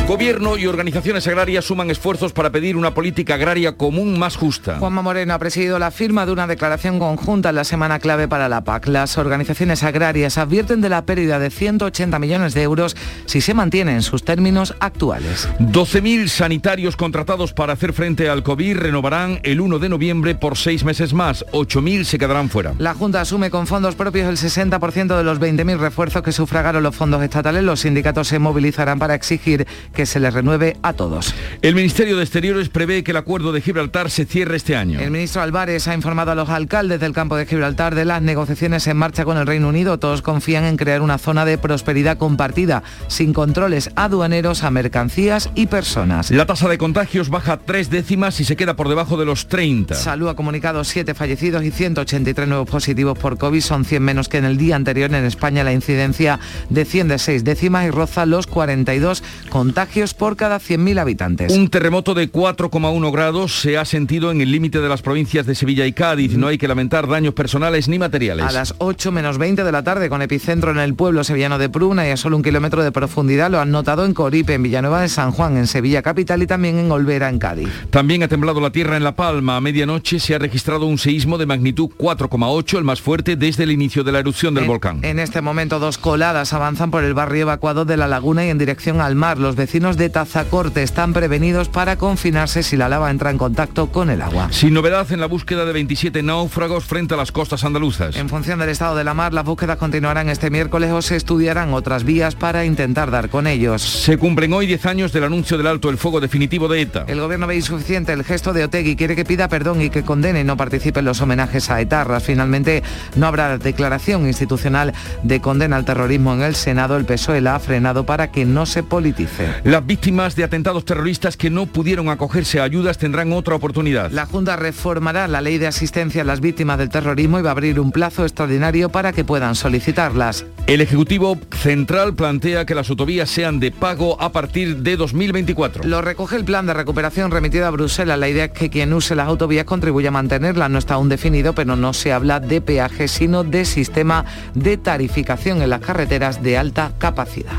Gobierno 0.06 0.56
y 0.56 0.68
organizaciones 0.68 1.26
agrarias 1.26 1.64
suman 1.64 1.90
esfuerzos 1.90 2.32
para 2.32 2.50
pedir 2.50 2.76
una 2.76 2.94
política 2.94 3.34
agraria 3.34 3.76
común 3.76 4.16
más 4.20 4.36
justa. 4.36 4.76
Juanma 4.78 5.02
Moreno 5.02 5.34
ha 5.34 5.38
presidido 5.40 5.80
la 5.80 5.90
firma 5.90 6.24
de 6.24 6.30
una 6.30 6.46
declaración 6.46 7.00
conjunta 7.00 7.48
en 7.48 7.56
la 7.56 7.64
semana 7.64 7.98
clave 7.98 8.28
para 8.28 8.48
la 8.48 8.62
PAC. 8.62 8.86
Las 8.86 9.18
organizaciones 9.18 9.82
agrarias 9.82 10.38
advierten 10.38 10.80
de 10.80 10.90
la 10.90 11.04
pérdida 11.04 11.40
de 11.40 11.50
180 11.50 12.20
millones 12.20 12.54
de 12.54 12.62
euros 12.62 12.96
si 13.24 13.40
se 13.40 13.52
mantienen 13.52 14.00
sus 14.00 14.22
términos 14.22 14.76
actuales. 14.78 15.48
12.000 15.58 16.28
sanitarios 16.28 16.94
contratados 16.94 17.52
para 17.52 17.72
hacer 17.72 17.92
frente 17.92 18.28
al 18.28 18.44
COVID 18.44 18.76
renovarán 18.76 19.40
el 19.42 19.60
1 19.60 19.80
de 19.80 19.88
noviembre 19.88 20.36
por 20.36 20.56
seis 20.56 20.84
meses 20.84 21.14
más. 21.14 21.44
8.000 21.50 22.04
se 22.04 22.16
quedarán 22.16 22.48
fuera. 22.48 22.74
La 22.78 22.94
Junta 22.94 23.22
asume 23.22 23.50
con 23.50 23.66
fondos 23.66 23.96
propios 23.96 24.28
el 24.28 24.36
60% 24.36 25.16
de 25.16 25.24
los 25.24 25.40
20.000 25.40 25.78
refuerzos 25.78 26.22
que 26.22 26.30
sufragaron 26.30 26.84
los 26.84 26.94
fondos 26.94 27.24
estatales. 27.24 27.64
Los 27.64 27.80
sindicatos 27.80 28.28
se 28.28 28.38
movilizarán 28.38 29.00
para 29.00 29.16
exigir 29.16 29.66
que 29.96 30.04
se 30.04 30.20
les 30.20 30.32
renueve 30.32 30.76
a 30.82 30.92
todos. 30.92 31.34
El 31.62 31.74
Ministerio 31.74 32.18
de 32.18 32.22
Exteriores 32.22 32.68
prevé 32.68 33.02
que 33.02 33.12
el 33.12 33.16
acuerdo 33.16 33.50
de 33.50 33.62
Gibraltar 33.62 34.10
se 34.10 34.26
cierre 34.26 34.56
este 34.56 34.76
año. 34.76 35.00
El 35.00 35.10
ministro 35.10 35.40
Álvarez 35.40 35.88
ha 35.88 35.94
informado 35.94 36.32
a 36.32 36.34
los 36.34 36.50
alcaldes 36.50 37.00
del 37.00 37.14
campo 37.14 37.34
de 37.34 37.46
Gibraltar 37.46 37.94
de 37.94 38.04
las 38.04 38.20
negociaciones 38.20 38.86
en 38.88 38.98
marcha 38.98 39.24
con 39.24 39.38
el 39.38 39.46
Reino 39.46 39.68
Unido. 39.68 39.98
Todos 39.98 40.20
confían 40.20 40.64
en 40.64 40.76
crear 40.76 41.00
una 41.00 41.16
zona 41.16 41.46
de 41.46 41.56
prosperidad 41.56 42.18
compartida, 42.18 42.82
sin 43.08 43.32
controles 43.32 43.90
aduaneros 43.96 44.64
a 44.64 44.70
mercancías 44.70 45.48
y 45.54 45.66
personas. 45.66 46.30
La 46.30 46.44
tasa 46.44 46.68
de 46.68 46.76
contagios 46.76 47.30
baja 47.30 47.56
tres 47.56 47.88
décimas 47.88 48.38
y 48.40 48.44
se 48.44 48.54
queda 48.54 48.76
por 48.76 48.90
debajo 48.90 49.16
de 49.16 49.24
los 49.24 49.48
30. 49.48 49.94
Salud 49.94 50.28
ha 50.28 50.36
comunicado 50.36 50.84
siete 50.84 51.14
fallecidos 51.14 51.64
y 51.64 51.70
183 51.70 52.46
nuevos 52.46 52.68
positivos 52.68 53.18
por 53.18 53.38
COVID. 53.38 53.62
Son 53.62 53.86
100 53.86 54.02
menos 54.02 54.28
que 54.28 54.36
en 54.36 54.44
el 54.44 54.58
día 54.58 54.76
anterior. 54.76 55.14
En 55.14 55.24
España 55.24 55.64
la 55.64 55.72
incidencia 55.72 56.38
desciende 56.68 57.18
seis 57.18 57.44
décimas 57.44 57.86
y 57.86 57.90
roza 57.90 58.26
los 58.26 58.46
42 58.46 59.22
contagios 59.48 59.85
por 60.18 60.36
cada 60.36 60.58
100.000 60.58 60.98
habitantes. 60.98 61.52
Un 61.52 61.68
terremoto 61.68 62.14
de 62.14 62.30
4,1 62.30 63.12
grados 63.12 63.60
se 63.60 63.78
ha 63.78 63.84
sentido 63.84 64.30
en 64.30 64.40
el 64.40 64.50
límite 64.50 64.80
de 64.80 64.88
las 64.88 65.00
provincias 65.00 65.46
de 65.46 65.54
Sevilla 65.54 65.86
y 65.86 65.92
Cádiz. 65.92 66.36
No 66.36 66.48
hay 66.48 66.58
que 66.58 66.68
lamentar 66.68 67.08
daños 67.08 67.34
personales 67.34 67.88
ni 67.88 67.98
materiales. 67.98 68.44
A 68.44 68.52
las 68.52 68.74
8 68.78 69.12
menos 69.12 69.38
20 69.38 69.64
de 69.64 69.72
la 69.72 69.82
tarde, 69.82 70.08
con 70.08 70.20
epicentro 70.22 70.70
en 70.70 70.78
el 70.78 70.94
pueblo 70.94 71.24
sevillano 71.24 71.58
de 71.58 71.68
Pruna 71.68 72.06
y 72.06 72.10
a 72.10 72.16
solo 72.16 72.36
un 72.36 72.42
kilómetro 72.42 72.84
de 72.84 72.92
profundidad, 72.92 73.50
lo 73.50 73.60
han 73.60 73.70
notado 73.70 74.04
en 74.04 74.12
Coripe, 74.12 74.54
en 74.54 74.64
Villanueva 74.64 75.00
de 75.00 75.08
San 75.08 75.30
Juan, 75.30 75.56
en 75.56 75.66
Sevilla 75.66 76.02
capital 76.02 76.42
y 76.42 76.46
también 76.46 76.78
en 76.78 76.90
Olvera, 76.90 77.28
en 77.28 77.38
Cádiz. 77.38 77.68
También 77.90 78.22
ha 78.22 78.28
temblado 78.28 78.60
la 78.60 78.70
tierra 78.70 78.96
en 78.96 79.04
La 79.04 79.16
Palma. 79.16 79.56
A 79.56 79.60
medianoche 79.60 80.18
se 80.18 80.34
ha 80.34 80.38
registrado 80.38 80.86
un 80.86 80.98
seísmo 80.98 81.38
de 81.38 81.46
magnitud 81.46 81.88
4,8, 81.96 82.78
el 82.78 82.84
más 82.84 83.00
fuerte 83.00 83.36
desde 83.36 83.62
el 83.62 83.70
inicio 83.70 84.04
de 84.04 84.12
la 84.12 84.18
erupción 84.18 84.54
del 84.54 84.64
en, 84.64 84.68
volcán. 84.68 85.00
En 85.02 85.18
este 85.18 85.40
momento, 85.40 85.78
dos 85.78 85.96
coladas 85.96 86.52
avanzan 86.52 86.90
por 86.90 87.02
el 87.02 87.14
barrio 87.14 87.42
evacuado 87.42 87.84
de 87.84 87.96
la 87.96 88.08
laguna 88.08 88.44
y 88.44 88.50
en 88.50 88.58
dirección 88.58 89.00
al 89.00 89.14
mar. 89.14 89.38
Los 89.38 89.56
vecinos 89.56 89.75
de 89.76 90.08
Tazacorte 90.08 90.82
están 90.82 91.12
prevenidos 91.12 91.68
para 91.68 91.96
confinarse 91.96 92.62
si 92.62 92.78
la 92.78 92.88
lava 92.88 93.10
entra 93.10 93.30
en 93.30 93.36
contacto 93.36 93.92
con 93.92 94.08
el 94.08 94.22
agua. 94.22 94.48
Sin 94.50 94.72
novedad 94.72 95.06
en 95.12 95.20
la 95.20 95.26
búsqueda 95.26 95.66
de 95.66 95.72
27 95.74 96.22
náufragos 96.22 96.86
frente 96.86 97.12
a 97.12 97.18
las 97.18 97.30
costas 97.30 97.62
andaluzas. 97.62 98.16
En 98.16 98.30
función 98.30 98.58
del 98.58 98.70
estado 98.70 98.96
de 98.96 99.04
la 99.04 99.12
mar, 99.12 99.34
las 99.34 99.44
búsquedas 99.44 99.76
continuarán 99.76 100.30
este 100.30 100.48
miércoles 100.48 100.90
o 100.92 101.02
se 101.02 101.16
estudiarán 101.16 101.74
otras 101.74 102.04
vías 102.04 102.34
para 102.34 102.64
intentar 102.64 103.10
dar 103.10 103.28
con 103.28 103.46
ellos. 103.46 103.82
Se 103.82 104.16
cumplen 104.16 104.54
hoy 104.54 104.66
10 104.66 104.86
años 104.86 105.12
del 105.12 105.24
anuncio 105.24 105.58
del 105.58 105.66
alto 105.66 105.90
el 105.90 105.98
fuego 105.98 106.20
definitivo 106.20 106.68
de 106.68 106.80
ETA. 106.80 107.04
El 107.06 107.20
gobierno 107.20 107.46
ve 107.46 107.56
insuficiente 107.56 108.14
el 108.14 108.24
gesto 108.24 108.54
de 108.54 108.64
Otegui, 108.64 108.96
quiere 108.96 109.14
que 109.14 109.26
pida 109.26 109.48
perdón 109.48 109.82
y 109.82 109.90
que 109.90 110.04
condene 110.04 110.40
y 110.40 110.44
no 110.44 110.56
participe 110.56 111.00
en 111.00 111.04
los 111.04 111.20
homenajes 111.20 111.68
a 111.68 111.82
etarras. 111.82 112.22
Finalmente, 112.22 112.82
no 113.14 113.26
habrá 113.26 113.58
declaración 113.58 114.26
institucional 114.26 114.94
de 115.22 115.40
condena 115.42 115.76
al 115.76 115.84
terrorismo 115.84 116.32
en 116.32 116.40
el 116.40 116.54
Senado. 116.54 116.96
El 116.96 117.04
PSOE 117.04 117.42
la 117.42 117.56
ha 117.56 117.60
frenado 117.60 118.06
para 118.06 118.30
que 118.32 118.46
no 118.46 118.64
se 118.64 118.82
politice. 118.82 119.65
Las 119.66 119.84
víctimas 119.84 120.36
de 120.36 120.44
atentados 120.44 120.84
terroristas 120.84 121.36
que 121.36 121.50
no 121.50 121.66
pudieron 121.66 122.08
acogerse 122.08 122.60
a 122.60 122.62
ayudas 122.62 122.98
tendrán 122.98 123.32
otra 123.32 123.56
oportunidad. 123.56 124.12
La 124.12 124.24
Junta 124.24 124.54
reformará 124.54 125.26
la 125.26 125.40
ley 125.40 125.58
de 125.58 125.66
asistencia 125.66 126.22
a 126.22 126.24
las 126.24 126.40
víctimas 126.40 126.78
del 126.78 126.88
terrorismo 126.88 127.40
y 127.40 127.42
va 127.42 127.48
a 127.48 127.50
abrir 127.50 127.80
un 127.80 127.90
plazo 127.90 128.22
extraordinario 128.22 128.90
para 128.90 129.12
que 129.12 129.24
puedan 129.24 129.56
solicitarlas. 129.56 130.46
El 130.68 130.82
Ejecutivo 130.82 131.36
Central 131.50 132.14
plantea 132.14 132.64
que 132.64 132.76
las 132.76 132.90
autovías 132.90 133.28
sean 133.28 133.58
de 133.58 133.72
pago 133.72 134.22
a 134.22 134.30
partir 134.30 134.76
de 134.76 134.96
2024. 134.96 135.82
Lo 135.82 136.00
recoge 136.00 136.36
el 136.36 136.44
plan 136.44 136.66
de 136.66 136.74
recuperación 136.74 137.32
remitido 137.32 137.66
a 137.66 137.70
Bruselas. 137.70 138.20
La 138.20 138.28
idea 138.28 138.44
es 138.44 138.52
que 138.52 138.70
quien 138.70 138.92
use 138.92 139.16
las 139.16 139.26
autovías 139.26 139.64
contribuya 139.64 140.10
a 140.10 140.12
mantenerlas. 140.12 140.70
No 140.70 140.78
está 140.78 140.94
aún 140.94 141.08
definido, 141.08 141.56
pero 141.56 141.74
no 141.74 141.92
se 141.92 142.12
habla 142.12 142.38
de 142.38 142.60
peaje, 142.60 143.08
sino 143.08 143.42
de 143.42 143.64
sistema 143.64 144.26
de 144.54 144.76
tarificación 144.76 145.60
en 145.60 145.70
las 145.70 145.80
carreteras 145.80 146.40
de 146.40 146.56
alta 146.56 146.92
capacidad. 146.98 147.56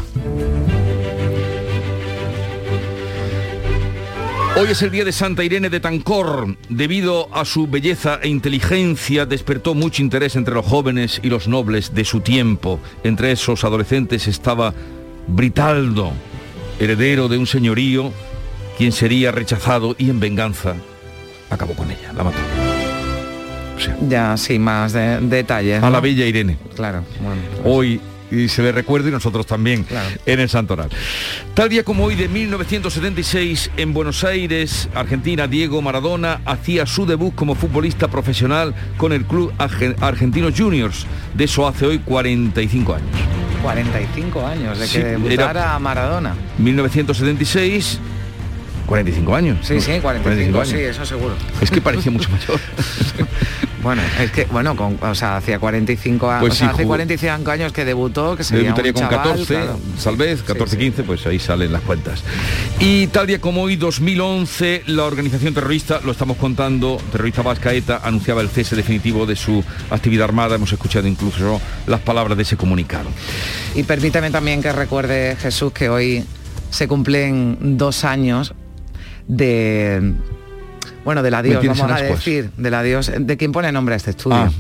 Hoy 4.60 4.70
es 4.72 4.82
el 4.82 4.90
día 4.90 5.06
de 5.06 5.12
Santa 5.12 5.44
Irene 5.44 5.70
de 5.70 5.80
Tancor. 5.80 6.58
Debido 6.68 7.30
a 7.32 7.46
su 7.46 7.68
belleza 7.68 8.20
e 8.24 8.28
inteligencia, 8.28 9.28
despertó 9.28 9.76
mucho 9.76 10.02
interés 10.02 10.36
entre 10.36 10.56
los 10.56 10.66
jóvenes 10.66 11.20
y 11.22 11.30
los 11.30 11.48
nobles 11.48 11.94
de 11.94 12.04
su 12.04 12.22
tiempo. 12.22 12.80
Entre 13.04 13.32
esos 13.32 13.64
adolescentes 13.64 14.28
estaba 14.28 14.74
Britaldo, 15.28 16.12
heredero 16.80 17.28
de 17.28 17.38
un 17.38 17.46
señorío, 17.46 18.12
quien 18.80 18.92
sería 18.92 19.32
rechazado 19.32 19.96
y 19.96 20.10
en 20.10 20.20
venganza 20.20 20.74
acabó 21.52 21.74
con 21.76 21.92
ella, 21.92 22.12
la 22.14 22.24
mató. 22.24 22.40
O 23.76 23.80
sea, 23.80 23.96
ya, 24.10 24.36
sí, 24.38 24.58
más 24.58 24.92
de, 24.92 25.20
detalles. 25.20 25.84
A 25.84 25.86
¿no? 25.86 25.92
la 25.92 26.00
bella 26.00 26.26
Irene. 26.26 26.58
Claro. 26.76 27.04
Bueno, 27.22 27.42
pues. 27.52 27.62
Hoy 27.64 28.02
y 28.32 28.48
se 28.48 28.62
le 28.62 28.72
recuerda 28.72 29.10
y 29.10 29.12
nosotros 29.12 29.46
también 29.46 29.84
claro. 29.84 30.10
en 30.26 30.40
el 30.40 30.50
Santoral. 30.50 30.90
Tal 31.54 31.70
día 31.70 31.84
como 31.84 32.06
hoy 32.06 32.16
de 32.16 32.28
1976 32.28 33.72
en 33.78 33.94
Buenos 33.94 34.24
Aires, 34.24 34.90
Argentina, 34.94 35.48
Diego 35.48 35.82
Maradona 35.82 36.42
hacía 36.46 36.86
su 36.86 37.06
debut 37.06 37.34
como 37.36 37.56
futbolista 37.56 38.08
profesional 38.08 38.76
con 38.98 39.14
el 39.14 39.26
club 39.26 39.54
Argentinos 39.58 40.54
Juniors. 40.58 41.06
De 41.34 41.46
eso 41.46 41.68
hace 41.68 41.86
hoy 41.86 42.00
45 42.00 42.96
años. 42.96 43.10
45 43.62 44.46
años 44.46 44.80
de 44.80 44.88
que 44.88 45.04
debutara 45.04 45.78
Maradona. 45.80 46.36
1976 46.58 48.00
45 48.88 49.36
años. 49.36 49.58
Sí, 49.62 49.82
sí, 49.82 50.00
45, 50.00 50.02
45 50.02 50.58
años. 50.58 50.70
sí, 50.70 50.78
eso 50.78 51.06
seguro. 51.06 51.36
Es 51.62 51.70
que 51.70 51.82
parecía 51.82 52.12
mucho 52.12 52.30
mayor. 52.30 52.60
Bueno, 53.82 54.02
es 54.20 54.32
que, 54.32 54.46
bueno, 54.46 54.76
con, 54.76 54.98
o 55.02 55.16
sea, 55.16 55.38
hacía 55.38 55.60
45 55.60 56.30
años, 56.30 56.42
pues 56.42 56.54
o 56.54 56.56
sea, 56.56 56.68
sí, 56.70 56.74
hace 56.74 56.86
45 56.86 57.52
años 57.52 57.72
que 57.72 57.86
debutó, 57.86 58.36
que 58.36 58.44
sería 58.44 58.64
Debutaría 58.64 58.92
un 58.92 58.96
con 58.96 59.10
chaval, 59.10 59.28
14, 59.30 59.54
claro. 59.54 59.80
tal 60.04 60.16
vez, 60.16 60.44
14, 60.44 60.68
Sí, 60.68 60.78
sí. 60.78 60.86
15, 60.86 61.04
pues 61.04 61.26
ahí 61.28 61.40
salen 61.40 61.72
las 61.72 61.82
cuentas. 61.82 62.24
Y 62.80 63.08
tal 63.08 63.28
día 63.28 63.40
como 63.40 63.62
hoy, 63.62 63.76
2011, 63.76 64.84
la 64.88 65.04
organización 65.06 65.54
terrorista, 65.54 66.02
lo 66.04 66.12
estamos 66.12 66.38
contando, 66.38 67.00
terrorista 67.12 67.42
vasca 67.42 67.74
ETA, 67.74 68.02
anunciaba 68.04 68.42
el 68.42 68.50
cese 68.50 68.76
definitivo 68.76 69.26
de 69.26 69.36
su 69.36 69.64
actividad 69.90 70.26
armada. 70.26 70.56
Hemos 70.56 70.72
escuchado 70.74 71.08
incluso 71.08 71.62
las 71.86 72.02
palabras 72.02 72.36
de 72.38 72.44
ese 72.44 72.58
comunicado. 72.58 73.10
Y 73.76 73.84
permítame 73.84 74.32
también 74.32 74.62
que 74.62 74.72
recuerde, 74.72 75.36
Jesús, 75.40 75.72
que 75.72 75.90
hoy 75.90 76.26
se 76.70 76.88
cumplen 76.88 77.78
dos 77.78 78.04
años 78.04 78.54
de 79.28 80.14
Bueno, 81.08 81.24
del 81.24 81.36
adiós, 81.36 81.66
vamos 81.66 81.90
a 81.90 82.02
decir, 82.02 82.52
del 82.58 82.74
adiós, 82.74 83.10
de 83.18 83.38
quien 83.38 83.54
pone 83.54 83.72
nombre 83.72 83.94
a 83.94 83.96
este 83.96 84.10
estudio. 84.10 84.40
Ah. 84.40 84.52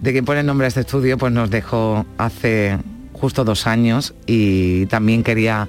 De 0.00 0.12
quien 0.12 0.24
pone 0.24 0.44
nombre 0.44 0.66
a 0.66 0.68
este 0.68 0.82
estudio, 0.82 1.18
pues 1.18 1.32
nos 1.32 1.50
dejó 1.50 2.06
hace 2.16 2.78
justo 3.12 3.42
dos 3.42 3.66
años 3.66 4.14
y 4.24 4.86
también 4.86 5.24
quería 5.24 5.66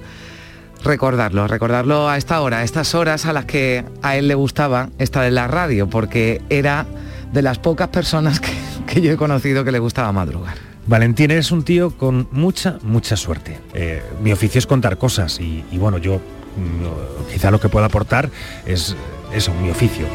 recordarlo, 0.84 1.48
recordarlo 1.48 2.08
a 2.08 2.16
esta 2.16 2.40
hora, 2.40 2.58
a 2.58 2.62
estas 2.62 2.94
horas 2.94 3.26
a 3.26 3.32
las 3.32 3.46
que 3.46 3.84
a 4.00 4.16
él 4.16 4.28
le 4.28 4.36
gustaba 4.36 4.90
estar 5.00 5.24
en 5.24 5.34
la 5.34 5.48
radio, 5.48 5.90
porque 5.90 6.40
era 6.50 6.86
de 7.32 7.42
las 7.42 7.58
pocas 7.58 7.88
personas 7.88 8.38
que, 8.38 9.00
yo 9.02 9.10
he 9.10 9.16
conocido 9.16 9.64
que 9.64 9.72
le 9.72 9.80
gustaba 9.80 10.12
madrugar. 10.12 10.54
Valentín 10.86 11.32
es 11.32 11.50
un 11.50 11.64
tío 11.64 11.98
con 11.98 12.28
mucha, 12.30 12.78
mucha 12.84 13.16
suerte. 13.16 13.58
Eh, 13.74 14.04
mi 14.22 14.30
oficio 14.30 14.60
es 14.60 14.68
contar 14.68 14.98
cosas 14.98 15.40
y, 15.40 15.64
bueno, 15.78 15.98
yo 15.98 16.18
mm, 16.18 17.32
quizá 17.32 17.50
lo 17.50 17.58
que 17.58 17.68
pueda 17.68 17.86
aportar 17.86 18.30
es 18.66 18.94
eso, 19.34 19.52
mi 19.54 19.70
oficio. 19.70 20.06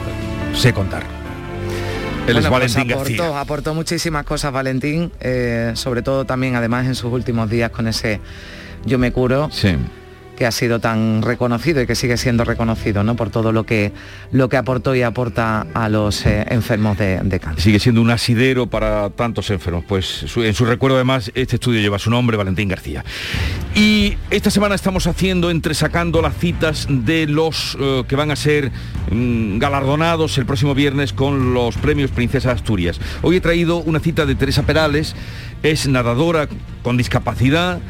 Sé 0.54 0.74
contar. 0.74 1.04
Él 2.28 2.38
es 2.38 2.48
pues 2.48 2.50
Valentín 2.50 2.92
aportó, 2.92 3.38
aportó, 3.38 3.74
muchísimas 3.74 4.24
cosas 4.24 4.52
Valentín, 4.52 5.12
eh, 5.20 5.72
sobre 5.74 6.04
todo 6.04 6.26
también 6.26 6.56
además 6.56 6.86
en 6.86 6.94
sus 6.94 7.12
últimos 7.12 7.50
días 7.50 7.72
con 7.72 7.88
ese 7.88 8.20
Yo 8.86 9.00
me 9.00 9.12
curo. 9.12 9.50
Sí 9.52 9.76
que 10.40 10.46
ha 10.46 10.52
sido 10.54 10.80
tan 10.80 11.22
reconocido 11.22 11.82
y 11.82 11.86
que 11.86 11.96
sigue 11.96 12.16
siendo 12.16 12.46
reconocido 12.46 13.04
¿no? 13.04 13.18
por 13.18 13.30
todo 13.30 13.52
lo 13.52 13.66
que, 13.66 13.92
lo 14.32 14.48
que 14.48 14.56
aportó 14.56 14.96
y 14.96 15.02
aporta 15.02 15.68
a 15.74 15.90
los 15.90 16.26
eh, 16.26 16.46
enfermos 16.50 16.98
de, 16.98 17.40
cáncer. 17.42 17.62
Sigue 17.62 17.78
siendo 17.78 18.02
un 18.02 18.10
asidero 18.10 18.66
para 18.68 19.10
tantos 19.10 19.50
enfermos. 19.50 19.84
Pues 19.86 20.26
en 20.38 20.54
su 20.54 20.64
recuerdo 20.64 20.96
además 20.96 21.30
este 21.36 21.58
estudio 21.58 21.82
lleva 21.82 22.00
su 22.00 22.10
nombre, 22.10 22.38
Valentín 22.38 22.70
García. 22.70 23.04
Y 23.76 24.16
esta 24.30 24.50
semana 24.50 24.76
estamos 24.76 25.08
haciendo, 25.08 25.52
entresacando 25.52 26.22
las 26.22 26.38
citas 26.38 26.88
de 26.90 27.28
los 27.28 27.78
eh, 27.78 28.04
que 28.08 28.16
van 28.16 28.32
a 28.32 28.38
ser 28.38 28.72
mm, 29.12 29.60
galardonados 29.60 30.38
el 30.38 30.46
próximo 30.46 30.74
viernes 30.74 31.12
con 31.12 31.54
los 31.54 31.76
premios 31.76 32.12
Princesa 32.12 32.54
Asturias. 32.54 33.02
Hoy 33.24 33.36
he 33.36 33.42
traído 33.42 33.80
una 33.80 34.00
cita 34.00 34.26
de 34.26 34.36
Teresa 34.36 34.64
Perales, 34.64 35.18
es 35.64 35.86
nadadora 35.90 36.48
con 36.82 36.96
discapacidad 36.96 37.82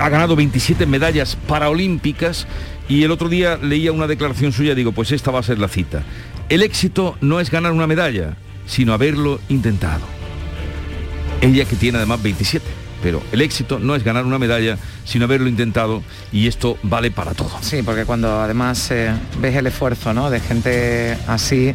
ha 0.00 0.08
ganado 0.08 0.34
27 0.34 0.86
medallas 0.86 1.36
paraolímpicas 1.46 2.46
y 2.88 3.04
el 3.04 3.10
otro 3.10 3.28
día 3.28 3.58
leía 3.58 3.92
una 3.92 4.06
declaración 4.06 4.52
suya, 4.52 4.74
digo, 4.74 4.92
pues 4.92 5.12
esta 5.12 5.30
va 5.30 5.40
a 5.40 5.42
ser 5.42 5.58
la 5.58 5.68
cita. 5.68 6.02
El 6.48 6.62
éxito 6.62 7.16
no 7.20 7.38
es 7.38 7.50
ganar 7.50 7.72
una 7.72 7.86
medalla, 7.86 8.36
sino 8.66 8.94
haberlo 8.94 9.40
intentado. 9.48 10.02
Ella 11.42 11.64
que 11.66 11.76
tiene 11.76 11.98
además 11.98 12.22
27, 12.22 12.66
pero 13.02 13.22
el 13.30 13.42
éxito 13.42 13.78
no 13.78 13.94
es 13.94 14.02
ganar 14.02 14.24
una 14.24 14.38
medalla, 14.38 14.78
sino 15.04 15.26
haberlo 15.26 15.48
intentado 15.48 16.02
y 16.32 16.48
esto 16.48 16.78
vale 16.82 17.10
para 17.10 17.34
todo. 17.34 17.52
Sí, 17.60 17.82
porque 17.82 18.04
cuando 18.04 18.40
además 18.40 18.90
eh, 18.90 19.12
ves 19.40 19.54
el 19.54 19.66
esfuerzo 19.66 20.14
¿no? 20.14 20.30
de 20.30 20.40
gente 20.40 21.16
así, 21.26 21.74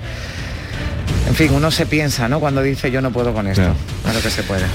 en 1.28 1.36
fin, 1.36 1.52
uno 1.54 1.70
se 1.70 1.86
piensa, 1.86 2.28
¿no? 2.28 2.40
Cuando 2.40 2.62
dice 2.62 2.90
yo 2.92 3.02
no 3.02 3.12
puedo 3.12 3.34
con 3.34 3.48
esto. 3.48 3.74
Claro 4.04 4.22
que 4.22 4.30
se 4.30 4.44
puede. 4.44 4.66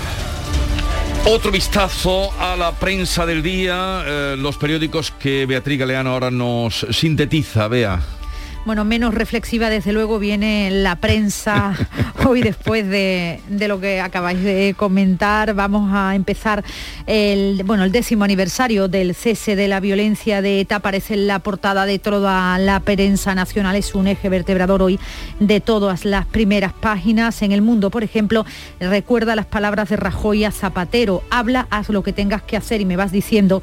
Otro 1.26 1.52
vistazo 1.52 2.32
a 2.40 2.56
la 2.56 2.72
prensa 2.72 3.26
del 3.26 3.42
día, 3.42 4.02
eh, 4.06 4.36
los 4.38 4.56
periódicos 4.56 5.10
que 5.12 5.46
Beatriz 5.46 5.78
Galeano 5.78 6.10
ahora 6.10 6.30
nos 6.30 6.86
sintetiza. 6.90 7.68
Vea. 7.68 8.19
Bueno, 8.66 8.84
menos 8.84 9.14
reflexiva 9.14 9.70
desde 9.70 9.90
luego 9.92 10.18
viene 10.18 10.70
la 10.70 10.96
prensa 10.96 11.74
hoy 12.28 12.42
después 12.42 12.86
de, 12.86 13.40
lo 13.48 13.80
que 13.80 14.02
acabáis 14.02 14.42
de 14.42 14.74
comentar. 14.76 15.54
Vamos 15.54 15.90
a 15.94 16.14
empezar 16.14 16.62
el, 17.06 17.62
bueno, 17.64 17.84
el 17.84 17.90
décimo 17.90 18.24
aniversario 18.24 18.86
del 18.86 19.14
cese 19.14 19.56
de 19.56 19.66
la 19.66 19.80
violencia 19.80 20.42
de 20.42 20.60
ETA. 20.60 20.76
Aparece 20.76 21.14
en 21.14 21.26
la 21.26 21.38
portada 21.38 21.86
de 21.86 21.98
toda 21.98 22.58
la 22.58 22.80
prensa 22.80 23.34
nacional. 23.34 23.76
Es 23.76 23.94
un 23.94 24.06
eje 24.06 24.28
vertebrador 24.28 24.82
hoy 24.82 25.00
de 25.38 25.60
todas 25.60 26.04
las 26.04 26.26
primeras 26.26 26.74
páginas. 26.74 27.40
En 27.40 27.52
el 27.52 27.62
mundo, 27.62 27.90
por 27.90 28.04
ejemplo, 28.04 28.44
recuerda 28.78 29.34
las 29.36 29.46
palabras 29.46 29.88
de 29.88 29.96
Rajoy 29.96 30.44
a 30.44 30.52
Zapatero. 30.52 31.22
Habla, 31.30 31.66
haz 31.70 31.88
lo 31.88 32.02
que 32.02 32.12
tengas 32.12 32.42
que 32.42 32.58
hacer 32.58 32.82
y 32.82 32.84
me 32.84 32.96
vas 32.96 33.10
diciendo 33.10 33.62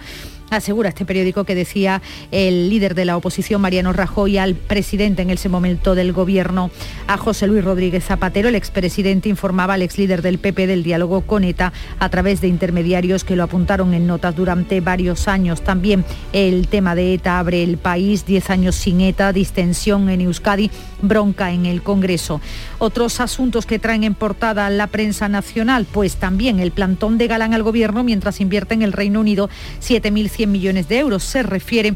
asegura 0.49 0.89
este 0.89 1.05
periódico 1.05 1.43
que 1.43 1.55
decía 1.55 2.01
el 2.31 2.69
líder 2.69 2.95
de 2.95 3.05
la 3.05 3.17
oposición, 3.17 3.61
Mariano 3.61 3.93
Rajoy, 3.93 4.37
al 4.37 4.55
presidente 4.55 5.21
en 5.21 5.29
ese 5.29 5.49
momento 5.49 5.95
del 5.95 6.13
gobierno, 6.13 6.71
a 7.07 7.17
José 7.17 7.47
Luis 7.47 7.63
Rodríguez 7.63 8.05
Zapatero. 8.05 8.49
El 8.49 8.55
expresidente 8.55 9.29
informaba 9.29 9.75
al 9.75 9.81
ex 9.81 9.97
líder 9.97 10.21
del 10.21 10.39
PP 10.39 10.67
del 10.67 10.83
diálogo 10.83 11.21
con 11.21 11.43
ETA 11.43 11.73
a 11.99 12.09
través 12.09 12.41
de 12.41 12.47
intermediarios 12.47 13.23
que 13.23 13.35
lo 13.35 13.43
apuntaron 13.43 13.93
en 13.93 14.07
notas 14.07 14.35
durante 14.35 14.81
varios 14.81 15.27
años. 15.27 15.61
También 15.61 16.05
el 16.33 16.67
tema 16.67 16.95
de 16.95 17.13
ETA 17.13 17.39
abre 17.39 17.63
el 17.63 17.77
país, 17.77 18.25
10 18.25 18.49
años 18.49 18.75
sin 18.75 19.01
ETA, 19.01 19.33
distensión 19.33 20.09
en 20.09 20.21
Euskadi, 20.21 20.71
bronca 21.01 21.51
en 21.51 21.65
el 21.65 21.81
Congreso. 21.81 22.41
Otros 22.77 23.19
asuntos 23.19 23.65
que 23.65 23.79
traen 23.79 24.03
en 24.03 24.13
portada 24.13 24.69
la 24.69 24.87
prensa 24.87 25.29
nacional, 25.29 25.85
pues 25.91 26.17
también 26.17 26.59
el 26.59 26.71
plantón 26.71 27.17
de 27.17 27.27
Galán 27.27 27.53
al 27.53 27.63
gobierno 27.63 28.03
mientras 28.03 28.41
invierte 28.41 28.73
en 28.73 28.81
el 28.81 28.93
Reino 28.93 29.19
Unido 29.19 29.49
7.000 29.81 30.27
100 30.29 30.51
millones 30.51 30.87
de 30.87 30.99
euros. 30.99 31.23
Se 31.23 31.43
refiere 31.43 31.95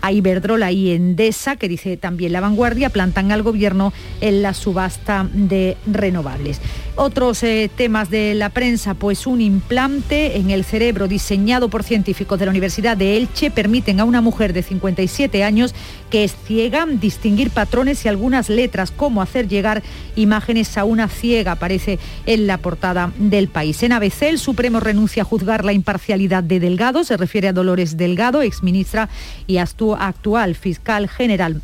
a 0.00 0.12
Iberdrola 0.12 0.72
y 0.72 0.92
Endesa, 0.92 1.56
que 1.56 1.68
dice 1.68 1.96
también 1.96 2.32
la 2.32 2.40
vanguardia, 2.40 2.90
plantan 2.90 3.32
al 3.32 3.42
gobierno 3.42 3.92
en 4.20 4.42
la 4.42 4.54
subasta 4.54 5.28
de 5.32 5.76
renovables. 5.86 6.60
Otros 6.98 7.42
eh, 7.42 7.70
temas 7.76 8.08
de 8.08 8.34
la 8.34 8.48
prensa, 8.48 8.94
pues 8.94 9.26
un 9.26 9.42
implante 9.42 10.38
en 10.38 10.50
el 10.50 10.64
cerebro 10.64 11.08
diseñado 11.08 11.68
por 11.68 11.82
científicos 11.82 12.38
de 12.38 12.46
la 12.46 12.50
Universidad 12.52 12.96
de 12.96 13.18
Elche 13.18 13.50
permiten 13.50 14.00
a 14.00 14.04
una 14.04 14.22
mujer 14.22 14.54
de 14.54 14.62
57 14.62 15.44
años 15.44 15.74
que 16.08 16.24
es 16.24 16.34
ciega 16.46 16.86
distinguir 16.86 17.50
patrones 17.50 18.02
y 18.02 18.08
algunas 18.08 18.48
letras, 18.48 18.92
como 18.92 19.20
hacer 19.20 19.46
llegar 19.46 19.82
imágenes 20.14 20.78
a 20.78 20.84
una 20.84 21.08
ciega, 21.08 21.52
aparece 21.52 21.98
en 22.24 22.46
la 22.46 22.56
portada 22.56 23.12
del 23.18 23.48
país. 23.48 23.82
En 23.82 23.92
ABC 23.92 24.22
el 24.22 24.38
Supremo 24.38 24.80
renuncia 24.80 25.20
a 25.20 25.26
juzgar 25.26 25.66
la 25.66 25.74
imparcialidad 25.74 26.44
de 26.44 26.60
Delgado, 26.60 27.04
se 27.04 27.18
refiere 27.18 27.48
a 27.48 27.52
Dolores 27.52 27.98
Delgado, 27.98 28.40
exministra 28.40 29.10
y 29.46 29.58
actual 29.58 30.54
fiscal 30.54 31.10
general 31.10 31.60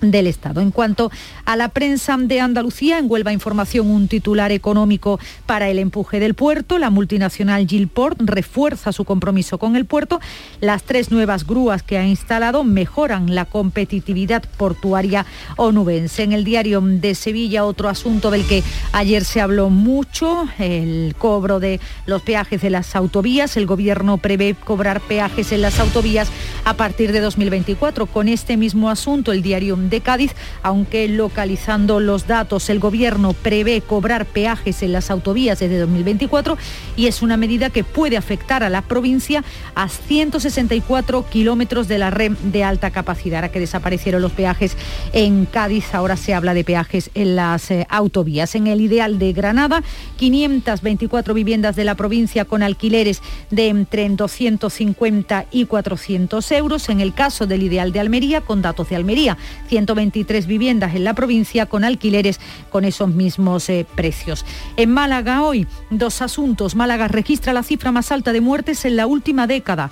del 0.00 0.26
Estado. 0.26 0.60
En 0.60 0.70
cuanto 0.70 1.10
a 1.44 1.56
la 1.56 1.68
prensa 1.68 2.16
de 2.18 2.40
Andalucía, 2.40 2.98
en 2.98 3.10
Huelva 3.10 3.32
Información 3.32 3.90
un 3.90 4.08
titular 4.08 4.52
económico 4.52 5.18
para 5.46 5.68
el 5.68 5.78
empuje 5.78 6.20
del 6.20 6.34
puerto. 6.34 6.78
La 6.78 6.90
multinacional 6.90 7.66
Gilport 7.66 8.20
refuerza 8.22 8.92
su 8.92 9.04
compromiso 9.04 9.58
con 9.58 9.76
el 9.76 9.86
puerto. 9.86 10.20
Las 10.60 10.82
tres 10.82 11.10
nuevas 11.10 11.46
grúas 11.46 11.82
que 11.82 11.98
ha 11.98 12.06
instalado 12.06 12.64
mejoran 12.64 13.34
la 13.34 13.44
competitividad 13.44 14.44
portuaria 14.56 15.26
onubense. 15.56 16.22
En 16.22 16.32
el 16.32 16.44
diario 16.44 16.80
de 16.80 17.14
Sevilla, 17.14 17.64
otro 17.64 17.88
asunto 17.88 18.30
del 18.30 18.46
que 18.46 18.62
ayer 18.92 19.24
se 19.24 19.40
habló 19.40 19.70
mucho, 19.70 20.48
el 20.58 21.14
cobro 21.18 21.60
de 21.60 21.80
los 22.06 22.22
peajes 22.22 22.62
de 22.62 22.70
las 22.70 22.96
autovías. 22.96 23.56
El 23.56 23.66
gobierno 23.66 24.18
prevé 24.18 24.54
cobrar 24.54 25.00
peajes 25.00 25.52
en 25.52 25.62
las 25.62 25.78
autovías 25.80 26.28
a 26.64 26.74
partir 26.74 27.12
de 27.12 27.20
2024. 27.20 28.06
Con 28.06 28.28
este 28.28 28.56
mismo 28.56 28.90
asunto, 28.90 29.32
el 29.32 29.42
diario 29.42 29.76
de 29.90 30.00
Cádiz, 30.00 30.32
aunque 30.62 31.08
localizando 31.08 32.00
los 32.00 32.26
datos, 32.26 32.70
el 32.70 32.78
Gobierno 32.80 33.34
prevé 33.34 33.80
cobrar 33.80 34.24
peajes 34.24 34.82
en 34.82 34.92
las 34.92 35.10
autovías 35.10 35.58
desde 35.58 35.78
2024 35.78 36.56
y 36.96 37.06
es 37.06 37.20
una 37.20 37.36
medida 37.36 37.70
que 37.70 37.84
puede 37.84 38.16
afectar 38.16 38.62
a 38.62 38.70
la 38.70 38.82
provincia 38.82 39.44
a 39.74 39.88
164 39.88 41.28
kilómetros 41.28 41.88
de 41.88 41.98
la 41.98 42.10
red 42.10 42.32
de 42.32 42.64
alta 42.64 42.90
capacidad. 42.90 43.36
Ahora 43.36 43.52
que 43.52 43.60
desaparecieron 43.60 44.22
los 44.22 44.32
peajes 44.32 44.76
en 45.12 45.44
Cádiz, 45.44 45.94
ahora 45.94 46.16
se 46.16 46.32
habla 46.32 46.54
de 46.54 46.64
peajes 46.64 47.10
en 47.14 47.36
las 47.36 47.70
eh, 47.70 47.86
autovías. 47.90 48.54
En 48.54 48.66
el 48.66 48.80
ideal 48.80 49.18
de 49.18 49.32
Granada, 49.34 49.82
524 50.16 51.34
viviendas 51.34 51.76
de 51.76 51.84
la 51.84 51.96
provincia 51.96 52.46
con 52.46 52.62
alquileres 52.62 53.20
de 53.50 53.68
entre 53.68 54.06
250 54.08 55.46
y 55.50 55.66
400 55.66 56.52
euros. 56.52 56.88
En 56.88 57.00
el 57.00 57.14
caso 57.14 57.46
del 57.46 57.62
ideal 57.62 57.92
de 57.92 58.00
Almería, 58.00 58.40
con 58.40 58.62
datos 58.62 58.88
de 58.88 58.96
Almería, 58.96 59.36
123 59.76 60.46
viviendas 60.46 60.94
en 60.94 61.04
la 61.04 61.12
provincia 61.12 61.66
con 61.66 61.84
alquileres 61.84 62.40
con 62.70 62.86
esos 62.86 63.10
mismos 63.10 63.68
eh, 63.68 63.84
precios. 63.94 64.46
En 64.78 64.90
Málaga 64.90 65.42
hoy, 65.42 65.66
dos 65.90 66.22
asuntos. 66.22 66.74
Málaga 66.74 67.08
registra 67.08 67.52
la 67.52 67.62
cifra 67.62 67.92
más 67.92 68.10
alta 68.10 68.32
de 68.32 68.40
muertes 68.40 68.86
en 68.86 68.96
la 68.96 69.06
última 69.06 69.46
década 69.46 69.90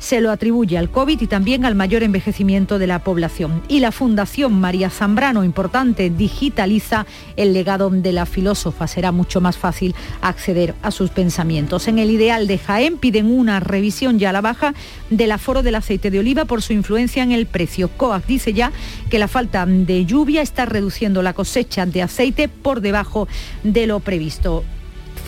se 0.00 0.20
lo 0.20 0.32
atribuye 0.32 0.76
al 0.76 0.90
COVID 0.90 1.20
y 1.20 1.26
también 1.28 1.64
al 1.64 1.76
mayor 1.76 2.02
envejecimiento 2.02 2.80
de 2.80 2.88
la 2.88 3.04
población. 3.04 3.62
Y 3.68 3.78
la 3.78 3.92
Fundación 3.92 4.58
María 4.58 4.90
Zambrano, 4.90 5.44
importante, 5.44 6.10
digitaliza 6.10 7.06
el 7.36 7.52
legado 7.52 7.90
de 7.90 8.12
la 8.12 8.26
filósofa. 8.26 8.88
Será 8.88 9.12
mucho 9.12 9.40
más 9.40 9.56
fácil 9.56 9.94
acceder 10.22 10.74
a 10.82 10.90
sus 10.90 11.10
pensamientos. 11.10 11.86
En 11.86 11.98
el 11.98 12.10
ideal 12.10 12.48
de 12.48 12.58
Jaén 12.58 12.96
piden 12.96 13.30
una 13.30 13.60
revisión 13.60 14.18
ya 14.18 14.30
a 14.30 14.32
la 14.32 14.40
baja 14.40 14.74
del 15.10 15.30
aforo 15.30 15.62
del 15.62 15.76
aceite 15.76 16.10
de 16.10 16.18
oliva 16.18 16.46
por 16.46 16.62
su 16.62 16.72
influencia 16.72 17.22
en 17.22 17.32
el 17.32 17.46
precio. 17.46 17.88
COAC 17.96 18.26
dice 18.26 18.52
ya 18.54 18.72
que 19.10 19.18
la 19.18 19.28
falta 19.28 19.66
de 19.66 20.06
lluvia 20.06 20.40
está 20.40 20.64
reduciendo 20.64 21.22
la 21.22 21.34
cosecha 21.34 21.84
de 21.84 22.02
aceite 22.02 22.48
por 22.48 22.80
debajo 22.80 23.28
de 23.62 23.86
lo 23.86 24.00
previsto. 24.00 24.64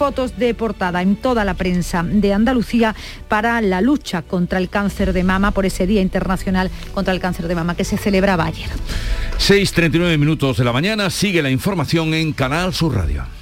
Fotos 0.03 0.37
de 0.37 0.53
portada 0.53 1.01
en 1.01 1.15
toda 1.15 1.45
la 1.45 1.55
prensa 1.55 2.03
de 2.03 2.33
Andalucía 2.33 2.93
para 3.29 3.61
la 3.61 3.81
lucha 3.81 4.23
contra 4.23 4.59
el 4.59 4.69
cáncer 4.69 5.13
de 5.13 5.23
mama 5.23 5.53
por 5.53 5.65
ese 5.65 5.87
Día 5.87 6.01
Internacional 6.01 6.73
contra 6.93 7.15
el 7.15 7.21
Cáncer 7.21 7.47
de 7.47 7.55
Mama 7.55 7.77
que 7.77 7.85
se 7.85 7.97
celebraba 7.97 8.47
ayer. 8.47 8.69
6.39 9.39 10.19
minutos 10.19 10.57
de 10.57 10.65
la 10.65 10.73
mañana, 10.73 11.09
sigue 11.09 11.41
la 11.41 11.51
información 11.51 12.15
en 12.15 12.33
Canal 12.33 12.75
Sur 12.75 12.97
Radio. 12.97 13.42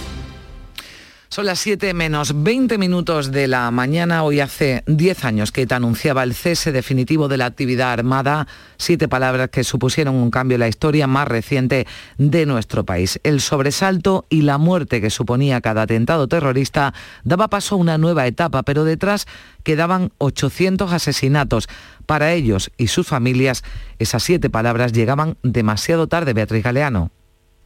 Son 1.33 1.45
las 1.45 1.59
7 1.59 1.93
menos 1.93 2.43
20 2.43 2.77
minutos 2.77 3.31
de 3.31 3.47
la 3.47 3.71
mañana. 3.71 4.25
Hoy 4.25 4.41
hace 4.41 4.83
10 4.87 5.23
años 5.23 5.53
que 5.53 5.61
ETA 5.61 5.77
anunciaba 5.77 6.23
el 6.23 6.33
cese 6.33 6.73
definitivo 6.73 7.29
de 7.29 7.37
la 7.37 7.45
actividad 7.45 7.93
armada. 7.93 8.49
Siete 8.75 9.07
palabras 9.07 9.47
que 9.47 9.63
supusieron 9.63 10.15
un 10.15 10.29
cambio 10.29 10.55
en 10.55 10.59
la 10.59 10.67
historia 10.67 11.07
más 11.07 11.29
reciente 11.29 11.87
de 12.17 12.45
nuestro 12.45 12.83
país. 12.83 13.17
El 13.23 13.39
sobresalto 13.39 14.25
y 14.27 14.41
la 14.41 14.57
muerte 14.57 14.99
que 14.99 15.09
suponía 15.09 15.61
cada 15.61 15.83
atentado 15.83 16.27
terrorista 16.27 16.93
daba 17.23 17.47
paso 17.47 17.75
a 17.75 17.77
una 17.77 17.97
nueva 17.97 18.27
etapa, 18.27 18.63
pero 18.63 18.83
detrás 18.83 19.25
quedaban 19.63 20.11
800 20.17 20.91
asesinatos. 20.91 21.69
Para 22.07 22.33
ellos 22.33 22.71
y 22.75 22.87
sus 22.87 23.07
familias, 23.07 23.63
esas 23.99 24.21
siete 24.21 24.49
palabras 24.49 24.91
llegaban 24.91 25.37
demasiado 25.43 26.07
tarde, 26.07 26.33
Beatriz 26.33 26.61
Galeano. 26.61 27.09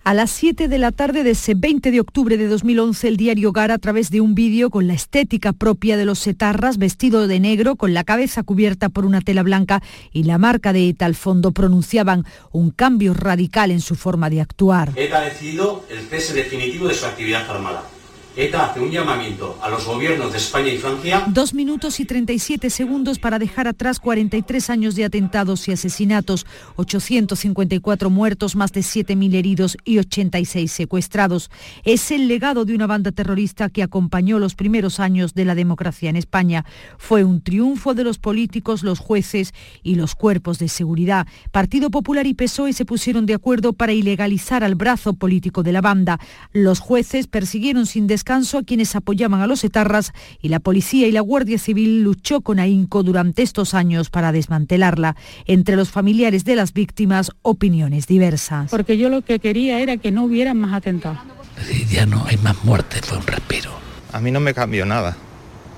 A 0.08 0.14
las 0.14 0.30
7 0.30 0.68
de 0.68 0.78
la 0.78 0.92
tarde 0.92 1.24
de 1.24 1.32
ese 1.32 1.56
20 1.56 1.90
de 1.90 2.00
octubre 2.00 2.38
de 2.38 2.48
2011, 2.48 3.08
el 3.08 3.18
diario 3.18 3.52
Gara, 3.52 3.74
a 3.74 3.80
través 3.80 4.12
de 4.12 4.22
un 4.22 4.36
vídeo 4.36 4.70
con 4.70 4.86
la 4.86 4.94
estética 4.94 5.52
propia 5.52 5.98
de 5.98 6.06
los 6.06 6.20
setarras, 6.20 6.78
vestido 6.78 7.28
de 7.28 7.40
negro, 7.40 7.76
con 7.76 7.96
la 7.96 8.04
cabeza 8.04 8.44
cubierta 8.44 8.90
por 8.90 9.08
una 9.08 9.22
tela 9.22 9.42
blanca 9.42 9.82
y 10.14 10.26
la 10.26 10.38
marca 10.38 10.74
de 10.74 10.90
ETA 10.90 11.08
al 11.08 11.16
fondo, 11.16 11.54
pronunciaban 11.54 12.24
un 12.52 12.70
cambio 12.70 13.16
radical 13.16 13.72
en 13.72 13.82
su 13.82 13.96
forma 13.96 14.30
de 14.30 14.42
actuar. 14.42 14.92
ETA 14.96 15.18
ha 15.18 15.22
decidido 15.22 15.84
el 15.90 16.02
cese 16.02 16.36
definitivo 16.36 16.88
de 16.88 16.94
su 16.94 17.08
actividad 17.08 17.50
armada. 17.50 17.86
ETA 18.38 18.66
hace 18.66 18.82
un 18.82 18.92
llamamiento 18.92 19.58
a 19.62 19.70
los 19.70 19.86
gobiernos 19.86 20.34
de 20.34 20.40
España 20.40 20.68
y 20.68 20.78
Francia. 20.78 21.24
Dos 21.30 21.54
minutos 21.54 22.02
y 22.02 22.06
37 22.06 22.70
segundos 22.70 23.18
para 23.18 23.40
dejar 23.40 23.70
atrás 23.70 24.02
43 24.02 24.70
años 24.70 24.96
de 24.96 25.06
atentados 25.06 25.66
y 25.70 25.72
asesinatos, 25.72 26.46
854 26.76 28.10
muertos, 28.10 28.58
más 28.58 28.74
de 28.74 28.82
7.000 28.82 29.36
heridos 29.36 29.78
y 29.86 30.00
86 30.00 30.70
secuestrados. 30.70 31.50
Es 31.86 32.12
el 32.12 32.28
legado 32.28 32.66
de 32.66 32.76
una 32.76 32.88
banda 32.88 33.14
terrorista 33.14 33.70
que 33.70 33.84
acompañó 33.84 34.38
los 34.38 34.56
primeros 34.56 35.00
años 35.00 35.34
de 35.34 35.46
la 35.46 35.56
democracia 35.56 36.10
en 36.10 36.18
España. 36.18 36.66
Fue 36.98 37.24
un 37.24 37.40
triunfo 37.40 37.94
de 37.94 38.04
los 38.04 38.18
políticos, 38.18 38.84
los 38.84 39.00
jueces 39.00 39.54
y 39.82 39.96
los 39.96 40.14
cuerpos 40.14 40.60
de 40.60 40.68
seguridad. 40.68 41.26
Partido 41.54 41.90
Popular 41.90 42.28
y 42.28 42.34
PSOE 42.34 42.74
se 42.74 42.84
pusieron 42.84 43.26
de 43.26 43.36
acuerdo 43.36 43.72
para 43.72 43.94
ilegalizar 43.94 44.66
al 44.66 44.76
brazo 44.76 45.14
político 45.14 45.64
de 45.64 45.72
la 45.72 45.80
banda. 45.80 46.20
Los 46.52 46.80
jueces 46.82 47.28
persiguieron 47.28 47.86
sin 47.86 48.08
descanso 48.08 48.25
descanso 48.26 48.58
a 48.58 48.64
quienes 48.64 48.96
apoyaban 48.96 49.42
a 49.42 49.46
los 49.46 49.64
etarras 49.64 50.12
y 50.42 50.50
la 50.50 50.60
policía 50.60 51.08
y 51.08 51.12
la 51.12 51.22
Guardia 51.22 51.60
Civil 51.60 52.02
luchó 52.02 52.42
con 52.42 52.58
ahínco 52.58 53.04
durante 53.04 53.44
estos 53.44 53.76
años 53.76 54.10
para 54.10 54.32
desmantelarla. 54.32 55.16
Entre 55.46 55.76
los 55.76 55.92
familiares 55.92 56.44
de 56.44 56.56
las 56.56 56.74
víctimas, 56.74 57.30
opiniones 57.44 58.08
diversas. 58.08 58.72
Porque 58.72 58.98
yo 58.98 59.10
lo 59.10 59.22
que 59.22 59.38
quería 59.38 59.80
era 59.80 59.98
que 59.98 60.12
no 60.12 60.24
hubiera 60.24 60.56
más 60.56 60.74
atentados. 60.74 61.20
Ya 61.92 62.08
no 62.08 62.26
hay 62.26 62.38
más 62.38 62.64
muertes, 62.64 63.02
fue 63.02 63.20
un 63.20 63.28
respiro. 63.28 63.70
A 64.12 64.20
mí 64.20 64.32
no 64.32 64.40
me 64.40 64.56
cambió 64.56 64.88
nada. 64.88 65.16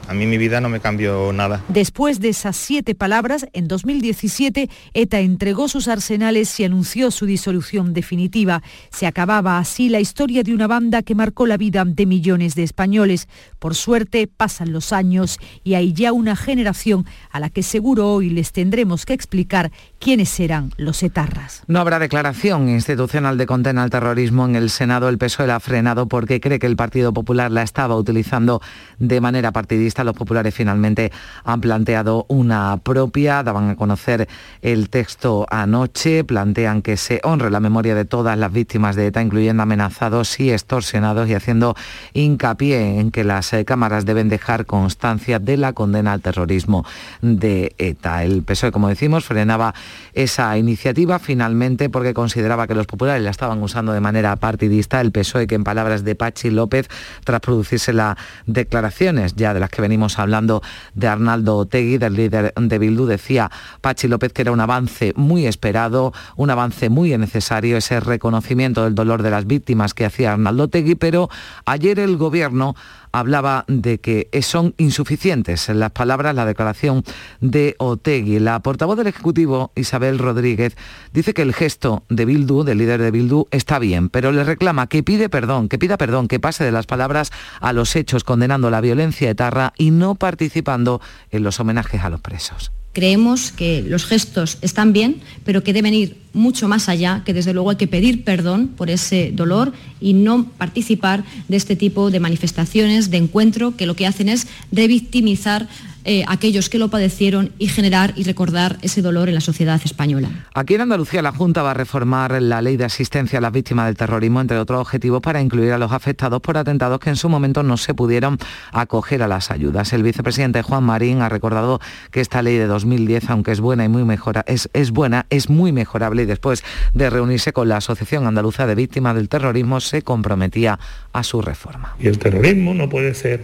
A 0.08 0.14
mí 0.14 0.26
mi 0.26 0.38
vida 0.38 0.62
no 0.62 0.70
me 0.70 0.80
cambió 0.80 1.34
nada. 1.34 1.66
Después 1.68 2.22
de 2.22 2.30
esas 2.30 2.56
siete 2.56 2.96
palabras, 2.96 3.46
en 3.52 3.68
2017 3.68 4.70
ETA 4.94 5.20
entregó 5.20 5.68
sus 5.68 5.90
arsenales 5.90 6.58
y 6.62 6.64
anunció 6.64 7.12
su 7.12 7.26
disolución 7.26 7.94
definitiva. 7.94 8.64
Se 8.90 9.06
acababa 9.06 9.58
así 9.58 9.90
la 9.90 10.00
historia 10.00 10.44
de 10.44 10.54
una 10.54 10.68
banda 10.68 11.04
que 11.04 11.14
marcó 11.14 11.46
la 11.46 11.58
vida 11.58 11.84
de 11.86 12.06
millones 12.06 12.56
de 12.56 12.64
españoles. 12.64 13.28
Por 13.60 13.76
suerte 13.76 14.28
pasan 14.28 14.72
los 14.72 14.94
años 14.94 15.40
y 15.66 15.74
hay 15.74 15.92
ya 15.92 16.14
una 16.14 16.38
generación 16.38 17.06
a 17.30 17.42
la 17.42 17.50
que 17.50 17.62
seguro 17.62 18.10
hoy 18.14 18.30
les 18.30 18.54
tendremos 18.54 19.06
que 19.06 19.14
explicar 19.14 19.72
quiénes 20.00 20.40
eran 20.40 20.72
los 20.78 21.04
etarras. 21.04 21.64
No 21.68 21.80
habrá 21.80 22.00
declaración 22.00 22.70
institucional 22.70 23.38
de 23.38 23.46
condena 23.46 23.84
al 23.84 23.90
terrorismo 23.90 24.46
en 24.46 24.56
el 24.56 24.70
Senado. 24.70 25.10
El 25.10 25.18
PSOE 25.18 25.48
la 25.48 25.58
ha 25.58 25.60
frenado 25.60 26.08
porque 26.08 26.40
cree 26.40 26.60
que 26.60 26.68
el 26.68 26.76
Partido 26.76 27.14
Popular 27.14 27.52
la 27.52 27.64
estaba 27.64 27.96
utilizando 27.96 28.62
de 29.00 29.22
manera 29.22 29.52
partidista 29.52 30.04
los 30.04 30.16
populares 30.16 30.54
finalmente 30.54 31.12
han 31.44 31.62
planteado 31.62 32.26
una 32.30 32.78
propia, 32.78 33.44
daban 33.44 33.70
a 33.70 33.76
conocer 33.76 34.28
el 34.62 34.90
texto 34.90 35.46
anoche, 35.50 36.24
plantean 36.24 36.82
que 36.82 36.98
se 36.98 37.20
honre 37.24 37.50
la 37.50 37.60
memoria 37.60 37.96
de 37.96 38.06
todas 38.06 38.38
las 38.38 38.52
víctimas 38.52 38.96
de 38.96 39.08
ETA, 39.08 39.22
incluyendo 39.22 39.64
amenazados 39.64 40.40
y 40.40 40.52
extorsionados, 40.52 41.30
y 41.30 41.34
haciendo 41.34 41.76
hincapié 42.14 43.00
en 43.00 43.12
que 43.12 43.24
las 43.24 43.54
eh, 43.54 43.66
cámaras 43.66 44.06
deben 44.06 44.30
dejar 44.30 44.66
constancia 44.66 45.40
de 45.40 45.58
la 45.58 45.74
condena 45.74 46.14
al 46.14 46.22
terrorismo 46.22 46.86
de 47.22 47.76
ETA. 47.78 48.24
El 48.24 48.44
PSOE, 48.44 48.72
como 48.72 48.90
decimos, 48.90 49.26
frenaba 49.26 49.74
esa 50.14 50.58
iniciativa 50.58 51.20
finalmente 51.20 51.90
porque 51.90 52.14
consideraba 52.14 52.68
que 52.68 52.76
los 52.76 52.88
populares 52.88 53.24
la 53.24 53.32
estaban 53.32 53.62
usando 53.62 53.92
de 53.94 54.02
manera 54.02 54.36
partidista. 54.36 55.02
El 55.02 55.12
PSOE, 55.12 55.48
que 55.48 55.56
en 55.56 55.64
palabras 55.64 56.04
de 56.04 56.16
Pachi 56.16 56.50
López, 56.50 56.90
tras 57.24 57.40
producirse 57.40 57.94
las 57.94 58.18
declaraciones 58.46 59.36
ya 59.36 59.54
de 59.54 59.60
las 59.60 59.70
que 59.70 59.82
venimos 59.82 60.20
hablando 60.20 60.62
de 60.96 61.08
Arnaldo 61.08 61.58
Otegui, 61.58 61.98
del 61.98 62.16
líder 62.16 62.54
de 62.56 62.80
Bildu, 62.80 63.06
decía 63.06 63.52
Pachi 63.82 64.08
López 64.08 64.34
que 64.34 64.42
era 64.42 64.52
un 64.52 64.60
avance 64.60 65.14
muy 65.16 65.46
esperado, 65.46 66.14
un 66.36 66.50
avance 66.50 66.90
muy 66.90 67.18
necesario, 67.18 67.78
ese 67.78 68.00
reconocimiento 68.00 68.84
del 68.84 68.96
dolor 68.96 69.24
de 69.24 69.32
las 69.32 69.46
víctimas 69.46 69.94
que 69.94 70.06
hacía 70.06 70.34
Arnaldo 70.34 70.64
Otegui, 70.64 70.96
pero 70.96 71.30
ayer 71.66 72.00
el 72.00 72.18
gobierno 72.18 72.76
hablaba 73.20 73.66
de 73.68 74.00
que 74.00 74.30
son 74.42 74.74
insuficientes 74.78 75.70
en 75.70 75.80
las 75.80 75.92
palabras 75.92 76.36
la 76.36 76.46
declaración 76.46 77.04
de 77.42 77.76
Otegui. 77.80 78.40
La 78.40 78.60
portavoz 78.62 78.98
del 78.98 79.08
Ejecutivo, 79.08 79.72
Isabel 79.76 80.20
Rodríguez, 80.20 80.76
dice 81.14 81.34
que 81.34 81.42
el 81.42 81.54
gesto 81.54 82.04
de 82.10 82.26
Bildu, 82.26 82.64
del 82.64 82.78
líder 82.78 83.02
de 83.02 83.12
Bildu, 83.12 83.48
está 83.52 83.80
bien, 83.80 84.10
pero 84.10 84.32
le 84.32 84.44
reclama 84.44 84.88
que 84.88 85.04
pide 85.04 85.30
perdón, 85.30 85.70
que 85.70 85.80
pida 85.80 85.98
perdón, 85.98 86.28
que 86.28 86.40
pase 86.40 86.64
de 86.64 86.72
las 86.72 86.86
palabras 86.86 87.32
a 87.60 87.74
los 87.74 87.96
hechos 87.96 88.24
condenando 88.24 88.70
la 88.70 88.82
violencia 88.82 89.30
etarra 89.30 89.74
y 89.78 89.92
no 89.92 90.16
participando 90.16 91.02
en 91.32 91.44
los 91.44 91.60
homenajes 91.60 92.02
a 92.04 92.10
los 92.10 92.22
presos. 92.22 92.72
Creemos 92.98 93.52
que 93.52 93.84
los 93.84 94.06
gestos 94.06 94.58
están 94.62 94.92
bien, 94.92 95.18
pero 95.46 95.62
que 95.62 95.72
deben 95.72 95.94
ir 95.94 96.18
mucho 96.34 96.68
más 96.68 96.90
allá, 96.90 97.22
que 97.24 97.32
desde 97.36 97.54
luego 97.54 97.70
hay 97.70 97.76
que 97.76 97.86
pedir 97.86 98.24
perdón 98.24 98.70
por 98.70 98.90
ese 98.90 99.32
dolor 99.36 99.72
y 100.02 100.14
no 100.14 100.46
participar 100.58 101.24
de 101.48 101.58
este 101.58 101.76
tipo 101.76 102.10
de 102.10 102.20
manifestaciones, 102.20 103.12
de 103.12 103.18
encuentro, 103.18 103.78
que 103.78 103.86
lo 103.86 103.96
que 103.96 104.08
hacen 104.08 104.30
es 104.30 104.48
revictimizar 104.72 105.70
eh, 106.10 106.24
a 106.26 106.32
aquellos 106.32 106.70
que 106.70 106.78
lo 106.80 106.88
padecieron 106.88 107.52
y 107.60 107.68
generar 107.68 108.14
y 108.16 108.24
recordar 108.24 108.78
ese 108.82 109.02
dolor 109.02 109.28
en 109.28 109.36
la 109.36 109.42
sociedad 109.42 109.82
española. 109.84 110.30
Aquí 110.54 110.76
en 110.76 110.82
Andalucía 110.82 111.22
la 111.22 111.34
Junta 111.34 111.64
va 111.64 111.72
a 111.72 111.74
reformar 111.74 112.42
la 112.42 112.62
ley 112.62 112.78
de 112.78 112.86
asistencia 112.86 113.40
a 113.40 113.42
las 113.42 113.52
víctimas 113.52 113.88
del 113.88 113.98
terrorismo, 113.98 114.40
entre 114.40 114.58
otros 114.58 114.80
objetivos, 114.80 115.22
para 115.22 115.42
incluir 115.42 115.74
a 115.74 115.78
los 115.78 115.92
afectados 115.92 116.40
por 116.40 116.58
atentados 116.58 117.02
que 117.02 117.10
en 117.10 117.18
su 117.18 117.28
momento 117.28 117.62
no 117.62 117.76
se 117.76 117.94
pudieron 117.94 118.38
acoger 118.72 119.22
a 119.22 119.28
las 119.28 119.52
ayudas. 119.52 119.92
El 119.92 120.02
vicepresidente 120.04 120.62
Juan 120.62 120.86
Marín 120.86 121.22
ha 121.22 121.28
recordado 121.28 121.82
que 122.10 122.22
esta 122.22 122.42
ley 122.42 122.56
de 122.56 122.68
2010, 122.68 123.30
aunque 123.30 123.52
es 123.52 123.60
buena 123.60 123.84
y 123.84 123.90
muy 123.90 124.06
mejora, 124.06 124.46
es, 124.48 124.70
es 124.72 124.92
buena, 124.92 125.26
es 125.30 125.50
muy 125.50 125.74
mejorable 125.74 126.24
y 126.24 126.26
después 126.26 126.64
de 126.94 127.10
reunirse 127.10 127.52
con 127.52 127.68
la 127.68 127.78
Asociación 127.78 128.28
Andaluza 128.28 128.66
de 128.66 128.76
Víctimas 128.76 129.14
del 129.14 129.28
Terrorismo 129.28 129.82
se 129.82 130.04
comprometía 130.04 130.80
a 131.12 131.24
su 131.24 131.42
reforma. 131.42 131.98
Y 132.00 132.08
el 132.08 132.18
terrorismo 132.18 132.74
no 132.74 132.88
puede 132.88 133.14
ser 133.14 133.44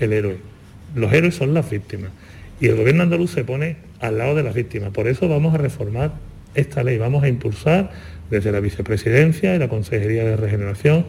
el 0.00 0.12
héroe. 0.12 0.50
Los 0.94 1.12
héroes 1.12 1.34
son 1.34 1.54
las 1.54 1.70
víctimas. 1.70 2.10
Y 2.60 2.66
el 2.66 2.76
gobierno 2.76 3.02
andaluz 3.02 3.30
se 3.30 3.44
pone 3.44 3.76
al 4.00 4.18
lado 4.18 4.34
de 4.34 4.42
las 4.42 4.54
víctimas. 4.54 4.90
Por 4.90 5.08
eso 5.08 5.28
vamos 5.28 5.54
a 5.54 5.58
reformar 5.58 6.12
esta 6.54 6.82
ley, 6.82 6.98
vamos 6.98 7.22
a 7.22 7.28
impulsar 7.28 7.90
desde 8.30 8.52
la 8.52 8.60
vicepresidencia 8.60 9.54
y 9.54 9.58
la 9.58 9.68
Consejería 9.68 10.24
de 10.24 10.36
Regeneración 10.36 11.06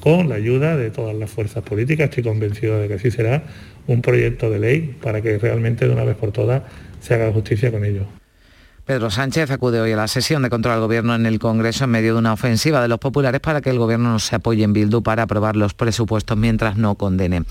con 0.00 0.28
la 0.28 0.34
ayuda 0.34 0.76
de 0.76 0.90
todas 0.90 1.14
las 1.16 1.30
fuerzas 1.30 1.62
políticas. 1.62 2.10
Estoy 2.10 2.24
convencido 2.24 2.78
de 2.78 2.88
que 2.88 2.94
así 2.94 3.10
será 3.10 3.44
un 3.86 4.02
proyecto 4.02 4.50
de 4.50 4.58
ley 4.58 4.96
para 5.02 5.20
que 5.20 5.38
realmente 5.38 5.86
de 5.86 5.92
una 5.92 6.04
vez 6.04 6.16
por 6.16 6.32
todas 6.32 6.62
se 7.00 7.14
haga 7.14 7.32
justicia 7.32 7.70
con 7.70 7.84
ello. 7.84 8.23
Pedro 8.84 9.10
Sánchez 9.10 9.50
acude 9.50 9.80
hoy 9.80 9.92
a 9.92 9.96
la 9.96 10.08
sesión 10.08 10.42
de 10.42 10.50
control 10.50 10.74
al 10.74 10.80
Gobierno 10.80 11.14
en 11.14 11.24
el 11.24 11.38
Congreso 11.38 11.84
en 11.84 11.90
medio 11.90 12.12
de 12.12 12.18
una 12.18 12.34
ofensiva 12.34 12.82
de 12.82 12.88
los 12.88 12.98
populares 12.98 13.40
para 13.40 13.62
que 13.62 13.70
el 13.70 13.78
Gobierno 13.78 14.10
no 14.10 14.18
se 14.18 14.36
apoye 14.36 14.62
en 14.62 14.74
Bildu 14.74 15.02
para 15.02 15.22
aprobar 15.22 15.56
los 15.56 15.72
presupuestos 15.72 16.36
mientras 16.36 16.76
no 16.76 16.94
condene 16.94 17.44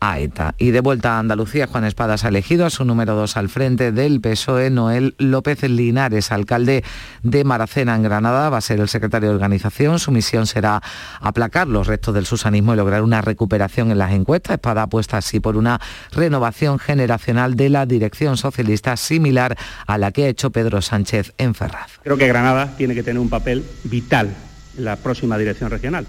a 0.00 0.18
ETA. 0.18 0.56
Y 0.58 0.72
de 0.72 0.80
vuelta 0.80 1.14
a 1.14 1.20
Andalucía, 1.20 1.68
Juan 1.68 1.84
Espadas 1.84 2.24
ha 2.24 2.28
elegido 2.28 2.66
a 2.66 2.70
su 2.70 2.84
número 2.84 3.14
dos 3.14 3.36
al 3.36 3.48
frente 3.48 3.92
del 3.92 4.20
PSOE, 4.20 4.70
Noel 4.70 5.14
López 5.18 5.62
Linares, 5.62 6.32
alcalde 6.32 6.82
de 7.22 7.44
Maracena 7.44 7.94
en 7.94 8.02
Granada. 8.02 8.50
Va 8.50 8.56
a 8.56 8.60
ser 8.60 8.80
el 8.80 8.88
secretario 8.88 9.28
de 9.28 9.36
organización. 9.36 10.00
Su 10.00 10.10
misión 10.10 10.48
será 10.48 10.82
aplacar 11.20 11.68
los 11.68 11.86
restos 11.86 12.14
del 12.14 12.26
susanismo 12.26 12.74
y 12.74 12.76
lograr 12.76 13.02
una 13.02 13.22
recuperación 13.22 13.92
en 13.92 13.98
las 13.98 14.10
encuestas. 14.10 14.54
Espada 14.54 14.82
apuesta 14.82 15.18
así 15.18 15.38
por 15.38 15.56
una 15.56 15.80
renovación 16.10 16.80
generacional 16.80 17.54
de 17.54 17.68
la 17.68 17.86
dirección 17.86 18.36
socialista 18.36 18.96
similar 18.96 19.56
a 19.86 19.96
la 19.96 20.10
que 20.10 20.24
ha 20.24 20.28
hecho 20.28 20.50
Pedro 20.50 20.79
Sánchez 20.82 21.32
en 21.38 21.54
Ferraz. 21.54 21.98
Creo 22.02 22.16
que 22.16 22.28
Granada 22.28 22.74
tiene 22.76 22.94
que 22.94 23.02
tener 23.02 23.20
un 23.20 23.28
papel 23.28 23.64
vital 23.84 24.34
en 24.76 24.84
la 24.84 24.96
próxima 24.96 25.38
dirección 25.38 25.70
regional. 25.70 26.06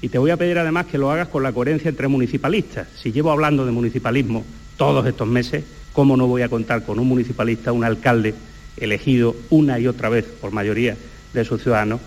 Y 0.00 0.08
te 0.08 0.18
voy 0.18 0.30
a 0.30 0.36
pedir 0.36 0.58
además 0.58 0.86
que 0.86 0.98
lo 0.98 1.10
hagas 1.10 1.28
con 1.28 1.42
la 1.42 1.52
coherencia 1.52 1.88
entre 1.88 2.08
municipalistas. 2.08 2.88
Si 3.00 3.12
llevo 3.12 3.30
hablando 3.30 3.66
de 3.66 3.72
municipalismo 3.72 4.44
todos 4.76 5.06
estos 5.06 5.28
meses, 5.28 5.64
¿cómo 5.92 6.16
no 6.16 6.26
voy 6.26 6.42
a 6.42 6.48
contar 6.48 6.84
con 6.84 6.98
un 6.98 7.06
municipalista, 7.06 7.72
un 7.72 7.84
alcalde 7.84 8.34
elegido 8.76 9.36
una 9.50 9.78
y 9.78 9.86
otra 9.86 10.08
vez 10.08 10.24
por 10.24 10.52
mayoría 10.52 10.96
de 11.34 11.44
sus 11.44 11.62
ciudadanos 11.62 12.00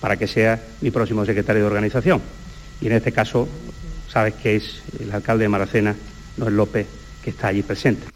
para 0.00 0.16
que 0.16 0.28
sea 0.28 0.62
mi 0.80 0.90
próximo 0.90 1.24
secretario 1.24 1.62
de 1.62 1.66
organización? 1.66 2.20
Y 2.80 2.86
en 2.86 2.92
este 2.92 3.10
caso, 3.10 3.48
sabes 4.08 4.34
que 4.34 4.56
es 4.56 4.82
el 5.00 5.12
alcalde 5.12 5.44
de 5.44 5.48
Maracena, 5.48 5.96
Noel 6.36 6.56
López, 6.56 6.86
que 7.22 7.30
está 7.30 7.48
allí 7.48 7.62
presente 7.62 8.06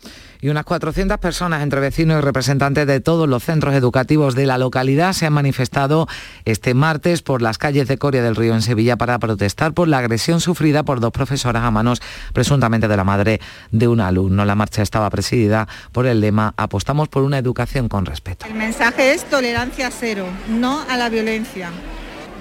y 0.45 0.51
unas 0.51 0.67
400 0.67 1.17
personas 1.21 1.63
entre 1.63 1.81
vecinos 1.81 2.19
y 2.19 2.21
representantes 2.21 2.87
de 2.87 3.01
todos 3.01 3.27
los 3.27 3.43
centros 3.43 3.75
educativos 3.75 4.35
de 4.35 4.45
la 4.45 4.59
localidad 4.59 5.15
se 5.15 5.25
han 5.25 5.33
manifestado 5.33 6.07
este 6.45 6.75
martes 6.75 7.23
por 7.23 7.41
las 7.41 7.57
calles 7.57 7.89
de 7.89 7.97
Coria 7.97 8.23
del 8.23 8.37
Río 8.37 8.53
en 8.53 8.61
Sevilla 8.61 8.99
para 8.99 9.19
protestar 9.19 9.73
por 9.73 9.89
la 9.89 9.97
agresión 9.97 10.43
sufrida 10.43 10.83
por 10.83 11.01
dos 11.01 11.13
profesoras 11.13 11.65
a 11.65 11.71
manos 11.71 12.03
presuntamente 12.35 12.89
de 12.89 12.97
la 12.99 13.05
madre 13.05 13.41
de 13.71 13.89
un 13.89 14.03
alumno. 14.03 14.45
La 14.45 14.55
marcha 14.55 14.83
estaba 14.83 15.09
presidida 15.09 15.67
por 15.93 16.05
el 16.07 16.21
lema 16.21 16.53
Apostamos 16.59 17.09
por 17.09 17.23
una 17.23 17.39
educación 17.39 17.89
con 17.89 18.05
respeto. 18.05 18.45
El 18.45 18.53
mensaje 18.53 19.15
es 19.15 19.25
tolerancia 19.25 19.91
cero, 19.91 20.27
no 20.51 20.83
a 20.91 20.99
la 20.99 21.09
violencia. 21.09 21.71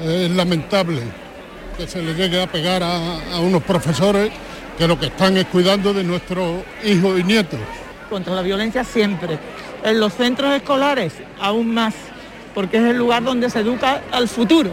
Es 0.01 0.29
lamentable 0.29 1.03
que 1.77 1.87
se 1.87 2.01
le 2.01 2.15
llegue 2.15 2.43
a 2.43 2.51
pegar 2.51 2.83
a, 2.83 3.33
a 3.33 3.39
unos 3.39 3.63
profesores 3.63 4.29
que 4.77 4.89
lo 4.89 4.99
que 4.99 5.05
están 5.05 5.37
es 5.37 5.45
cuidando 5.45 5.93
de 5.93 6.03
nuestros 6.03 6.63
hijos 6.83 7.17
y 7.17 7.23
nietos 7.23 7.61
contra 8.13 8.35
la 8.35 8.43
violencia 8.43 8.83
siempre. 8.83 9.39
En 9.83 9.99
los 9.99 10.13
centros 10.13 10.53
escolares 10.53 11.13
aún 11.41 11.73
más, 11.73 11.95
porque 12.53 12.77
es 12.77 12.83
el 12.83 12.97
lugar 12.97 13.23
donde 13.23 13.49
se 13.49 13.59
educa 13.59 14.03
al 14.11 14.29
futuro. 14.29 14.69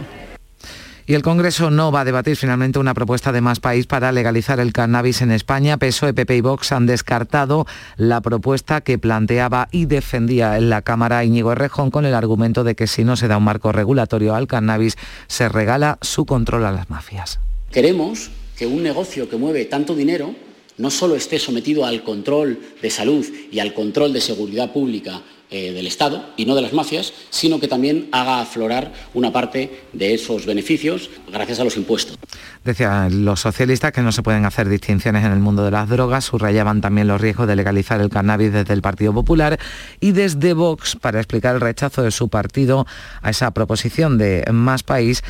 Y 1.07 1.15
el 1.15 1.23
Congreso 1.23 1.71
no 1.71 1.91
va 1.91 2.01
a 2.01 2.05
debatir 2.05 2.37
finalmente 2.37 2.77
una 2.77 2.93
propuesta 2.93 3.31
de 3.31 3.41
más 3.41 3.59
país 3.59 3.87
para 3.87 4.11
legalizar 4.11 4.59
el 4.59 4.71
cannabis 4.71 5.23
en 5.23 5.31
España. 5.31 5.77
PSOE, 5.77 6.13
PP 6.13 6.37
y 6.37 6.41
Vox 6.41 6.71
han 6.71 6.85
descartado 6.85 7.65
la 7.97 8.21
propuesta 8.21 8.81
que 8.81 8.99
planteaba 8.99 9.67
y 9.71 9.87
defendía 9.87 10.57
en 10.57 10.69
la 10.69 10.83
Cámara 10.83 11.25
Íñigo 11.25 11.51
Errejón 11.51 11.89
con 11.89 12.05
el 12.05 12.13
argumento 12.13 12.63
de 12.63 12.75
que 12.75 12.85
si 12.85 13.03
no 13.03 13.15
se 13.15 13.27
da 13.27 13.37
un 13.37 13.43
marco 13.43 13.71
regulatorio 13.71 14.35
al 14.35 14.45
cannabis, 14.45 14.97
se 15.25 15.49
regala 15.49 15.97
su 16.01 16.27
control 16.27 16.63
a 16.65 16.71
las 16.71 16.91
mafias. 16.91 17.39
Queremos 17.71 18.29
que 18.55 18.67
un 18.67 18.83
negocio 18.83 19.27
que 19.27 19.37
mueve 19.37 19.65
tanto 19.65 19.95
dinero 19.95 20.35
no 20.81 20.89
solo 20.89 21.15
esté 21.15 21.39
sometido 21.39 21.85
al 21.85 22.03
control 22.03 22.59
de 22.81 22.89
salud 22.89 23.25
y 23.51 23.59
al 23.59 23.73
control 23.73 24.11
de 24.13 24.19
seguridad 24.19 24.73
pública 24.73 25.21
eh, 25.53 25.73
del 25.73 25.85
Estado 25.85 26.25
y 26.37 26.45
no 26.45 26.55
de 26.55 26.61
las 26.61 26.71
mafias, 26.71 27.13
sino 27.29 27.59
que 27.59 27.67
también 27.67 28.07
haga 28.13 28.39
aflorar 28.39 28.93
una 29.13 29.33
parte 29.33 29.83
de 29.91 30.13
esos 30.13 30.45
beneficios 30.45 31.09
gracias 31.31 31.59
a 31.59 31.65
los 31.65 31.75
impuestos. 31.75 32.17
Decían 32.63 33.25
los 33.25 33.41
socialistas 33.41 33.91
que 33.91 34.01
no 34.01 34.13
se 34.13 34.23
pueden 34.23 34.45
hacer 34.45 34.69
distinciones 34.69 35.25
en 35.25 35.33
el 35.33 35.39
mundo 35.39 35.65
de 35.65 35.71
las 35.71 35.89
drogas, 35.89 36.23
subrayaban 36.23 36.79
también 36.79 37.09
los 37.09 37.19
riesgos 37.19 37.47
de 37.47 37.57
legalizar 37.57 37.99
el 37.99 38.09
cannabis 38.09 38.53
desde 38.53 38.73
el 38.73 38.81
Partido 38.81 39.13
Popular 39.13 39.59
y 39.99 40.13
desde 40.13 40.53
Vox 40.53 40.95
para 40.95 41.19
explicar 41.19 41.55
el 41.55 41.61
rechazo 41.61 42.01
de 42.01 42.11
su 42.11 42.29
partido 42.29 42.87
a 43.21 43.29
esa 43.29 43.51
proposición 43.51 44.17
de 44.17 44.45
más 44.53 44.83
país 44.83 45.21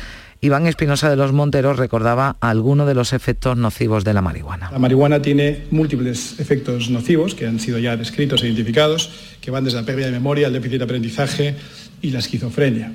Iván 0.44 0.66
Espinosa 0.66 1.08
de 1.08 1.14
los 1.14 1.32
Monteros 1.32 1.76
recordaba 1.76 2.36
algunos 2.40 2.88
de 2.88 2.94
los 2.94 3.12
efectos 3.12 3.56
nocivos 3.56 4.02
de 4.02 4.12
la 4.12 4.22
marihuana. 4.22 4.70
La 4.72 4.80
marihuana 4.80 5.22
tiene 5.22 5.66
múltiples 5.70 6.40
efectos 6.40 6.90
nocivos 6.90 7.36
que 7.36 7.46
han 7.46 7.60
sido 7.60 7.78
ya 7.78 7.96
descritos 7.96 8.42
e 8.42 8.46
identificados, 8.46 9.08
que 9.40 9.52
van 9.52 9.62
desde 9.62 9.78
la 9.78 9.86
pérdida 9.86 10.06
de 10.06 10.12
memoria, 10.12 10.48
el 10.48 10.52
déficit 10.52 10.78
de 10.78 10.84
aprendizaje 10.84 11.54
y 12.02 12.10
la 12.10 12.18
esquizofrenia. 12.18 12.90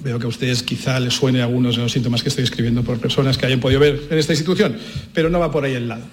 Veo 0.00 0.18
que 0.18 0.24
a 0.24 0.28
ustedes 0.28 0.62
quizá 0.62 0.98
les 1.00 1.12
suene 1.12 1.42
algunos 1.42 1.76
de 1.76 1.82
los 1.82 1.92
síntomas 1.92 2.22
que 2.22 2.30
estoy 2.30 2.44
escribiendo 2.44 2.82
por 2.82 2.98
personas 2.98 3.36
que 3.36 3.44
hayan 3.44 3.60
podido 3.60 3.80
ver 3.80 4.04
en 4.08 4.16
esta 4.16 4.32
institución, 4.32 4.74
pero 5.12 5.28
no 5.28 5.38
va 5.38 5.50
por 5.50 5.64
ahí 5.64 5.74
el 5.74 5.86
lado 5.86 6.04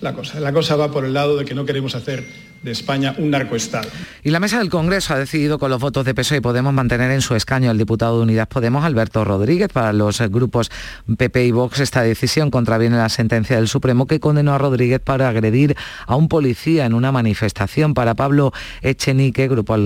la 0.00 0.12
cosa. 0.12 0.40
La 0.40 0.52
cosa 0.52 0.76
va 0.76 0.90
por 0.90 1.04
el 1.04 1.12
lado 1.12 1.36
de 1.36 1.44
que 1.44 1.54
no 1.54 1.64
queremos 1.64 1.94
hacer 1.94 2.24
de 2.62 2.72
España 2.72 3.14
un 3.18 3.30
narcoestado. 3.30 3.88
Y 4.22 4.30
la 4.30 4.40
mesa 4.40 4.58
del 4.58 4.68
Congreso 4.68 5.14
ha 5.14 5.18
decidido 5.18 5.58
con 5.58 5.70
los 5.70 5.80
votos 5.80 6.04
de 6.04 6.14
PSOE 6.14 6.38
y 6.38 6.40
Podemos 6.40 6.72
mantener 6.72 7.10
en 7.10 7.20
su 7.20 7.34
escaño 7.34 7.70
al 7.70 7.78
diputado 7.78 8.16
de 8.16 8.22
Unidas 8.24 8.48
Podemos, 8.48 8.84
Alberto 8.84 9.24
Rodríguez. 9.24 9.68
Para 9.72 9.92
los 9.92 10.20
grupos 10.30 10.70
PP 11.16 11.46
y 11.46 11.50
Vox 11.52 11.80
esta 11.80 12.02
decisión 12.02 12.50
contraviene 12.50 12.96
la 12.96 13.08
sentencia 13.08 13.56
del 13.56 13.68
Supremo 13.68 14.06
que 14.06 14.20
condenó 14.20 14.54
a 14.54 14.58
Rodríguez 14.58 15.00
para 15.00 15.28
agredir 15.28 15.76
a 16.06 16.16
un 16.16 16.28
policía 16.28 16.86
en 16.86 16.94
una 16.94 17.12
manifestación. 17.12 17.94
Para 17.94 18.14
Pablo 18.14 18.52
Echenique, 18.82 19.48
grupo 19.48 19.76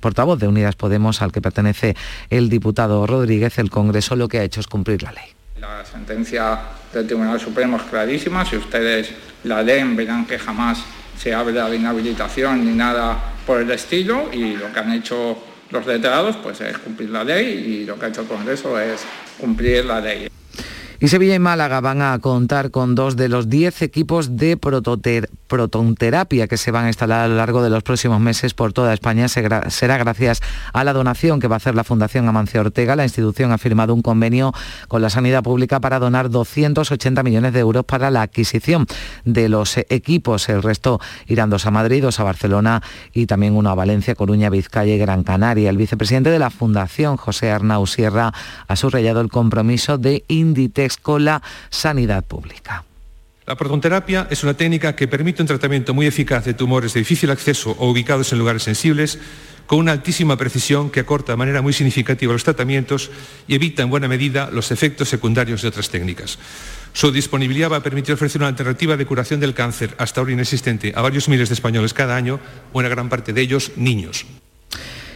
portavoz 0.00 0.38
de 0.38 0.48
Unidas 0.48 0.76
Podemos 0.76 1.22
al 1.22 1.32
que 1.32 1.42
pertenece 1.42 1.96
el 2.30 2.48
diputado 2.48 3.06
Rodríguez, 3.06 3.58
el 3.58 3.70
Congreso 3.70 4.16
lo 4.16 4.28
que 4.28 4.38
ha 4.38 4.44
hecho 4.44 4.60
es 4.60 4.66
cumplir 4.66 5.02
la 5.02 5.12
ley. 5.12 5.24
La 5.60 5.84
sentencia 5.84 6.60
del 6.92 7.06
Tribunal 7.06 7.40
Supremo 7.40 7.76
es 7.76 7.82
clarísima. 7.84 8.44
Si 8.44 8.56
ustedes 8.56 9.10
la 9.44 9.62
leen 9.62 9.96
verán 9.96 10.26
que 10.26 10.38
jamás 10.38 10.78
se 11.18 11.34
habla 11.34 11.68
de 11.68 11.76
inhabilitación 11.76 12.64
ni 12.64 12.72
nada 12.72 13.34
por 13.46 13.60
el 13.60 13.70
estilo 13.70 14.28
y 14.32 14.56
lo 14.56 14.72
que 14.72 14.80
han 14.80 14.92
hecho 14.92 15.38
los 15.70 15.86
letrados 15.86 16.36
pues 16.36 16.60
es 16.60 16.76
cumplir 16.78 17.10
la 17.10 17.24
ley 17.24 17.46
y 17.46 17.86
lo 17.86 17.98
que 17.98 18.06
ha 18.06 18.08
hecho 18.08 18.22
el 18.22 18.26
Congreso 18.26 18.78
es 18.78 19.04
cumplir 19.38 19.84
la 19.84 20.00
ley. 20.00 20.28
Y 21.00 21.08
Sevilla 21.08 21.34
y 21.34 21.40
Málaga 21.40 21.80
van 21.80 22.00
a 22.00 22.16
contar 22.20 22.70
con 22.70 22.94
dos 22.94 23.16
de 23.16 23.28
los 23.28 23.48
diez 23.48 23.82
equipos 23.82 24.36
de 24.36 24.56
protonterapia 25.52 26.48
que 26.48 26.56
se 26.56 26.70
van 26.70 26.86
a 26.86 26.88
instalar 26.88 27.20
a 27.20 27.28
lo 27.28 27.36
largo 27.36 27.62
de 27.62 27.68
los 27.68 27.82
próximos 27.82 28.18
meses 28.20 28.54
por 28.54 28.72
toda 28.72 28.94
España. 28.94 29.28
Será 29.28 29.98
gracias 29.98 30.40
a 30.72 30.82
la 30.82 30.94
donación 30.94 31.40
que 31.40 31.46
va 31.46 31.56
a 31.56 31.58
hacer 31.58 31.74
la 31.74 31.84
Fundación 31.84 32.26
Amancio 32.26 32.62
Ortega. 32.62 32.96
La 32.96 33.04
institución 33.04 33.52
ha 33.52 33.58
firmado 33.58 33.92
un 33.92 34.00
convenio 34.00 34.54
con 34.88 35.02
la 35.02 35.10
sanidad 35.10 35.42
pública 35.42 35.78
para 35.78 35.98
donar 35.98 36.30
280 36.30 37.22
millones 37.22 37.52
de 37.52 37.60
euros 37.60 37.84
para 37.84 38.10
la 38.10 38.22
adquisición 38.22 38.86
de 39.26 39.50
los 39.50 39.76
equipos. 39.76 40.48
El 40.48 40.62
resto 40.62 41.02
irán 41.26 41.50
dos 41.50 41.66
a 41.66 41.70
Madrid, 41.70 42.00
dos 42.00 42.18
a 42.18 42.24
Barcelona 42.24 42.82
y 43.12 43.26
también 43.26 43.54
uno 43.54 43.68
a 43.68 43.74
Valencia, 43.74 44.14
Coruña, 44.14 44.48
Vizcaya 44.48 44.94
y 44.94 44.98
Gran 44.98 45.22
Canaria. 45.22 45.68
El 45.68 45.76
vicepresidente 45.76 46.30
de 46.30 46.38
la 46.38 46.48
Fundación, 46.48 47.18
José 47.18 47.50
Arnau 47.50 47.86
Sierra, 47.86 48.32
ha 48.68 48.76
subrayado 48.76 49.20
el 49.20 49.28
compromiso 49.28 49.98
de 49.98 50.24
Inditex 50.28 50.96
con 50.96 51.26
la 51.26 51.42
sanidad 51.68 52.24
pública. 52.24 52.84
La 53.44 53.56
protonterapia 53.56 54.28
es 54.30 54.44
una 54.44 54.54
técnica 54.54 54.94
que 54.94 55.08
permite 55.08 55.42
un 55.42 55.48
tratamiento 55.48 55.94
muy 55.94 56.06
eficaz 56.06 56.44
de 56.44 56.54
tumores 56.54 56.94
de 56.94 57.00
difícil 57.00 57.30
acceso 57.30 57.74
o 57.78 57.90
ubicados 57.90 58.32
en 58.32 58.38
lugares 58.38 58.62
sensibles, 58.62 59.18
con 59.66 59.80
una 59.80 59.92
altísima 59.92 60.36
precisión 60.36 60.90
que 60.90 61.00
acorta 61.00 61.32
de 61.32 61.36
manera 61.36 61.62
muy 61.62 61.72
significativa 61.72 62.32
los 62.32 62.44
tratamientos 62.44 63.10
y 63.48 63.54
evita 63.54 63.82
en 63.82 63.90
buena 63.90 64.06
medida 64.06 64.48
los 64.52 64.70
efectos 64.70 65.08
secundarios 65.08 65.62
de 65.62 65.68
otras 65.68 65.90
técnicas. 65.90 66.38
Su 66.92 67.10
disponibilidad 67.10 67.70
va 67.70 67.76
a 67.76 67.82
permitir 67.82 68.14
ofrecer 68.14 68.40
una 68.40 68.48
alternativa 68.48 68.96
de 68.96 69.06
curación 69.06 69.40
del 69.40 69.54
cáncer 69.54 69.94
hasta 69.98 70.20
ahora 70.20 70.32
inexistente 70.32 70.92
a 70.94 71.02
varios 71.02 71.28
miles 71.28 71.48
de 71.48 71.54
españoles 71.54 71.94
cada 71.94 72.14
año, 72.14 72.38
buena 72.72 72.90
gran 72.90 73.08
parte 73.08 73.32
de 73.32 73.40
ellos 73.40 73.72
niños. 73.76 74.26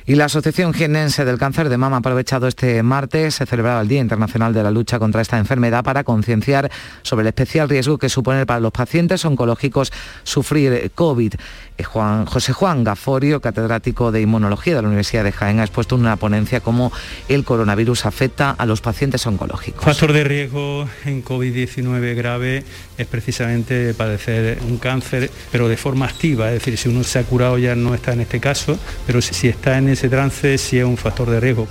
Y 0.08 0.14
la 0.14 0.26
Asociación 0.26 0.72
Jienense 0.72 1.24
del 1.24 1.36
Cáncer 1.36 1.68
de 1.68 1.78
Mama 1.78 1.96
ha 1.96 1.98
aprovechado 1.98 2.46
este 2.46 2.80
martes, 2.84 3.34
se 3.34 3.44
celebraba 3.44 3.80
el 3.80 3.88
Día 3.88 4.00
Internacional 4.00 4.54
de 4.54 4.62
la 4.62 4.70
Lucha 4.70 5.00
contra 5.00 5.20
esta 5.20 5.36
enfermedad 5.36 5.82
para 5.82 6.04
concienciar 6.04 6.70
sobre 7.02 7.22
el 7.22 7.26
especial 7.26 7.68
riesgo 7.68 7.98
que 7.98 8.08
supone 8.08 8.46
para 8.46 8.60
los 8.60 8.70
pacientes 8.70 9.24
oncológicos 9.24 9.92
sufrir 10.22 10.92
COVID. 10.94 11.34
Eh, 11.76 11.82
Juan, 11.82 12.24
José 12.24 12.52
Juan 12.52 12.84
Gaforio, 12.84 13.40
catedrático 13.40 14.12
de 14.12 14.20
Inmunología 14.20 14.76
de 14.76 14.82
la 14.82 14.86
Universidad 14.86 15.24
de 15.24 15.32
Jaén, 15.32 15.58
ha 15.58 15.64
expuesto 15.64 15.96
una 15.96 16.14
ponencia 16.14 16.60
cómo 16.60 16.92
el 17.28 17.44
coronavirus 17.44 18.06
afecta 18.06 18.50
a 18.50 18.64
los 18.64 18.80
pacientes 18.80 19.26
oncológicos. 19.26 19.84
Factor 19.84 20.12
de 20.12 20.22
riesgo 20.22 20.88
en 21.04 21.24
COVID-19 21.24 22.14
grave 22.14 22.62
es 22.96 23.06
precisamente 23.08 23.92
padecer 23.92 24.60
un 24.68 24.78
cáncer, 24.78 25.32
pero 25.50 25.68
de 25.68 25.76
forma 25.76 26.06
activa, 26.06 26.46
es 26.52 26.60
decir, 26.60 26.78
si 26.78 26.88
uno 26.88 27.02
se 27.02 27.18
ha 27.18 27.24
curado 27.24 27.58
ya 27.58 27.74
no 27.74 27.92
está 27.92 28.12
en 28.12 28.20
este 28.20 28.38
caso, 28.38 28.78
pero 29.04 29.20
si 29.20 29.48
está 29.48 29.76
en 29.78 29.95
ese 29.96 30.10
trance 30.10 30.58
sí 30.58 30.78
es 30.78 30.84
un 30.84 30.98
factor 30.98 31.30
de 31.30 31.40
riesgo. 31.40 31.66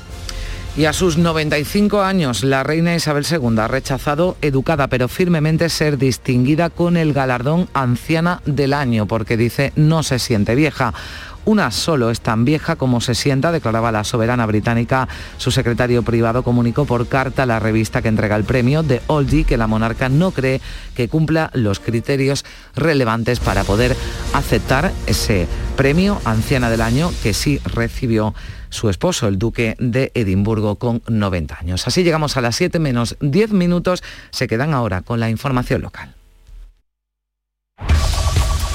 Y 0.78 0.86
a 0.86 0.94
sus 0.94 1.18
95 1.18 2.02
años, 2.02 2.44
la 2.44 2.62
reina 2.64 2.96
Isabel 2.96 3.26
II 3.30 3.60
ha 3.60 3.68
rechazado, 3.70 4.36
educada 4.42 4.88
pero 4.88 5.08
firmemente, 5.08 5.70
ser 5.70 5.98
distinguida 5.98 6.70
con 6.70 6.98
el 6.98 7.14
galardón 7.14 7.70
Anciana 7.74 8.42
del 8.46 8.74
Año, 8.74 9.06
porque 9.06 9.38
dice 9.38 9.72
no 9.78 10.04
se 10.04 10.20
siente 10.20 10.54
vieja. 10.54 10.94
Una 11.46 11.70
solo 11.70 12.10
es 12.10 12.22
tan 12.22 12.44
vieja 12.44 12.76
como 12.76 13.02
se 13.02 13.14
sienta, 13.14 13.52
declaraba 13.52 13.92
la 13.92 14.04
soberana 14.04 14.48
británica. 14.48 15.08
Su 15.38 15.52
secretario 15.52 16.02
privado 16.02 16.44
comunicó 16.44 16.86
por 16.86 17.08
carta 17.08 17.44
a 17.44 17.46
la 17.46 17.60
revista 17.60 18.02
que 18.02 18.08
entrega 18.08 18.36
el 18.36 18.44
premio 18.44 18.82
de 18.82 19.02
Oldie 19.08 19.44
que 19.44 19.58
la 19.58 19.68
monarca 19.68 20.10
no 20.10 20.32
cree 20.32 20.60
que 20.96 21.08
cumpla 21.08 21.52
los 21.54 21.80
criterios 21.80 22.46
relevantes 22.76 23.40
para 23.40 23.64
poder 23.64 23.96
aceptar 24.34 24.92
ese 25.06 25.48
premio 25.78 26.20
Anciana 26.26 26.70
del 26.72 26.82
Año 26.82 27.12
que 27.22 27.34
sí 27.34 27.60
recibió 27.64 28.34
su 28.70 28.90
esposo, 28.90 29.28
el 29.28 29.38
duque 29.38 29.76
de 29.80 30.12
Edimburgo, 30.16 30.76
con 30.78 31.04
90 31.08 31.60
años. 31.60 31.88
Así 31.88 32.04
llegamos 32.04 32.38
a 32.38 32.42
las 32.42 32.56
7 32.56 32.80
menos 32.80 33.18
10 33.22 33.52
minutos. 33.52 34.04
Se 34.32 34.48
quedan 34.48 34.74
ahora 34.74 35.02
con 35.02 35.20
la 35.20 35.30
información 35.30 35.82
local. 35.82 36.15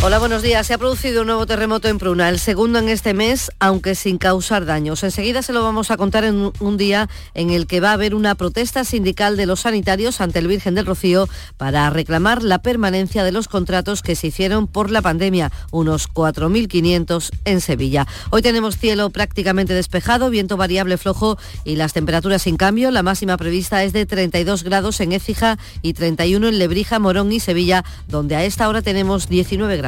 Hola, 0.00 0.20
buenos 0.20 0.42
días. 0.42 0.64
Se 0.64 0.74
ha 0.74 0.78
producido 0.78 1.22
un 1.22 1.26
nuevo 1.26 1.44
terremoto 1.44 1.88
en 1.88 1.98
Pruna, 1.98 2.28
el 2.28 2.38
segundo 2.38 2.78
en 2.78 2.88
este 2.88 3.14
mes, 3.14 3.50
aunque 3.58 3.96
sin 3.96 4.16
causar 4.16 4.64
daños. 4.64 5.02
Enseguida 5.02 5.42
se 5.42 5.52
lo 5.52 5.64
vamos 5.64 5.90
a 5.90 5.96
contar 5.96 6.22
en 6.22 6.52
un 6.60 6.76
día 6.76 7.08
en 7.34 7.50
el 7.50 7.66
que 7.66 7.80
va 7.80 7.90
a 7.90 7.94
haber 7.94 8.14
una 8.14 8.36
protesta 8.36 8.84
sindical 8.84 9.36
de 9.36 9.46
los 9.46 9.60
sanitarios 9.60 10.20
ante 10.20 10.38
el 10.38 10.46
Virgen 10.46 10.76
del 10.76 10.86
Rocío 10.86 11.28
para 11.56 11.90
reclamar 11.90 12.44
la 12.44 12.62
permanencia 12.62 13.24
de 13.24 13.32
los 13.32 13.48
contratos 13.48 14.02
que 14.02 14.14
se 14.14 14.28
hicieron 14.28 14.68
por 14.68 14.88
la 14.92 15.02
pandemia, 15.02 15.50
unos 15.72 16.08
4.500 16.08 17.30
en 17.44 17.60
Sevilla. 17.60 18.06
Hoy 18.30 18.40
tenemos 18.40 18.78
cielo 18.78 19.10
prácticamente 19.10 19.74
despejado, 19.74 20.30
viento 20.30 20.56
variable 20.56 20.96
flojo 20.96 21.38
y 21.64 21.74
las 21.74 21.92
temperaturas 21.92 22.42
sin 22.42 22.56
cambio. 22.56 22.92
La 22.92 23.02
máxima 23.02 23.36
prevista 23.36 23.82
es 23.82 23.92
de 23.92 24.06
32 24.06 24.62
grados 24.62 25.00
en 25.00 25.10
Écija 25.10 25.58
y 25.82 25.94
31 25.94 26.46
en 26.46 26.58
Lebrija, 26.60 27.00
Morón 27.00 27.32
y 27.32 27.40
Sevilla, 27.40 27.84
donde 28.06 28.36
a 28.36 28.44
esta 28.44 28.68
hora 28.68 28.80
tenemos 28.80 29.28
19 29.28 29.76
grados. 29.76 29.87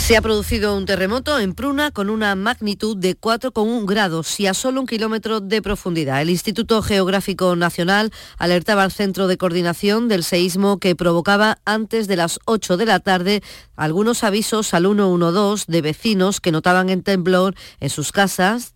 Se 0.00 0.16
ha 0.16 0.22
producido 0.22 0.76
un 0.76 0.86
terremoto 0.86 1.38
en 1.38 1.54
Pruna 1.54 1.92
con 1.92 2.10
una 2.10 2.34
magnitud 2.34 2.96
de 2.96 3.16
4,1 3.16 3.86
grados 3.86 4.40
y 4.40 4.48
a 4.48 4.54
solo 4.54 4.80
un 4.80 4.86
kilómetro 4.88 5.40
de 5.40 5.62
profundidad. 5.62 6.20
El 6.20 6.30
Instituto 6.30 6.82
Geográfico 6.82 7.54
Nacional 7.54 8.10
alertaba 8.36 8.82
al 8.82 8.90
Centro 8.90 9.28
de 9.28 9.36
Coordinación 9.36 10.08
del 10.08 10.24
Seísmo 10.24 10.78
que 10.78 10.96
provocaba 10.96 11.58
antes 11.64 12.08
de 12.08 12.16
las 12.16 12.40
8 12.46 12.76
de 12.76 12.86
la 12.86 12.98
tarde 12.98 13.42
algunos 13.76 14.24
avisos 14.24 14.74
al 14.74 14.82
112 14.82 15.66
de 15.68 15.80
vecinos 15.80 16.40
que 16.40 16.50
notaban 16.50 16.90
el 16.90 17.04
temblor 17.04 17.54
en 17.78 17.90
sus 17.90 18.10
casas, 18.10 18.74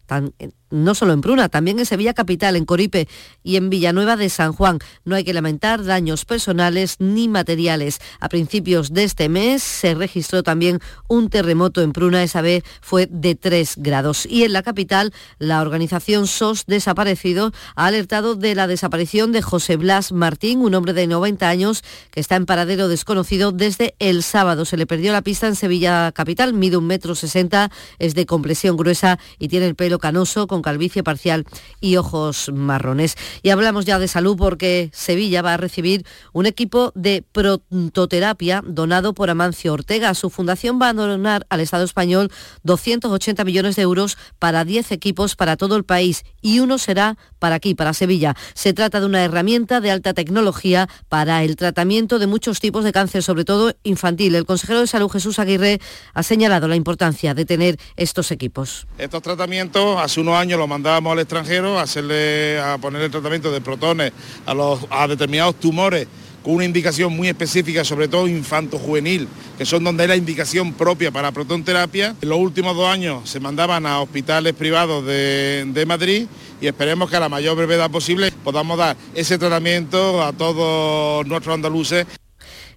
no 0.75 0.95
solo 0.95 1.13
en 1.13 1.21
Pruna, 1.21 1.49
también 1.49 1.79
en 1.79 1.87
Sevilla 1.87 2.15
Capital, 2.15 2.57
en 2.57 2.65
Coripe 2.65 3.09
y 3.45 3.57
en 3.57 3.71
Villanueva 3.71 4.17
de 4.17 4.29
San 4.29 4.53
Juan. 4.53 4.79
No 5.05 5.15
hay 5.15 5.23
que 5.23 5.33
lamentar 5.33 5.85
daños 5.85 6.25
personales 6.25 6.97
ni 6.99 7.29
materiales. 7.29 8.01
A 8.19 8.29
principios 8.29 8.93
de 8.93 9.05
este 9.05 9.29
mes 9.29 9.63
se 9.63 9.95
registró 9.95 10.43
también 10.43 10.81
un 11.09 11.31
terremoto 11.31 11.81
en 11.81 11.93
Pruna, 11.93 12.23
esa 12.23 12.43
vez 12.43 12.65
fue 12.81 13.07
de 13.09 13.37
3 13.37 13.75
grados. 13.79 14.27
Y 14.27 14.43
en 14.43 14.53
la 14.53 14.63
capital, 14.63 15.13
la 15.39 15.61
organización 15.61 16.27
SOS 16.27 16.67
Desaparecido 16.67 17.53
ha 17.77 17.87
alertado 17.87 18.35
de 18.35 18.55
la 18.55 18.67
desaparición 18.67 19.31
de 19.31 19.43
José 19.43 19.77
Blas 19.77 20.11
Martín, 20.11 20.61
un 20.61 20.75
hombre 20.75 20.93
de 20.93 21.07
90 21.07 21.49
años 21.49 21.85
que 22.11 22.21
está 22.21 22.35
en 22.37 22.47
paradero 22.47 22.89
desconocido 22.89 23.53
desde 23.53 23.95
el 24.01 24.23
sábado. 24.25 24.65
Se 24.65 24.77
le 24.77 24.87
perdió 24.87 25.13
la 25.13 25.23
pista 25.23 25.47
en 25.47 25.55
Sevilla 25.55 26.11
Capital, 26.13 26.53
mide 26.53 26.77
un 26.77 26.87
metro 26.87 27.15
sesenta, 27.15 27.71
es 28.01 28.15
de 28.15 28.27
compresión 28.27 28.77
gruesa 28.77 29.19
y 29.39 29.49
tiene 29.49 29.67
el 29.67 29.77
pelo 29.77 29.99
canoso 30.05 30.47
con 30.47 30.61
calvicie 30.61 31.03
parcial 31.03 31.47
y 31.81 31.97
ojos 31.97 32.51
marrones. 32.53 33.17
Y 33.43 33.49
hablamos 33.49 33.87
ya 33.87 33.99
de 33.99 34.07
salud 34.07 34.37
porque 34.37 34.91
Sevilla 34.93 35.41
va 35.41 35.55
a 35.55 35.57
recibir 35.57 36.05
un 36.35 36.45
equipo 36.45 36.93
de 36.95 37.25
prototerapia 37.33 38.63
donado 38.67 39.15
por 39.15 39.31
Amancio 39.31 39.73
Ortega. 39.73 40.13
Su 40.13 40.29
fundación 40.29 40.79
va 40.79 40.91
a 40.91 40.93
donar 40.93 41.47
al 41.49 41.61
Estado 41.61 41.85
español 41.85 42.31
280 42.65 43.45
millones 43.45 43.77
de 43.77 43.83
euros 43.83 44.19
para 44.39 44.67
10 44.67 44.93
equipos 44.93 45.37
para 45.37 45.57
todo 45.57 45.75
el 45.75 45.85
país 45.85 46.25
y 46.43 46.59
uno 46.59 46.77
será 46.77 47.17
para 47.39 47.55
aquí, 47.55 47.75
para 47.75 47.95
Sevilla. 47.95 48.37
Se 48.53 48.75
trata 48.75 49.01
de 49.01 49.07
una 49.07 49.25
herramienta 49.25 49.81
de 49.81 49.91
alta 49.91 50.13
tecnología 50.13 50.87
para 51.09 51.45
el 51.45 51.57
tratamiento 51.57 52.19
de 52.19 52.27
muchos 52.27 52.61
tipos 52.61 52.85
de 52.85 52.93
cáncer, 52.93 53.23
sobre 53.23 53.47
todo 53.47 53.73
infantil. 53.85 54.35
El 54.35 54.45
consejero 54.45 54.81
de 54.81 54.87
Salud 54.87 55.09
Jesús 55.09 55.39
Aguirre 55.39 55.81
ha 56.13 56.23
señalado 56.23 56.69
la 56.69 56.77
importancia 56.77 57.33
de 57.33 57.47
tener 57.47 57.79
estos 57.97 58.31
equipos. 58.33 58.87
Estos 58.99 59.23
tratamientos 59.23 59.84
hace 59.93 60.21
unos 60.21 60.35
años 60.35 60.59
los 60.59 60.69
mandábamos 60.69 61.13
al 61.13 61.21
extranjero 61.21 61.79
a 61.79 61.83
hacerle 61.83 62.59
a 62.61 62.79
poner 62.79 63.11
tratamiento 63.11 63.53
de 63.53 63.61
protones 63.61 64.13
a, 64.47 64.55
los, 64.55 64.81
a 64.91 65.07
determinados 65.07 65.57
tumores 65.57 66.07
con 66.43 66.55
una 66.57 66.65
indicación 66.67 67.17
muy 67.17 67.29
específica, 67.29 67.85
sobre 67.85 68.07
todo 68.07 68.29
infanto-juvenil, 68.29 69.27
que 69.57 69.65
son 69.65 69.83
donde 69.83 70.03
hay 70.03 70.09
la 70.09 70.17
indicación 70.17 70.75
propia 70.75 71.11
para 71.11 71.33
protonterapia. 71.33 72.15
En 72.21 72.29
los 72.29 72.39
últimos 72.39 72.77
dos 72.77 72.87
años 72.87 73.29
se 73.29 73.41
mandaban 73.41 73.87
a 73.87 74.01
hospitales 74.01 74.53
privados 74.53 75.07
de, 75.07 75.65
de 75.67 75.87
Madrid 75.87 76.27
y 76.61 76.67
esperemos 76.67 77.09
que 77.09 77.17
a 77.17 77.21
la 77.21 77.31
mayor 77.31 77.57
brevedad 77.57 77.91
posible 77.91 78.31
podamos 78.45 78.77
dar 78.77 78.97
ese 79.15 79.39
tratamiento 79.39 80.23
a 80.23 80.33
todos 80.33 81.27
nuestros 81.27 81.55
andaluces. 81.55 82.07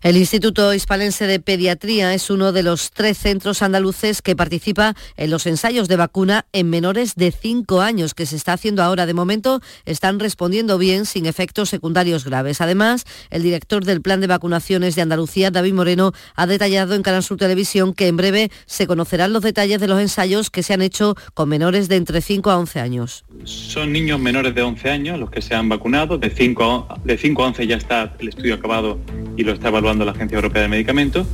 El 0.03 0.15
Instituto 0.15 0.75
Hispalense 0.75 1.25
de 1.25 1.39
Pediatría 1.39 2.13
es 2.13 2.29
uno 2.29 2.51
de 2.51 2.61
los 2.61 2.91
tres 2.91 3.17
centros 3.17 3.63
andaluces 3.63 4.21
que 4.21 4.35
participa 4.35 4.95
en 5.15 5.31
los 5.31 5.47
ensayos 5.47 5.87
de 5.87 5.95
vacuna 5.95 6.45
en 6.53 6.69
menores 6.69 7.15
de 7.15 7.31
5 7.31 7.81
años 7.81 8.13
que 8.13 8.27
se 8.27 8.35
está 8.35 8.53
haciendo 8.53 8.83
ahora. 8.83 9.07
De 9.07 9.15
momento 9.15 9.59
están 9.85 10.19
respondiendo 10.19 10.77
bien 10.77 11.07
sin 11.07 11.25
efectos 11.25 11.69
secundarios 11.69 12.25
graves. 12.25 12.61
Además, 12.61 13.05
el 13.31 13.41
director 13.41 13.85
del 13.85 14.03
Plan 14.03 14.21
de 14.21 14.27
Vacunaciones 14.27 14.95
de 14.95 15.01
Andalucía, 15.01 15.49
David 15.49 15.73
Moreno, 15.73 16.11
ha 16.35 16.45
detallado 16.45 16.93
en 16.93 17.01
Canal 17.01 17.23
Sur 17.23 17.37
Televisión 17.37 17.93
que 17.93 18.07
en 18.07 18.17
breve 18.17 18.51
se 18.67 18.85
conocerán 18.85 19.33
los 19.33 19.41
detalles 19.41 19.79
de 19.79 19.87
los 19.87 19.99
ensayos 19.99 20.51
que 20.51 20.61
se 20.61 20.75
han 20.75 20.83
hecho 20.83 21.15
con 21.33 21.49
menores 21.49 21.87
de 21.87 21.95
entre 21.95 22.21
5 22.21 22.51
a 22.51 22.59
11 22.59 22.79
años. 22.79 23.25
Son 23.45 23.91
niños 23.91 24.19
menores 24.19 24.53
de 24.53 24.61
11 24.61 24.91
años 24.91 25.19
los 25.19 25.31
que 25.31 25.41
se 25.41 25.55
han 25.55 25.69
vacunado. 25.69 26.19
De 26.19 26.29
5 26.29 26.87
a, 26.87 26.99
de 27.03 27.17
5 27.17 27.43
a 27.43 27.47
11 27.47 27.67
ya 27.67 27.77
está 27.77 28.15
el 28.19 28.29
estudio 28.29 28.53
acabado 28.53 28.99
y 29.35 29.43
lo 29.43 29.53
está 29.53 29.69
evaluando 29.69 29.86
la 29.95 30.11
Agencia 30.11 30.35
Europea 30.35 30.63
de 30.63 30.67
Medicamentos 30.67 31.27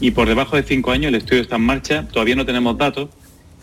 y 0.00 0.10
por 0.10 0.26
debajo 0.26 0.56
de 0.56 0.64
cinco 0.64 0.90
años 0.90 1.08
el 1.08 1.14
estudio 1.14 1.42
está 1.42 1.56
en 1.56 1.62
marcha, 1.62 2.08
todavía 2.08 2.34
no 2.34 2.44
tenemos 2.44 2.76
datos 2.76 3.08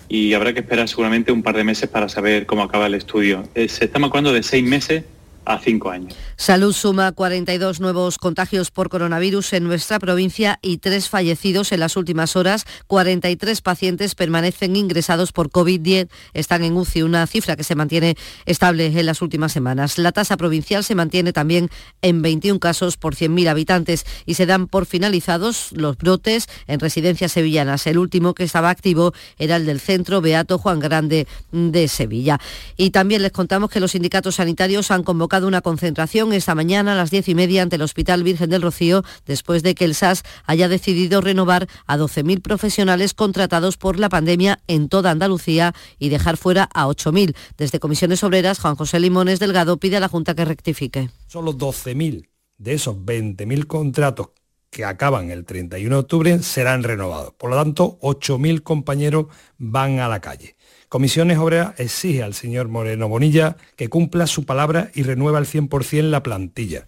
y 0.07 0.33
habrá 0.33 0.53
que 0.53 0.61
esperar 0.61 0.87
seguramente 0.87 1.33
un 1.33 1.43
par 1.43 1.57
de 1.57 1.65
meses 1.65 1.89
para 1.89 2.07
saber 2.07 2.45
cómo 2.45 2.63
acaba 2.63 2.87
el 2.87 2.93
estudio. 2.93 3.43
Eh, 3.55 3.67
se 3.67 3.85
está 3.85 3.99
vacunando 3.99 4.31
de 4.31 4.43
seis 4.43 4.63
meses 4.63 5.03
a 5.47 5.59
cinco 5.59 5.89
años. 5.89 6.13
Salud 6.35 6.73
suma 6.73 7.11
42 7.13 7.79
nuevos 7.79 8.17
contagios 8.17 8.69
por 8.69 8.89
coronavirus 8.89 9.53
en 9.53 9.63
nuestra 9.63 9.97
provincia 9.97 10.59
y 10.61 10.77
tres 10.77 11.09
fallecidos 11.09 11.71
en 11.71 11.79
las 11.79 11.95
últimas 11.95 12.35
horas. 12.35 12.65
43 12.87 13.61
pacientes 13.61 14.13
permanecen 14.13 14.75
ingresados 14.75 15.31
por 15.31 15.49
COVID-10, 15.49 16.09
están 16.33 16.63
en 16.63 16.75
UCI, 16.75 17.03
una 17.03 17.25
cifra 17.27 17.55
que 17.55 17.63
se 17.63 17.75
mantiene 17.75 18.17
estable 18.45 18.87
en 18.87 19.05
las 19.05 19.21
últimas 19.21 19.53
semanas. 19.53 19.97
La 19.97 20.11
tasa 20.11 20.35
provincial 20.35 20.83
se 20.83 20.95
mantiene 20.95 21.31
también 21.31 21.69
en 22.01 22.21
21 22.21 22.59
casos 22.59 22.97
por 22.97 23.15
100.000 23.15 23.47
habitantes 23.47 24.05
y 24.25 24.33
se 24.33 24.45
dan 24.45 24.67
por 24.67 24.85
finalizados 24.85 25.69
los 25.71 25.97
brotes 25.97 26.47
en 26.67 26.79
residencias 26.79 27.31
sevillanas. 27.31 27.87
El 27.87 27.97
último 27.97 28.33
que 28.33 28.43
estaba 28.43 28.69
activo 28.69 29.13
era 29.37 29.55
el 29.55 29.65
del 29.65 29.79
Centro 29.79 30.19
Beato 30.19 30.57
Juan 30.57 30.79
Grande 30.79 31.25
de 31.51 31.87
Sevilla. 31.87 32.39
Y 32.75 32.89
también 32.89 33.21
les 33.21 33.31
contamos 33.31 33.69
que 33.69 33.79
los 33.79 33.91
sindicatos 33.91 34.35
sanitarios 34.35 34.91
han 34.91 35.03
convocado 35.03 35.36
una 35.45 35.61
concentración 35.61 36.33
esta 36.33 36.55
mañana 36.55 36.93
a 36.93 36.95
las 36.95 37.11
diez 37.11 37.27
y 37.27 37.35
media 37.35 37.61
ante 37.61 37.75
el 37.75 37.81
Hospital 37.83 38.23
Virgen 38.23 38.49
del 38.49 38.61
Rocío 38.61 39.03
después 39.25 39.61
de 39.61 39.75
que 39.75 39.85
el 39.85 39.93
SAS 39.93 40.23
haya 40.45 40.67
decidido 40.67 41.21
renovar 41.21 41.67
a 41.85 41.97
12.000 41.97 42.41
profesionales 42.41 43.13
contratados 43.13 43.77
por 43.77 43.99
la 43.99 44.09
pandemia 44.09 44.59
en 44.67 44.89
toda 44.89 45.11
Andalucía 45.11 45.73
y 45.99 46.09
dejar 46.09 46.37
fuera 46.37 46.69
a 46.73 46.87
8.000. 46.87 47.35
Desde 47.57 47.79
Comisiones 47.79 48.23
Obreras, 48.23 48.59
Juan 48.59 48.75
José 48.75 48.99
Limones 48.99 49.39
Delgado 49.39 49.77
pide 49.77 49.97
a 49.97 49.99
la 49.99 50.09
Junta 50.09 50.33
que 50.33 50.45
rectifique. 50.45 51.09
Solo 51.27 51.53
12.000 51.53 52.27
de 52.57 52.73
esos 52.73 52.95
20.000 52.95 53.67
contratos 53.67 54.29
que 54.69 54.85
acaban 54.85 55.31
el 55.31 55.45
31 55.45 55.95
de 55.95 55.99
octubre 55.99 56.39
serán 56.43 56.83
renovados. 56.83 57.33
Por 57.33 57.49
lo 57.49 57.55
tanto, 57.55 57.97
8.000 58.01 58.61
compañeros 58.63 59.27
van 59.57 59.99
a 59.99 60.07
la 60.07 60.19
calle. 60.19 60.55
Comisiones 60.89 61.37
Obreras 61.37 61.73
exige 61.79 62.23
al 62.23 62.33
señor 62.33 62.69
Moreno 62.69 63.09
Bonilla 63.09 63.57
que 63.75 63.89
cumpla 63.89 64.25
su 64.27 64.45
palabra 64.45 64.89
y 64.93 65.03
renueva 65.03 65.37
al 65.37 65.45
100% 65.45 66.09
la 66.09 66.23
plantilla. 66.23 66.87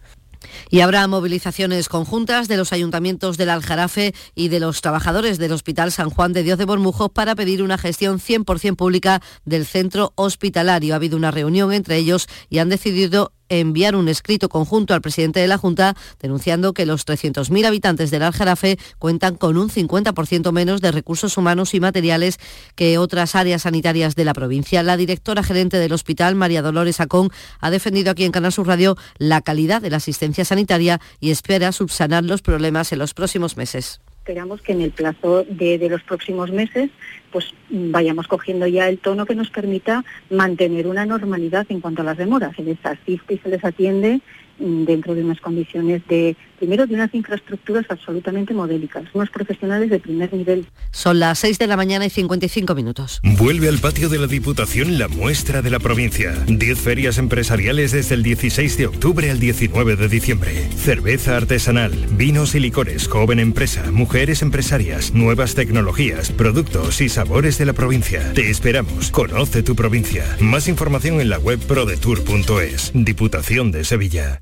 Y 0.70 0.80
habrá 0.80 1.06
movilizaciones 1.08 1.90
conjuntas 1.90 2.48
de 2.48 2.58
los 2.58 2.72
ayuntamientos 2.72 3.38
del 3.38 3.50
Aljarafe 3.50 4.14
y 4.36 4.48
de 4.48 4.60
los 4.60 4.82
trabajadores 4.82 5.38
del 5.38 5.52
Hospital 5.52 5.92
San 5.92 6.10
Juan 6.10 6.32
de 6.32 6.44
Dios 6.44 6.58
de 6.58 6.66
Bormujos 6.66 7.10
para 7.12 7.36
pedir 7.36 7.62
una 7.62 7.78
gestión 7.78 8.20
100% 8.20 8.76
pública 8.76 9.22
del 9.46 9.66
centro 9.66 10.14
hospitalario. 10.16 10.94
Ha 10.94 10.98
habido 10.98 11.18
una 11.18 11.32
reunión 11.32 11.74
entre 11.74 11.98
ellos 11.98 12.28
y 12.50 12.60
han 12.60 12.70
decidido 12.70 13.34
enviar 13.50 13.95
un 13.95 14.08
escrito 14.08 14.50
conjunto 14.50 14.93
al 14.93 15.02
presidente 15.02 15.39
de 15.39 15.47
la 15.47 15.58
Junta 15.58 15.95
denunciando 16.20 16.74
que 16.74 16.86
los 16.86 17.06
300.000 17.06 17.66
habitantes 17.66 18.12
del 18.12 18.24
Aljarafe 18.24 18.78
cuentan 18.97 19.36
con 19.36 19.58
un 19.58 19.70
50% 19.70 20.52
menos 20.52 20.82
de 20.82 20.91
recursos 20.91 21.38
humanos 21.38 21.74
y 21.74 21.80
materiales 21.80 22.39
que 22.76 22.97
otras 22.97 23.36
áreas 23.36 23.64
sanitarias 23.64 24.16
de 24.16 24.26
la 24.26 24.34
provincia. 24.34 24.84
La 24.84 24.97
directora 24.97 25.43
gerente 25.43 25.78
del 25.78 25.93
hospital, 25.93 26.36
María 26.36 26.62
Dolores 26.62 27.00
Acón, 27.00 27.30
ha 27.60 27.70
defendido 27.70 28.12
aquí 28.12 28.24
en 28.24 28.32
Canal 28.32 28.52
Sur 28.52 28.68
Radio 28.68 28.97
la 29.18 29.41
calidad 29.41 29.82
de 29.82 29.89
la 29.89 29.97
asistencia 29.97 30.45
sanitaria 30.45 31.00
y 31.20 31.32
espera 31.32 31.72
subsanar 31.72 32.24
los 32.24 32.41
problemas 32.41 32.91
en 32.91 33.00
los 33.00 33.14
próximos 33.14 33.58
meses 33.58 34.00
esperamos 34.20 34.62
que 34.62 34.74
en 34.74 34.82
el 34.82 34.92
plazo 34.92 35.44
de, 35.44 35.78
de, 35.78 35.90
los 35.90 36.04
próximos 36.04 36.52
meses 36.52 36.92
pues 37.32 37.54
vayamos 37.70 38.28
cogiendo 38.28 38.68
ya 38.68 38.88
el 38.88 39.00
tono 39.00 39.26
que 39.26 39.34
nos 39.34 39.50
permita 39.50 40.04
mantener 40.30 40.88
una 40.88 41.06
normalidad 41.06 41.66
en 41.70 41.82
cuanto 41.82 42.02
a 42.02 42.06
las 42.06 42.18
demoras. 42.18 42.56
Se 42.56 42.64
les 42.64 42.84
asiste 42.86 43.36
y 43.36 43.38
se 43.38 43.50
les 43.50 43.64
atiende 43.64 44.22
mm, 44.60 44.84
dentro 44.86 45.16
de 45.16 45.24
unas 45.24 45.42
condiciones 45.42 46.06
de, 46.08 46.36
primero, 46.60 46.86
de 46.86 46.93
unas 46.93 47.14
infraestructuras 47.16 47.86
absolutamente 47.89 48.53
modélicas, 48.53 49.03
unos 49.14 49.30
profesionales 49.30 49.89
de 49.89 49.99
primer 49.99 50.32
nivel. 50.34 50.68
Son 50.91 51.20
las 51.20 51.39
6 51.39 51.57
de 51.57 51.68
la 51.68 51.78
mañana 51.78 52.05
y 52.05 52.10
55 52.10 52.76
minutos. 52.76 53.22
Vuelve 53.24 53.70
al 53.70 53.80
patio 53.80 54.10
de 54.10 54.20
la 54.20 54.28
Diputación 54.28 54.99
la 54.99 55.07
muestra 55.07 55.62
de 55.62 55.70
la 55.70 55.80
provincia. 55.80 56.34
10 56.47 56.80
ferias 56.80 57.18
empresariales 57.18 57.91
desde 57.91 58.16
el 58.16 58.24
16 58.24 58.78
de 58.78 58.88
octubre 58.88 59.32
al 59.32 59.39
19 59.39 59.95
de 59.95 60.07
diciembre. 60.10 60.70
Cerveza 60.76 61.38
artesanal, 61.38 61.93
vinos 62.12 62.53
y 62.55 62.60
licores, 62.60 63.07
joven 63.07 63.39
empresa, 63.39 63.91
mujeres 63.91 64.41
empresarias, 64.41 65.14
nuevas 65.14 65.55
tecnologías, 65.55 66.32
productos 66.32 67.01
y 67.01 67.10
sabores 67.10 67.57
de 67.57 67.66
la 67.66 67.74
provincia. 67.74 68.34
Te 68.34 68.49
esperamos. 68.49 69.12
Conoce 69.12 69.64
tu 69.64 69.76
provincia. 69.76 70.26
Más 70.39 70.68
información 70.68 71.22
en 71.22 71.30
la 71.30 71.39
web 71.39 71.60
prodetour.es. 71.60 72.91
Diputación 72.93 73.72
de 73.72 73.84
Sevilla. 73.86 74.41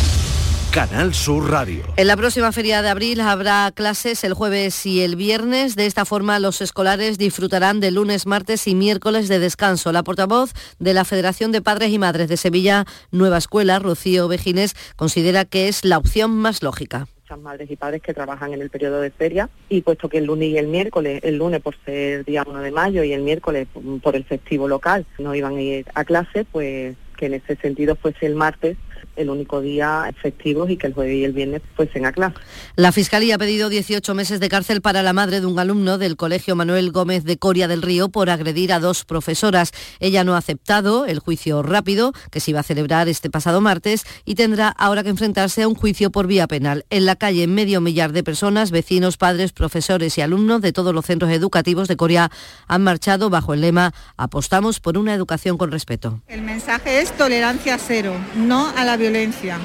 Canal 0.71 1.13
Sur 1.13 1.51
Radio. 1.51 1.83
En 1.97 2.07
la 2.07 2.15
próxima 2.15 2.53
feria 2.53 2.81
de 2.81 2.87
abril 2.87 3.19
habrá 3.19 3.69
clases 3.75 4.23
el 4.23 4.33
jueves 4.33 4.85
y 4.85 5.01
el 5.01 5.17
viernes. 5.17 5.75
De 5.75 5.85
esta 5.85 6.05
forma 6.05 6.39
los 6.39 6.61
escolares 6.61 7.17
disfrutarán 7.17 7.81
de 7.81 7.91
lunes, 7.91 8.25
martes 8.25 8.65
y 8.69 8.73
miércoles 8.73 9.27
de 9.27 9.39
descanso. 9.39 9.91
La 9.91 10.03
portavoz 10.03 10.53
de 10.79 10.93
la 10.93 11.03
Federación 11.03 11.51
de 11.51 11.61
Padres 11.61 11.91
y 11.91 11.99
Madres 11.99 12.29
de 12.29 12.37
Sevilla 12.37 12.85
Nueva 13.11 13.37
Escuela, 13.37 13.79
Rocío 13.79 14.29
Vejines, 14.29 14.73
considera 14.95 15.43
que 15.43 15.67
es 15.67 15.83
la 15.83 15.97
opción 15.97 16.31
más 16.31 16.63
lógica 16.63 17.07
madres 17.41 17.71
y 17.71 17.77
padres 17.77 18.01
que 18.01 18.13
trabajan 18.13 18.53
en 18.53 18.61
el 18.61 18.69
periodo 18.69 18.99
de 18.99 19.09
feria 19.09 19.49
y 19.69 19.83
puesto 19.83 20.09
que 20.09 20.17
el 20.17 20.25
lunes 20.25 20.49
y 20.49 20.57
el 20.57 20.67
miércoles, 20.67 21.21
el 21.23 21.37
lunes 21.37 21.61
por 21.61 21.77
ser 21.85 22.25
día 22.25 22.43
1 22.45 22.59
de 22.59 22.71
mayo 22.71 23.05
y 23.05 23.13
el 23.13 23.21
miércoles 23.21 23.69
por 24.03 24.17
el 24.17 24.25
festivo 24.25 24.67
local 24.67 25.05
no 25.17 25.33
iban 25.33 25.55
a 25.55 25.61
ir 25.61 25.85
a 25.93 26.03
clase, 26.03 26.45
pues 26.51 26.97
que 27.15 27.27
en 27.27 27.35
ese 27.35 27.55
sentido 27.55 27.95
fuese 27.95 28.25
el 28.25 28.35
martes 28.35 28.75
el 29.15 29.29
único 29.29 29.61
día 29.61 30.05
efectivo 30.09 30.67
y 30.67 30.77
que 30.77 30.87
el 30.87 30.93
jueves 30.93 31.15
y 31.15 31.23
el 31.23 31.33
viernes 31.33 31.61
fuesen 31.75 32.05
a 32.05 32.11
clase. 32.11 32.35
La 32.75 32.91
Fiscalía 32.91 33.35
ha 33.35 33.37
pedido 33.37 33.69
18 33.69 34.13
meses 34.13 34.39
de 34.39 34.49
cárcel 34.49 34.81
para 34.81 35.03
la 35.03 35.13
madre 35.13 35.41
de 35.41 35.45
un 35.45 35.57
alumno 35.59 35.97
del 35.97 36.15
Colegio 36.15 36.55
Manuel 36.55 36.91
Gómez 36.91 37.23
de 37.23 37.37
Coria 37.37 37.67
del 37.67 37.81
Río 37.81 38.09
por 38.09 38.29
agredir 38.29 38.73
a 38.73 38.79
dos 38.79 39.05
profesoras. 39.05 39.71
Ella 39.99 40.23
no 40.23 40.35
ha 40.35 40.37
aceptado 40.37 41.05
el 41.05 41.19
juicio 41.19 41.63
rápido 41.63 42.13
que 42.31 42.39
se 42.39 42.51
iba 42.51 42.59
a 42.59 42.63
celebrar 42.63 43.07
este 43.07 43.29
pasado 43.29 43.61
martes 43.61 44.05
y 44.25 44.35
tendrá 44.35 44.69
ahora 44.69 45.03
que 45.03 45.09
enfrentarse 45.09 45.63
a 45.63 45.67
un 45.67 45.75
juicio 45.75 46.11
por 46.11 46.27
vía 46.27 46.47
penal. 46.47 46.85
En 46.89 47.05
la 47.05 47.15
calle, 47.15 47.47
medio 47.47 47.81
millar 47.81 48.11
de 48.11 48.23
personas, 48.23 48.71
vecinos, 48.71 49.17
padres, 49.17 49.53
profesores 49.53 50.17
y 50.17 50.21
alumnos 50.21 50.61
de 50.61 50.73
todos 50.73 50.93
los 50.93 51.05
centros 51.05 51.31
educativos 51.31 51.87
de 51.87 51.97
Coria 51.97 52.31
han 52.67 52.83
marchado 52.83 53.29
bajo 53.29 53.53
el 53.53 53.61
lema 53.61 53.93
Apostamos 54.17 54.79
por 54.79 54.97
una 54.97 55.13
educación 55.13 55.57
con 55.57 55.71
respeto. 55.71 56.21
El 56.27 56.41
mensaje 56.41 57.01
es 57.01 57.11
tolerancia 57.17 57.77
cero, 57.77 58.13
no 58.35 58.67
a 58.75 58.85
la 58.85 58.90
violencia. 58.97 59.57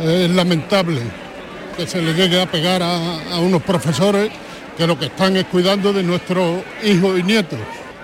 Es 0.00 0.30
lamentable 0.30 1.00
que 1.76 1.86
se 1.86 2.00
le 2.00 2.14
llegue 2.14 2.40
a 2.40 2.46
pegar 2.46 2.82
a, 2.82 3.34
a 3.34 3.40
unos 3.40 3.62
profesores 3.62 4.30
que 4.76 4.86
lo 4.86 4.98
que 4.98 5.06
están 5.06 5.36
es 5.36 5.44
cuidando 5.46 5.92
de 5.92 6.02
nuestros 6.02 6.62
hijos 6.82 7.18
y 7.18 7.22
nietos. 7.22 7.58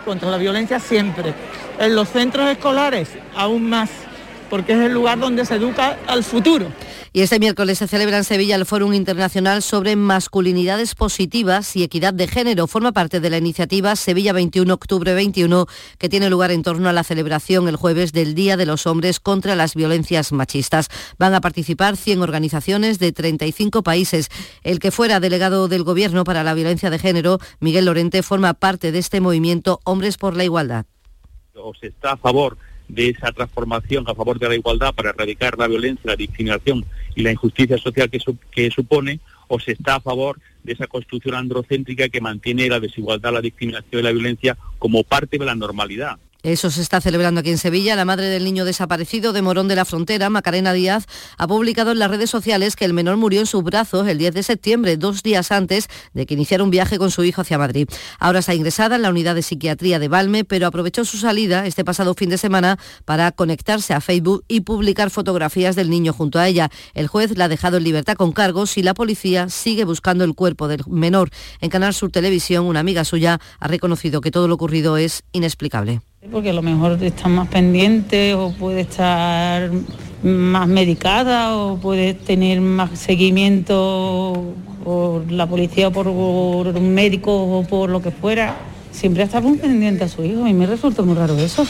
Contra 0.05 0.31
la 0.31 0.37
violencia 0.37 0.81
siempre. 0.81 1.35
En 1.79 1.95
los 1.95 2.09
centros 2.09 2.49
escolares 2.51 3.09
aún 3.37 3.69
más, 3.69 3.91
porque 4.51 4.73
es 4.73 4.79
el 4.81 4.93
lugar 4.93 5.19
donde 5.19 5.45
se 5.45 5.55
educa 5.55 5.97
al 6.07 6.25
futuro. 6.25 6.67
Y 7.13 7.23
este 7.23 7.39
miércoles 7.39 7.79
se 7.79 7.89
celebra 7.89 8.19
en 8.19 8.25
Sevilla 8.25 8.57
el 8.57 8.67
Fórum 8.67 8.93
Internacional 8.93 9.63
sobre 9.63 9.97
Masculinidades 9.97 10.95
Positivas 10.95 11.75
y 11.75 11.83
Equidad 11.83 12.13
de 12.13 12.29
Género. 12.29 12.67
Forma 12.67 12.93
parte 12.93 13.21
de 13.21 13.31
la 13.31 13.39
iniciativa 13.39 13.97
Sevilla 13.97 14.35
21, 14.35 14.73
octubre 14.75 15.15
21, 15.15 15.67
que 15.99 16.09
tiene 16.11 16.29
lugar 16.29 16.51
en 16.51 16.63
torno 16.63 16.89
a 16.89 16.93
la 16.93 17.05
celebración 17.05 17.67
el 17.67 17.77
jueves 17.77 18.13
del 18.13 18.35
Día 18.35 18.59
de 18.59 18.67
los 18.67 18.87
Hombres 18.87 19.21
contra 19.21 19.57
las 19.57 19.75
Violencias 19.75 20.33
Machistas. 20.33 20.89
Van 21.19 21.33
a 21.33 21.41
participar 21.41 21.97
100 21.97 22.21
organizaciones 22.21 22.99
de 22.99 23.13
35 23.13 23.83
países. 23.83 24.29
El 24.63 24.79
que 24.79 24.91
fuera 24.91 25.19
delegado 25.19 25.69
del 25.69 25.85
Gobierno 25.85 26.25
para 26.25 26.45
la 26.45 26.53
Violencia 26.53 26.91
de 26.91 26.99
Género, 26.99 27.39
Miguel 27.61 27.87
Lorente, 27.87 28.23
forma 28.23 28.53
parte 28.53 28.93
de 28.93 28.99
este 28.99 29.21
movimiento 29.23 29.81
Hombres 29.85 30.19
por 30.19 30.37
la 30.37 30.45
Igualdad. 30.45 30.85
Está 31.83 32.13
a 32.13 32.17
favor 32.17 32.57
de 32.89 33.11
esa 33.11 33.33
transformación 33.33 34.05
a 34.09 34.15
favor 34.15 34.39
de 34.39 34.49
la 34.49 34.55
igualdad 34.55 34.95
para 34.95 35.11
erradicar 35.11 35.59
la 35.59 35.69
violencia, 35.69 36.11
la 36.11 36.17
discriminación 36.17 36.85
y 37.19 37.23
la 37.23 37.33
injusticia 37.33 37.77
social 37.79 38.09
que, 38.09 38.21
su, 38.21 38.39
que 38.53 38.71
supone, 38.71 39.19
o 39.49 39.59
se 39.59 39.73
está 39.73 39.97
a 39.97 40.01
favor 40.01 40.39
de 40.63 40.75
esa 40.75 40.87
construcción 40.87 41.35
androcéntrica 41.35 42.09
que 42.09 42.21
mantiene 42.21 42.69
la 42.69 42.79
desigualdad, 42.79 43.33
la 43.33 43.41
discriminación 43.41 44.01
y 44.01 44.05
la 44.05 44.13
violencia 44.13 44.57
como 44.79 45.03
parte 45.03 45.37
de 45.37 45.45
la 45.45 45.57
normalidad. 45.57 46.17
Eso 46.45 46.71
se 46.71 46.83
está 46.83 47.01
celebrando 47.01 47.41
aquí 47.41 47.51
en 47.51 47.59
Sevilla. 47.59 47.97
La 47.97 48.05
madre 48.05 48.27
del 48.27 48.45
niño 48.45 48.65
desaparecido 48.65 49.33
de 49.33 49.43
Morón 49.43 49.67
de 49.67 49.75
la 49.75 49.85
Frontera, 49.85 50.31
Macarena 50.31 50.73
Díaz, 50.73 51.07
ha 51.37 51.49
publicado 51.49 51.91
en 51.91 51.99
las 51.99 52.09
redes 52.09 52.31
sociales 52.31 52.77
que 52.77 52.85
el 52.85 52.93
menor 52.93 53.17
murió 53.17 53.41
en 53.41 53.47
sus 53.47 53.65
brazos 53.65 54.07
el 54.07 54.19
10 54.19 54.35
de 54.35 54.43
septiembre, 54.45 54.97
dos 54.97 55.25
días 55.25 55.51
antes 55.51 55.89
de 56.15 56.27
que 56.27 56.35
iniciara 56.35 56.63
un 56.63 56.71
viaje 56.71 56.97
con 56.97 57.11
su 57.11 57.25
hijo 57.25 57.41
hacia 57.41 57.59
Madrid. 57.59 57.89
Ahora 58.21 58.39
está 58.39 58.55
ingresada 58.55 58.95
en 58.95 59.03
la 59.03 59.11
unidad 59.11 59.35
de 59.35 59.43
psiquiatría 59.43 59.99
de 59.99 60.07
Valme, 60.07 60.45
pero 60.45 60.69
aprovechó 60.69 61.05
su 61.05 61.17
salida 61.17 61.67
este 61.67 61.85
pasado 61.85 62.15
fin 62.15 62.31
de 62.31 62.39
semana 62.39 62.79
para 63.05 63.33
conectarse 63.33 63.93
a 63.93 64.01
Facebook 64.01 64.45
y 64.47 64.61
publicar 64.61 65.11
fotografías 65.11 65.75
del 65.75 65.91
niño 65.91 66.13
junto 66.13 66.39
a 66.39 66.47
ella. 66.47 66.71
El 66.95 67.09
juez 67.09 67.37
la 67.37 67.47
ha 67.47 67.49
dejado 67.49 67.79
en 67.79 67.85
libertad 67.85 68.15
con 68.15 68.31
cargos 68.31 68.79
y 68.79 68.85
la 68.85 68.95
policía 68.95 69.49
sigue 69.49 69.85
buscando 69.85 70.23
el 70.23 70.37
cuerpo 70.37 70.69
del 70.69 70.85
menor. 70.87 71.31
En 71.61 71.69
Canal 71.69 71.95
Sur 71.95 72.13
Televisión, 72.13 72.67
una 72.67 72.79
amiga 72.79 73.05
suya 73.05 73.41
ha 73.59 73.67
reconocido 73.67 74.21
que 74.21 74.31
todo 74.31 74.47
lo 74.47 74.55
ocurrido 74.55 74.97
es 74.97 75.25
inexplicable. 75.33 76.01
Porque 76.33 76.51
a 76.51 76.53
lo 76.53 76.63
mejor 76.63 77.01
está 77.03 77.29
más 77.29 77.47
pendiente 77.47 78.35
o 78.35 78.51
puede 78.51 78.81
estar 78.81 79.71
más 80.25 80.67
medicada 80.67 81.57
o 81.57 81.77
puede 81.79 82.13
tener 82.13 82.61
más 82.61 82.99
seguimiento 82.99 84.53
por 84.83 85.31
la 85.31 85.47
policía 85.47 85.89
o 85.89 85.93
por 85.93 86.09
un 86.09 86.93
médico 86.93 87.33
o 87.33 87.63
por 87.63 87.89
lo 87.89 88.03
que 88.03 88.11
fuera. 88.11 88.57
Siempre 88.91 89.23
está 89.23 89.41
muy 89.41 89.59
pendiente 89.59 90.05
a 90.05 90.09
su 90.09 90.25
hijo 90.25 90.49
y 90.49 90.55
me 90.55 90.67
resulta 90.67 91.03
muy 91.03 91.15
raro 91.15 91.39
eso. 91.39 91.65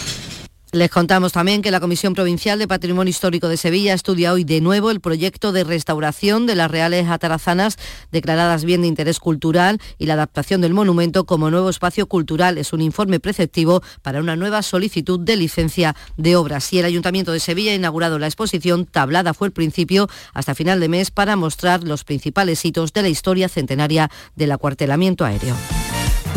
Les 0.73 0.91
contamos 0.91 1.33
también 1.33 1.63
que 1.63 1.71
la 1.71 1.81
Comisión 1.81 2.13
Provincial 2.13 2.59
de 2.59 2.69
Patrimonio 2.69 3.09
Histórico 3.09 3.49
de 3.49 3.57
Sevilla 3.57 3.95
estudia 3.95 4.35
hoy 4.35 4.45
de 4.45 4.61
nuevo 4.61 4.91
el 4.91 5.01
proyecto 5.01 5.51
de 5.51 5.65
restauración 5.65 6.45
de 6.45 6.57
las 6.57 6.71
reales 6.71 7.09
atarazanas 7.09 7.79
declaradas 8.13 8.67
bien 8.67 8.83
de 8.83 8.87
interés 8.87 9.19
cultural 9.19 9.81
y 9.97 10.05
la 10.05 10.13
adaptación 10.13 10.61
del 10.61 10.75
monumento 10.75 11.25
como 11.25 11.51
nuevo 11.51 11.71
espacio 11.71 12.07
cultural. 12.07 12.59
Es 12.59 12.75
un 12.75 12.83
informe 12.83 13.19
preceptivo 13.19 13.83
para 14.03 14.21
una 14.21 14.37
nueva 14.37 14.61
solicitud 14.61 15.19
de 15.19 15.37
licencia 15.37 15.97
de 16.19 16.37
obras. 16.37 16.71
Y 16.75 16.81
el 16.81 16.85
Ayuntamiento 16.85 17.33
de 17.33 17.41
Sevilla 17.41 17.73
ha 17.73 17.77
inaugurado 17.77 18.19
la 18.19 18.27
exposición 18.27 18.85
Tablada 18.85 19.33
fue 19.33 19.47
el 19.47 19.55
principio 19.55 20.07
hasta 20.35 20.55
final 20.55 20.81
de 20.81 20.91
mes 20.91 21.11
para 21.11 21.35
mostrar 21.37 21.83
los 21.83 22.05
principales 22.05 22.63
hitos 22.63 22.93
de 22.93 23.01
la 23.01 23.09
historia 23.09 23.49
centenaria 23.49 24.11
del 24.37 24.53
acuartelamiento 24.53 25.25
aéreo. 25.25 25.55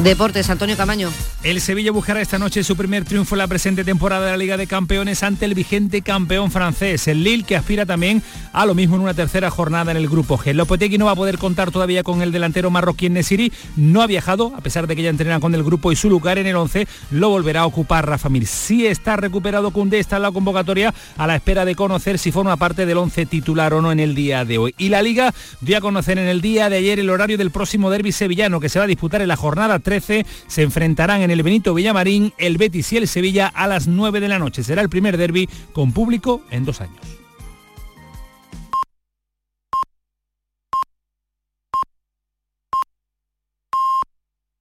Deportes, 0.03 0.49
Antonio 0.49 0.75
Camaño. 0.75 1.09
El 1.43 1.61
Sevilla 1.61 1.91
buscará 1.91 2.21
esta 2.21 2.39
noche 2.39 2.63
su 2.63 2.75
primer 2.75 3.05
triunfo 3.05 3.35
en 3.35 3.39
la 3.39 3.47
presente 3.47 3.83
temporada 3.83 4.25
de 4.25 4.31
la 4.31 4.37
Liga 4.37 4.57
de 4.57 4.65
Campeones 4.65 5.21
ante 5.21 5.45
el 5.45 5.53
vigente 5.53 6.01
campeón 6.01 6.49
francés, 6.49 7.07
el 7.07 7.23
Lille, 7.23 7.43
que 7.43 7.55
aspira 7.55 7.85
también 7.85 8.23
a 8.51 8.65
lo 8.65 8.73
mismo 8.73 8.95
en 8.95 9.03
una 9.03 9.13
tercera 9.13 9.51
jornada 9.51 9.91
en 9.91 9.97
el 9.97 10.09
grupo 10.09 10.37
G. 10.37 10.53
Lopetegui 10.53 10.97
no 10.97 11.05
va 11.05 11.11
a 11.11 11.15
poder 11.15 11.37
contar 11.37 11.69
todavía 11.69 12.01
con 12.01 12.21
el 12.23 12.31
delantero 12.31 12.71
marroquí 12.71 13.09
Nesiri, 13.09 13.51
no 13.75 14.01
ha 14.01 14.07
viajado, 14.07 14.53
a 14.55 14.61
pesar 14.61 14.87
de 14.87 14.95
que 14.95 15.03
ya 15.03 15.09
entrena 15.09 15.39
con 15.39 15.53
el 15.53 15.63
grupo 15.63 15.91
y 15.91 15.95
su 15.95 16.09
lugar 16.09 16.39
en 16.39 16.47
el 16.47 16.55
11 16.55 16.87
lo 17.11 17.29
volverá 17.29 17.61
a 17.61 17.65
ocupar 17.67 18.07
Rafa 18.07 18.29
Mir. 18.29 18.47
Sí 18.47 18.87
está 18.87 19.17
recuperado 19.17 19.71
Cundé, 19.71 19.99
está 19.99 20.15
en 20.15 20.23
la 20.23 20.31
convocatoria 20.31 20.93
a 21.17 21.27
la 21.27 21.35
espera 21.35 21.63
de 21.63 21.75
conocer 21.75 22.17
si 22.17 22.31
forma 22.31 22.57
parte 22.57 22.87
del 22.87 22.97
11 22.97 23.27
titular 23.27 23.73
o 23.73 23.81
no 23.81 23.91
en 23.91 23.99
el 23.99 24.15
día 24.15 24.45
de 24.45 24.57
hoy. 24.57 24.75
Y 24.77 24.89
la 24.89 25.01
Liga 25.03 25.33
dio 25.59 25.77
a 25.77 25.81
conocer 25.81 26.17
en 26.17 26.27
el 26.27 26.41
día 26.41 26.69
de 26.69 26.77
ayer 26.77 26.99
el 26.99 27.09
horario 27.09 27.37
del 27.37 27.51
próximo 27.51 27.89
derby 27.89 28.11
sevillano 28.11 28.59
que 28.59 28.69
se 28.69 28.79
va 28.79 28.85
a 28.85 28.87
disputar 28.87 29.21
en 29.21 29.27
la 29.27 29.35
jornada 29.35 29.79
3 29.79 29.90
se 29.99 30.61
enfrentarán 30.61 31.21
en 31.21 31.31
el 31.31 31.43
Benito 31.43 31.73
Villamarín 31.73 32.33
el 32.37 32.57
Betis 32.57 32.93
y 32.93 32.97
el 32.97 33.07
Sevilla 33.07 33.47
a 33.47 33.67
las 33.67 33.87
9 33.87 34.19
de 34.19 34.29
la 34.29 34.39
noche. 34.39 34.63
Será 34.63 34.81
el 34.81 34.89
primer 34.89 35.17
derby 35.17 35.49
con 35.73 35.91
público 35.91 36.41
en 36.51 36.65
dos 36.65 36.81
años. 36.81 37.20